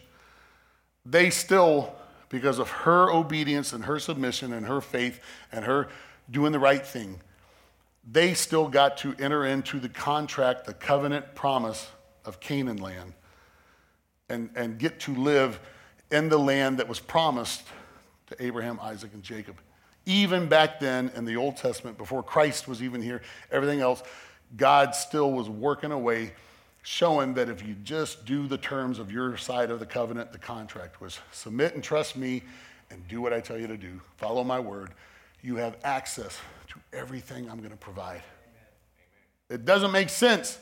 they 1.04 1.30
still, 1.30 1.94
because 2.28 2.58
of 2.58 2.70
her 2.70 3.10
obedience 3.10 3.72
and 3.72 3.84
her 3.84 3.98
submission 3.98 4.52
and 4.52 4.66
her 4.66 4.80
faith 4.80 5.20
and 5.50 5.64
her 5.64 5.88
doing 6.30 6.52
the 6.52 6.58
right 6.58 6.86
thing, 6.86 7.20
they 8.10 8.34
still 8.34 8.68
got 8.68 8.96
to 8.98 9.14
enter 9.18 9.46
into 9.46 9.78
the 9.78 9.88
contract, 9.88 10.66
the 10.66 10.74
covenant 10.74 11.34
promise 11.34 11.88
of 12.24 12.40
Canaan 12.40 12.78
land 12.78 13.14
and, 14.28 14.50
and 14.54 14.78
get 14.78 15.00
to 15.00 15.14
live 15.14 15.60
in 16.10 16.28
the 16.28 16.38
land 16.38 16.78
that 16.78 16.88
was 16.88 16.98
promised 16.98 17.62
to 18.28 18.44
Abraham, 18.44 18.78
Isaac, 18.80 19.12
and 19.14 19.22
Jacob. 19.22 19.56
Even 20.04 20.48
back 20.48 20.80
then 20.80 21.12
in 21.14 21.24
the 21.24 21.36
Old 21.36 21.56
Testament, 21.56 21.96
before 21.96 22.22
Christ 22.22 22.66
was 22.66 22.82
even 22.82 23.02
here, 23.02 23.22
everything 23.50 23.80
else, 23.80 24.02
God 24.56 24.94
still 24.94 25.32
was 25.32 25.48
working 25.48 25.92
away, 25.92 26.32
showing 26.82 27.34
that 27.34 27.48
if 27.48 27.66
you 27.66 27.74
just 27.84 28.24
do 28.24 28.48
the 28.48 28.58
terms 28.58 28.98
of 28.98 29.12
your 29.12 29.36
side 29.36 29.70
of 29.70 29.78
the 29.78 29.86
covenant, 29.86 30.32
the 30.32 30.38
contract 30.38 31.00
was 31.00 31.18
submit 31.30 31.74
and 31.74 31.84
trust 31.84 32.16
me 32.16 32.42
and 32.90 33.06
do 33.06 33.20
what 33.20 33.32
I 33.32 33.40
tell 33.40 33.58
you 33.58 33.68
to 33.68 33.76
do, 33.76 34.00
follow 34.16 34.44
my 34.44 34.58
word, 34.58 34.90
you 35.40 35.56
have 35.56 35.76
access 35.84 36.38
everything 36.92 37.50
I'm 37.50 37.58
going 37.58 37.70
to 37.70 37.76
provide. 37.76 38.22
It 39.48 39.64
doesn't 39.64 39.92
make 39.92 40.08
sense. 40.08 40.58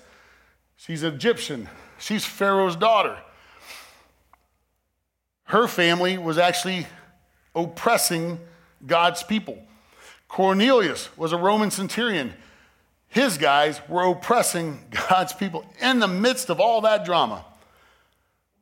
She's 0.76 1.02
Egyptian, 1.02 1.68
she's 1.98 2.24
Pharaoh's 2.24 2.76
daughter. 2.76 3.18
Her 5.44 5.66
family 5.66 6.16
was 6.16 6.38
actually 6.38 6.86
oppressing 7.54 8.38
God's 8.86 9.22
people. 9.22 9.58
Cornelius 10.28 11.14
was 11.16 11.32
a 11.32 11.36
Roman 11.36 11.72
centurion. 11.72 12.32
His 13.08 13.36
guys 13.36 13.80
were 13.88 14.04
oppressing 14.04 14.78
God's 15.08 15.32
people. 15.32 15.64
In 15.82 15.98
the 15.98 16.08
midst 16.08 16.50
of 16.50 16.60
all 16.60 16.80
that 16.82 17.04
drama, 17.04 17.44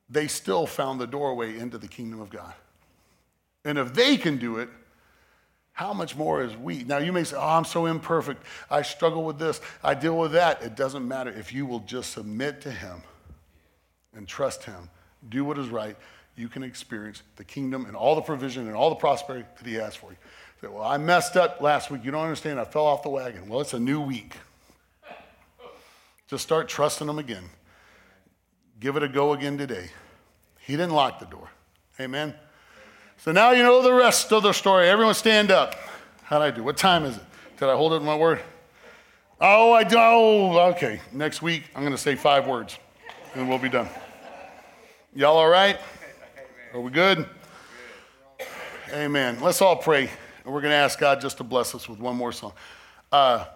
they 0.09 0.27
still 0.27 0.67
found 0.67 0.99
the 0.99 1.07
doorway 1.07 1.59
into 1.59 1.77
the 1.77 1.89
kingdom 1.89 2.21
of 2.21 2.31
God. 2.31 2.55
And 3.65 3.77
if 3.77 3.93
they 3.93 4.17
can 4.17 4.39
do 4.39 4.57
it, 4.57 4.71
how 5.79 5.93
much 5.93 6.17
more 6.17 6.43
is 6.43 6.57
we? 6.57 6.83
Now, 6.83 6.99
you 6.99 7.13
may 7.13 7.23
say, 7.23 7.37
Oh, 7.37 7.47
I'm 7.47 7.65
so 7.65 7.87
imperfect. 7.87 8.43
I 8.69 8.83
struggle 8.83 9.23
with 9.23 9.39
this. 9.39 9.61
I 9.81 9.95
deal 9.95 10.19
with 10.19 10.33
that. 10.33 10.61
It 10.61 10.75
doesn't 10.75 11.07
matter. 11.07 11.31
If 11.31 11.53
you 11.53 11.67
will 11.67 11.79
just 11.79 12.15
submit 12.15 12.61
to 12.63 12.73
Him 12.73 13.01
and 14.13 14.27
trust 14.27 14.65
Him, 14.65 14.91
do 15.29 15.45
what 15.45 15.57
is 15.57 15.69
right, 15.69 15.97
you 16.35 16.49
can 16.49 16.65
experience 16.65 17.23
the 17.37 17.45
kingdom 17.45 17.87
and 17.87 17.95
all 17.95 18.17
the 18.17 18.23
provision 18.23 18.67
and 18.67 18.75
all 18.75 18.89
the 18.91 18.97
prosperity 18.97 19.47
that 19.57 19.69
He 19.69 19.75
has 19.75 19.95
for 19.95 20.11
you. 20.11 20.17
Say, 20.61 20.67
well, 20.67 20.83
I 20.83 20.97
messed 20.97 21.37
up 21.37 21.61
last 21.61 21.93
week. 21.93 22.05
You 22.05 22.11
don't 22.11 22.25
understand. 22.25 22.59
I 22.59 22.65
fell 22.65 22.85
off 22.85 23.05
the 23.05 23.11
wagon. 23.11 23.49
Well, 23.49 23.61
it's 23.61 23.73
a 23.73 23.79
new 23.79 24.01
week. 24.01 24.35
Just 26.27 26.43
start 26.43 26.67
trusting 26.67 27.09
Him 27.09 27.21
again. 27.21 27.45
Give 28.81 28.97
it 28.97 29.05
a 29.05 29.09
go 29.09 29.33
again 29.33 29.57
today. 29.57 29.91
He 30.59 30.73
didn't 30.73 30.95
lock 30.95 31.21
the 31.21 31.27
door. 31.27 31.49
Amen. 32.01 32.35
So 33.19 33.33
now 33.33 33.51
you 33.51 33.65
know 33.65 33.83
the 33.83 33.93
rest 33.93 34.33
of 34.33 34.45
the 34.45 34.53
story. 34.53 34.89
Everyone 34.89 35.13
stand 35.13 35.51
up. 35.51 35.75
How'd 36.23 36.41
I 36.41 36.53
do? 36.53 36.63
What 36.63 36.77
time 36.77 37.05
is 37.05 37.17
it? 37.17 37.23
Did 37.59 37.69
I 37.69 37.75
hold 37.75 37.93
it 37.93 37.97
in 37.97 38.05
my 38.05 38.17
word? 38.17 38.41
Oh, 39.41 39.73
I 39.73 39.83
do. 39.83 39.97
Oh, 39.99 40.57
okay. 40.71 41.01
Next 41.11 41.43
week, 41.43 41.65
I'm 41.75 41.83
going 41.83 41.91
to 41.93 41.99
say 41.99 42.15
five 42.15 42.47
words 42.47 42.79
and 43.35 43.49
we'll 43.49 43.59
be 43.59 43.69
done. 43.69 43.89
Y'all 45.17 45.37
all 45.37 45.49
right? 45.49 45.81
Are 46.73 46.81
we 46.81 46.93
good? 46.93 47.29
Amen. 48.93 49.41
Let's 49.41 49.61
all 49.63 49.75
pray. 49.75 50.09
And 50.45 50.55
we're 50.55 50.61
going 50.61 50.71
to 50.71 50.77
ask 50.77 51.01
God 51.01 51.21
just 51.21 51.39
to 51.39 51.45
bless 51.45 51.75
us 51.75 51.89
with 51.89 51.99
one 51.99 52.15
more 52.15 52.31
song. 52.31 52.53
Uh, 53.11 53.47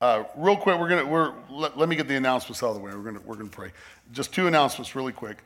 uh, 0.00 0.22
real 0.36 0.56
quick, 0.56 0.78
we're 0.78 0.88
going 0.88 1.04
to, 1.04 1.10
we're, 1.10 1.32
let, 1.50 1.76
let, 1.76 1.88
me 1.88 1.96
get 1.96 2.06
the 2.06 2.14
announcements 2.14 2.62
out 2.62 2.68
of 2.68 2.76
the 2.76 2.80
way. 2.80 2.92
We're 2.94 3.02
going 3.02 3.26
we're 3.26 3.34
going 3.34 3.50
to 3.50 3.56
pray. 3.56 3.72
Just 4.12 4.32
two 4.32 4.46
announcements 4.46 4.94
really 4.94 5.12
quick. 5.12 5.38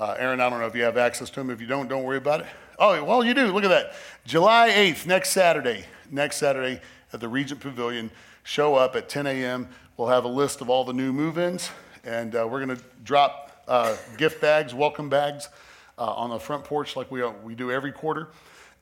Uh, 0.00 0.16
Aaron, 0.18 0.40
I 0.40 0.48
don't 0.48 0.60
know 0.60 0.66
if 0.66 0.74
you 0.74 0.84
have 0.84 0.96
access 0.96 1.28
to 1.28 1.40
them. 1.40 1.50
If 1.50 1.60
you 1.60 1.66
don't, 1.66 1.86
don't 1.86 2.04
worry 2.04 2.16
about 2.16 2.40
it. 2.40 2.46
Oh, 2.78 3.04
well, 3.04 3.22
you 3.22 3.34
do. 3.34 3.52
Look 3.52 3.64
at 3.64 3.68
that. 3.68 3.92
July 4.24 4.70
8th, 4.70 5.04
next 5.04 5.28
Saturday, 5.28 5.84
next 6.10 6.38
Saturday 6.38 6.80
at 7.12 7.20
the 7.20 7.28
Regent 7.28 7.60
Pavilion. 7.60 8.10
Show 8.42 8.76
up 8.76 8.96
at 8.96 9.10
10 9.10 9.26
a.m. 9.26 9.68
We'll 9.98 10.08
have 10.08 10.24
a 10.24 10.28
list 10.28 10.62
of 10.62 10.70
all 10.70 10.84
the 10.84 10.94
new 10.94 11.12
move 11.12 11.36
ins, 11.36 11.70
and 12.02 12.34
uh, 12.34 12.48
we're 12.50 12.64
going 12.64 12.78
to 12.78 12.82
drop 13.04 13.62
uh, 13.68 13.94
gift 14.16 14.40
bags, 14.40 14.72
welcome 14.72 15.10
bags 15.10 15.50
uh, 15.98 16.10
on 16.14 16.30
the 16.30 16.40
front 16.40 16.64
porch 16.64 16.96
like 16.96 17.10
we, 17.10 17.22
we 17.44 17.54
do 17.54 17.70
every 17.70 17.92
quarter. 17.92 18.28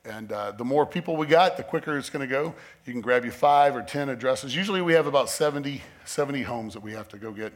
And 0.05 0.31
uh, 0.31 0.51
the 0.51 0.63
more 0.63 0.85
people 0.85 1.17
we 1.17 1.27
got, 1.27 1.57
the 1.57 1.63
quicker 1.63 1.97
it's 1.97 2.09
going 2.09 2.25
to 2.25 2.33
go. 2.33 2.55
You 2.85 2.93
can 2.93 3.01
grab 3.01 3.25
you 3.25 3.31
five 3.31 3.75
or 3.75 3.81
10 3.81 4.07
addresses. 4.07 4.55
Usually 4.55 4.81
we 4.81 4.93
have 4.93 5.05
about 5.05 5.29
70, 5.29 5.81
70 6.05 6.43
homes 6.43 6.75
that 6.75 6.81
we 6.81 6.93
have 6.93 7.09
to 7.09 7.17
go 7.17 7.33
get. 7.33 7.51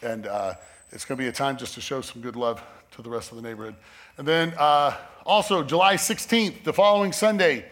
And 0.00 0.28
uh, 0.28 0.54
it's 0.92 1.04
going 1.04 1.16
to 1.16 1.22
be 1.22 1.28
a 1.28 1.32
time 1.32 1.56
just 1.56 1.74
to 1.74 1.80
show 1.80 2.00
some 2.00 2.20
good 2.20 2.36
love 2.36 2.62
to 2.92 3.02
the 3.02 3.10
rest 3.10 3.30
of 3.30 3.36
the 3.36 3.42
neighborhood. 3.42 3.76
And 4.18 4.26
then 4.26 4.54
uh, 4.58 4.96
also, 5.24 5.62
July 5.62 5.94
16th, 5.94 6.64
the 6.64 6.72
following 6.72 7.12
Sunday, 7.12 7.64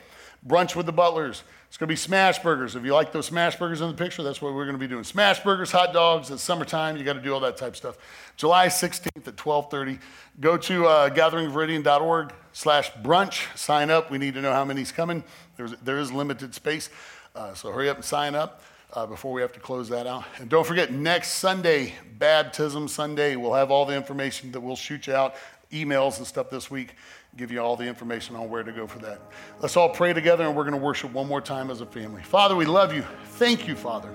brunch 0.47 0.77
with 0.77 0.87
the 0.87 0.93
Butlers. 0.93 1.43
It's 1.67 1.77
going 1.77 1.89
to 1.89 1.93
be 1.93 1.97
smash 1.97 2.39
burgers. 2.39 2.77
If 2.77 2.85
you 2.85 2.95
like 2.95 3.13
those 3.13 3.27
smash 3.27 3.57
burgers 3.57 3.83
in 3.83 3.89
the 3.89 3.97
picture, 3.97 4.23
that's 4.23 4.41
what 4.41 4.55
we're 4.55 4.65
going 4.65 4.77
to 4.77 4.81
be 4.81 4.87
doing. 4.87 5.05
Smash 5.05 5.41
burgers, 5.41 5.71
hot 5.71 5.93
dogs. 5.93 6.31
It's 6.31 6.43
summertime. 6.43 6.97
You 6.97 7.05
got 7.05 7.15
to 7.15 7.21
do 7.21 7.35
all 7.35 7.41
that 7.41 7.59
type 7.59 7.71
of 7.71 7.77
stuff. 7.77 7.99
July 8.37 8.69
16th 8.69 9.29
at 9.29 9.37
12:30. 9.37 9.99
Go 10.41 10.57
to 10.57 10.87
uh, 10.87 11.11
gatheringviridian.org 11.11 12.33
slash 12.55 12.91
brunch. 12.93 13.55
Sign 13.55 13.91
up. 13.91 14.11
We 14.11 14.17
need 14.17 14.33
to 14.35 14.41
know 14.41 14.53
how 14.53 14.65
many's 14.65 14.93
coming. 14.93 15.23
There's, 15.59 15.73
there 15.83 15.99
is 15.99 16.11
limited 16.11 16.55
space, 16.55 16.89
uh, 17.35 17.53
so 17.53 17.71
hurry 17.71 17.91
up 17.91 17.97
and 17.97 18.05
sign 18.05 18.35
up 18.35 18.63
uh, 18.93 19.07
before 19.07 19.33
we 19.33 19.43
have 19.43 19.53
to 19.53 19.61
close 19.61 19.89
that 19.91 20.07
out. 20.07 20.25
And 20.39 20.49
don't 20.49 20.67
forget, 20.67 20.93
next 20.93 21.33
Sunday, 21.33 21.95
Baptism 22.19 22.89
Sunday, 22.89 23.37
we'll 23.37 23.55
have 23.55 23.71
all 23.71 23.85
the 23.85 23.95
information 23.95 24.53
that 24.53 24.61
we'll 24.61 24.77
shoot 24.77 25.07
you 25.07 25.15
out, 25.15 25.35
emails 25.73 26.19
and 26.19 26.27
stuff 26.27 26.51
this 26.51 26.71
week, 26.71 26.95
give 27.37 27.53
you 27.53 27.61
all 27.61 27.77
the 27.77 27.87
information 27.87 28.35
on 28.35 28.49
where 28.49 28.63
to 28.63 28.73
go 28.73 28.87
for 28.87 28.99
that. 29.01 29.21
Let's 29.61 29.77
all 29.77 29.91
pray 29.91 30.13
together 30.13 30.45
and 30.45 30.57
we're 30.57 30.65
going 30.65 30.79
to 30.79 30.85
worship 30.85 31.13
one 31.13 31.29
more 31.29 31.41
time 31.41 31.71
as 31.71 31.81
a 31.81 31.87
family. 31.87 32.23
Father, 32.23 32.57
we 32.57 32.65
love 32.65 32.95
you. 32.95 33.05
Thank 33.25 33.69
you, 33.69 33.77
Father, 33.77 34.11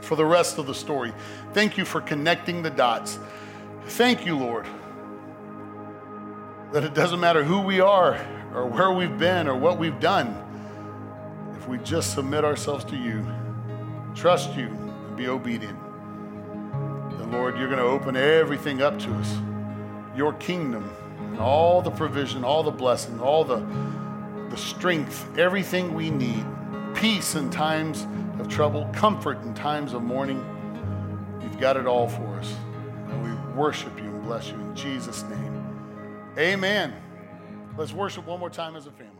for 0.00 0.14
the 0.14 0.24
rest 0.24 0.58
of 0.58 0.66
the 0.66 0.74
story. 0.74 1.12
Thank 1.52 1.76
you 1.76 1.84
for 1.84 2.00
connecting 2.00 2.62
the 2.62 2.70
dots. 2.70 3.18
Thank 3.86 4.24
you, 4.24 4.38
Lord, 4.38 4.66
that 6.72 6.84
it 6.84 6.94
doesn't 6.94 7.18
matter 7.20 7.42
who 7.42 7.60
we 7.60 7.80
are 7.80 8.14
or 8.54 8.66
where 8.66 8.92
we've 8.92 9.18
been 9.18 9.48
or 9.48 9.56
what 9.56 9.78
we've 9.78 9.98
done. 9.98 10.44
If 11.56 11.66
we 11.66 11.78
just 11.78 12.14
submit 12.14 12.44
ourselves 12.44 12.84
to 12.86 12.96
you, 12.96 13.26
trust 14.14 14.54
you, 14.56 14.66
and 14.66 15.16
be 15.16 15.28
obedient, 15.28 15.78
then 17.18 17.32
Lord, 17.32 17.58
you're 17.58 17.68
going 17.68 17.78
to 17.78 17.84
open 17.84 18.16
everything 18.16 18.82
up 18.82 18.98
to 19.00 19.12
us. 19.14 19.38
Your 20.16 20.32
kingdom, 20.34 20.90
and 21.18 21.38
all 21.38 21.82
the 21.82 21.90
provision, 21.90 22.44
all 22.44 22.62
the 22.62 22.70
blessing, 22.70 23.20
all 23.20 23.44
the, 23.44 23.64
the 24.50 24.56
strength, 24.56 25.38
everything 25.38 25.94
we 25.94 26.10
need, 26.10 26.44
peace 26.94 27.34
in 27.34 27.50
times 27.50 28.06
of 28.40 28.48
trouble, 28.48 28.88
comfort 28.92 29.42
in 29.42 29.54
times 29.54 29.92
of 29.92 30.02
mourning. 30.02 30.44
You've 31.42 31.58
got 31.60 31.76
it 31.76 31.86
all 31.86 32.08
for 32.08 32.26
us. 32.36 32.54
And 33.08 33.22
we 33.22 33.56
worship 33.56 33.96
you 33.98 34.04
and 34.04 34.22
bless 34.22 34.48
you 34.48 34.54
in 34.54 34.74
Jesus' 34.74 35.22
name. 35.24 36.34
Amen. 36.36 36.94
Let's 37.76 37.92
worship 37.92 38.26
one 38.26 38.40
more 38.40 38.50
time 38.50 38.74
as 38.74 38.86
a 38.86 38.90
family. 38.90 39.17